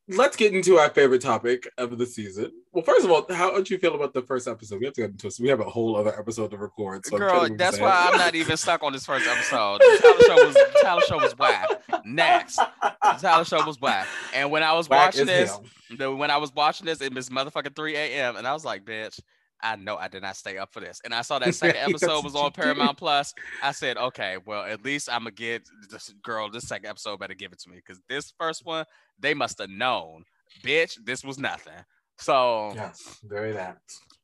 let's 0.09 0.37
get 0.37 0.55
into 0.55 0.77
our 0.77 0.91
favorite 0.91 1.23
topic 1.23 1.69
of 1.79 1.99
the 1.99 2.07
season. 2.07 2.53
Well, 2.73 2.85
first 2.85 3.05
of 3.05 3.11
all, 3.11 3.27
how 3.31 3.57
did 3.57 3.71
you 3.71 3.79
feel 3.79 3.95
about 3.95 4.13
the 4.13 4.23
first 4.23 4.47
episode? 4.47 4.81
We 4.81 4.85
have 4.85 4.95
to 4.95 5.01
get 5.03 5.11
into 5.11 5.27
it. 5.27 5.33
So 5.33 5.43
we 5.43 5.49
have 5.49 5.61
a 5.61 5.65
whole 5.65 5.97
other 5.97 6.17
episode 6.19 6.51
to 6.51 6.59
record. 6.59 7.07
So 7.07 7.17
I'm 7.17 7.21
trying 7.21 7.43
to 7.43 7.49
Girl, 7.49 7.57
that's 7.57 7.81
why 7.81 8.09
I'm 8.11 8.19
not 8.19 8.35
even 8.35 8.57
stuck 8.57 8.83
on 8.83 8.93
this 8.93 9.07
first 9.07 9.27
episode. 9.27 9.81
The 9.81 9.99
talent 10.01 10.25
show 10.27 10.47
was 10.47 10.55
the 10.55 10.79
talent 10.83 11.07
show 11.07 11.17
was 11.19 11.39
whack. 11.39 11.69
Next. 12.05 12.57
The 12.57 13.19
talent 13.21 13.49
show 13.49 13.65
was 13.65 13.81
whack. 13.81 14.07
And 14.35 14.51
when 14.51 14.63
I 14.63 14.75
was 14.75 14.89
Whack 14.89 15.07
watching 15.07 15.27
this, 15.27 15.59
the, 15.97 16.15
when 16.15 16.31
I 16.31 16.37
was 16.37 16.55
watching 16.55 16.87
this, 16.87 17.01
it 17.01 17.15
was 17.15 17.31
motherfucking 17.31 17.75
3 17.75 17.97
a.m. 17.97 18.37
And 18.37 18.47
I 18.47 18.53
was 18.53 18.65
like, 18.65 18.85
bitch, 18.85 19.21
I 19.63 19.77
know 19.77 19.97
I 19.97 20.09
did 20.09 20.23
not 20.23 20.37
stay 20.37 20.57
up 20.59 20.73
for 20.73 20.81
this. 20.81 21.01
And 21.05 21.15
I 21.15 21.23
saw 21.23 21.39
that 21.41 21.55
second 21.55 21.81
episode 21.81 22.25
was 22.25 22.35
on. 22.35 22.53
Paramount 22.53 22.97
Plus. 22.97 23.35
I 23.63 23.73
said, 23.73 23.97
okay, 23.97 24.37
well, 24.47 24.63
at 24.65 24.85
least 24.85 25.09
I'm 25.11 25.21
gonna 25.21 25.33
get 25.33 25.69
this 25.91 26.13
girl, 26.23 26.51
this 26.51 26.69
second 26.69 26.89
episode 26.89 27.19
better 27.19 27.35
give 27.35 27.53
it 27.53 27.59
to 27.61 27.71
me. 27.71 27.77
Because 27.77 28.01
this 28.09 28.33
first 28.39 28.65
one, 28.65 28.85
they 29.19 29.35
must 29.35 29.59
have 29.59 29.71
known. 29.71 30.25
Bitch, 30.63 30.97
this 31.05 31.25
was 31.25 31.39
nothing. 31.39 31.73
So 32.19 32.73
Yes, 32.75 33.19
very 33.25 33.53
that. 33.53 33.79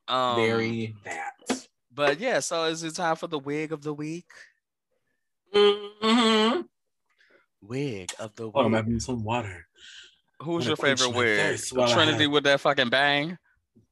um 0.09 0.37
very 0.37 0.95
that. 1.05 1.33
but 1.93 2.19
yeah, 2.19 2.41
so 2.41 2.65
is 2.65 2.83
it 2.83 2.95
time 2.95 3.17
for 3.17 3.27
the 3.29 3.39
wig 3.39 3.73
of 3.73 3.83
the 3.83 3.95
week? 3.95 4.27
Mm-hmm. 5.55 6.63
Wig 7.63 8.11
of 8.19 8.35
the 8.37 8.47
week. 8.47 8.53
Oh, 8.57 8.65
I'm 8.65 8.73
having 8.73 9.01
some 9.01 9.23
water. 9.23 9.67
Who's 10.41 10.67
your 10.67 10.77
favorite 10.77 11.15
wig? 11.15 11.59
Trinity 11.89 12.27
with 12.27 12.45
that 12.45 12.61
fucking 12.61 12.91
bang? 12.91 13.39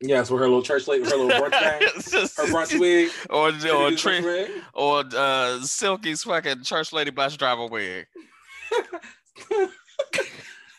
Yes, 0.00 0.30
with 0.30 0.40
her 0.40 0.46
little 0.48 0.62
church 0.62 0.88
lady, 0.88 1.04
her 1.04 1.10
little 1.10 1.28
brunch 1.28 1.50
bag, 1.52 1.82
her 1.92 2.52
brunch 2.52 2.78
wig, 2.78 3.10
or 3.30 3.50
or 3.50 3.90
Trin- 3.92 4.62
or 4.74 5.04
uh, 5.14 5.60
Silky's 5.60 6.24
fucking 6.24 6.64
church 6.64 6.92
lady 6.92 7.10
bus 7.10 7.36
driver 7.36 7.66
wig. 7.66 8.06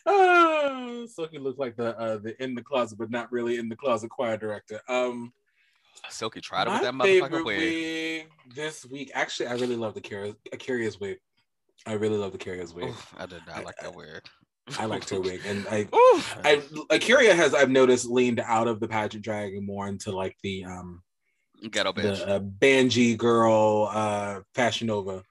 Ah, 0.05 1.03
Silky 1.07 1.37
looked 1.37 1.59
like 1.59 1.77
the 1.77 1.97
uh, 1.97 2.17
the 2.17 2.41
in 2.43 2.55
the 2.55 2.61
closet, 2.61 2.97
but 2.97 3.09
not 3.09 3.31
really 3.31 3.57
in 3.57 3.69
the 3.69 3.75
closet 3.75 4.09
choir 4.09 4.35
director. 4.35 4.81
Um, 4.89 5.31
Silky 6.09 6.41
tried 6.41 6.67
it 6.67 6.71
with 6.71 6.81
that 6.81 6.93
motherfucking 6.93 7.45
wig. 7.45 7.57
wig 7.57 8.27
this 8.53 8.85
week. 8.85 9.11
Actually, 9.13 9.47
I 9.47 9.53
really 9.53 9.77
love 9.77 9.93
the 9.93 10.01
Curious 10.01 10.35
Curious 10.59 10.99
wig. 10.99 11.19
I 11.85 11.93
really 11.93 12.17
love 12.17 12.33
the 12.33 12.37
Curious 12.37 12.73
wig. 12.73 12.89
Oof, 12.89 13.13
I 13.17 13.25
did 13.25 13.41
not 13.47 13.63
like 13.63 13.77
that 13.77 13.95
wig. 13.95 14.21
I 14.79 14.85
liked 14.85 15.09
her 15.09 15.19
wig, 15.19 15.41
and 15.45 15.65
I 15.69 15.87
Oof. 15.95 16.37
I 16.43 16.57
A'keria 16.91 17.35
has 17.35 17.53
I've 17.53 17.69
noticed 17.69 18.05
leaned 18.05 18.39
out 18.39 18.67
of 18.67 18.79
the 18.79 18.87
pageant 18.87 19.23
drag 19.23 19.53
and 19.53 19.65
more 19.65 19.87
into 19.87 20.11
like 20.11 20.37
the 20.41 20.65
um 20.65 21.01
ghetto 21.69 21.91
bitch. 21.91 22.17
the 22.25 22.35
uh, 22.35 22.39
Banji 22.39 23.17
girl 23.17 23.89
uh 23.91 24.41
Fashion 24.55 24.87
Nova 24.87 25.23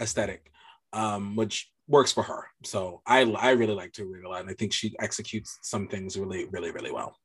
aesthetic, 0.00 0.50
um, 0.92 1.36
which 1.36 1.70
works 1.88 2.12
for 2.12 2.22
her. 2.22 2.46
So 2.64 3.02
I 3.06 3.22
I 3.22 3.50
really 3.50 3.74
liked 3.74 3.96
her 3.98 4.06
wig 4.08 4.24
a 4.24 4.28
lot, 4.28 4.40
and 4.40 4.50
I 4.50 4.54
think 4.54 4.72
she 4.72 4.94
executes 5.00 5.58
some 5.62 5.88
things 5.88 6.16
really 6.18 6.46
really 6.46 6.70
really 6.70 6.92
well. 6.92 7.18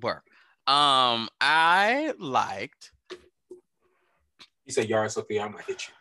Work. 0.00 0.24
Um, 0.66 1.28
I 1.40 2.14
liked 2.18 2.92
You 3.10 4.72
said 4.72 4.88
Yara 4.88 5.10
Sofia, 5.10 5.42
I'm 5.42 5.52
gonna 5.52 5.64
hit 5.64 5.88
you. 5.88 5.94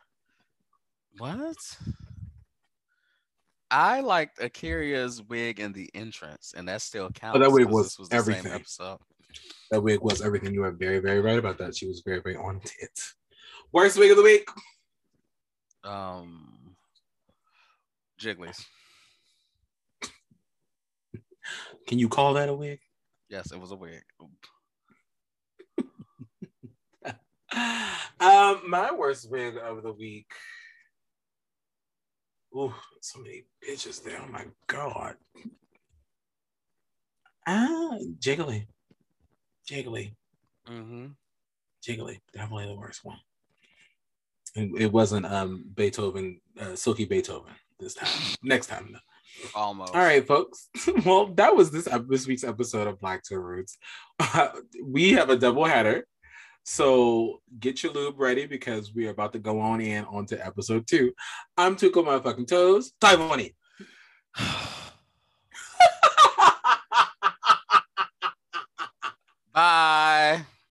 what? 1.18 1.58
I 3.72 4.00
liked 4.00 4.40
A'keria's 4.40 5.22
wig 5.24 5.60
in 5.60 5.74
the 5.74 5.90
entrance, 5.94 6.54
and 6.58 6.68
that 6.68 6.82
still 6.82 7.10
counts. 7.12 7.40
Oh, 7.42 7.50
wig 7.52 7.66
'cause 7.66 7.74
was 7.74 8.00
was 8.00 8.10
the 8.10 8.16
same 8.22 8.34
everything. 8.34 8.52
episode. 8.54 8.98
That 9.72 9.82
wig 9.82 10.00
was 10.02 10.22
everything. 10.22 10.54
You 10.54 10.62
were 10.62 10.72
very 10.72 11.00
very 11.00 11.22
right 11.22 11.38
about 11.38 11.58
that. 11.60 11.76
She 11.76 11.88
was 11.88 12.02
very 12.06 12.20
very 12.20 12.36
on 12.36 12.62
it. 12.80 13.00
Worst 13.72 13.98
wig 13.98 14.10
of 14.12 14.18
the 14.18 14.24
week. 14.24 14.50
Um, 15.84 16.76
Jiggly's. 18.18 18.66
Can 21.88 22.00
you 22.00 22.10
call 22.10 22.34
that 22.34 22.50
a 22.50 22.54
wig? 22.54 22.80
Yes, 23.30 23.52
it 23.52 23.60
was 23.60 23.72
a 23.72 23.76
wig. 23.76 24.02
um, 28.20 28.62
my 28.70 28.92
worst 28.92 29.30
wig 29.30 29.58
of 29.58 29.84
the 29.84 29.94
week. 29.94 30.32
Ooh, 32.56 32.74
so 33.02 33.20
many 33.20 33.46
bitches 33.68 34.04
there. 34.04 34.20
Oh 34.26 34.32
my 34.32 34.46
god. 34.68 35.16
Ah, 37.48 37.98
Jiggly. 38.20 38.66
Jiggly. 39.70 40.14
Mm-hmm. 40.68 41.08
Jiggly. 41.88 42.20
Definitely 42.34 42.68
the 42.68 42.76
worst 42.76 43.04
one. 43.04 43.20
It 44.56 44.92
wasn't 44.92 45.26
um 45.26 45.66
Beethoven, 45.76 46.42
uh, 46.60 46.76
Silky 46.76 47.06
Beethoven 47.06 47.54
this 47.80 47.94
time. 47.94 48.10
Next 48.44 48.68
time. 48.68 48.90
though. 48.92 49.00
Almost. 49.56 49.94
All 49.96 50.02
right, 50.02 50.26
folks. 50.26 50.70
well, 51.06 51.28
that 51.36 51.56
was 51.56 51.72
this 51.72 51.88
this 52.08 52.28
week's 52.28 52.44
episode 52.44 52.88
of 52.88 53.00
Black 53.00 53.24
to 53.26 53.40
Roots. 53.40 53.78
we 54.84 55.14
have 55.14 55.30
a 55.30 55.38
double 55.38 55.66
header, 55.66 56.06
so 56.64 57.42
get 57.60 57.84
your 57.84 57.94
lube 57.94 58.20
ready 58.20 58.46
because 58.46 58.94
we 58.94 59.08
are 59.08 59.12
about 59.12 59.34
to 59.34 59.40
go 59.40 59.60
on 59.60 59.82
in 59.82 60.06
onto 60.06 60.36
episode 60.38 60.88
two. 60.88 61.14
I'm 61.58 61.76
Tuco 61.76 62.06
my 62.06 62.20
fucking 62.20 62.46
toes. 62.46 62.94
It. 63.02 63.56
Bye. 69.54 70.46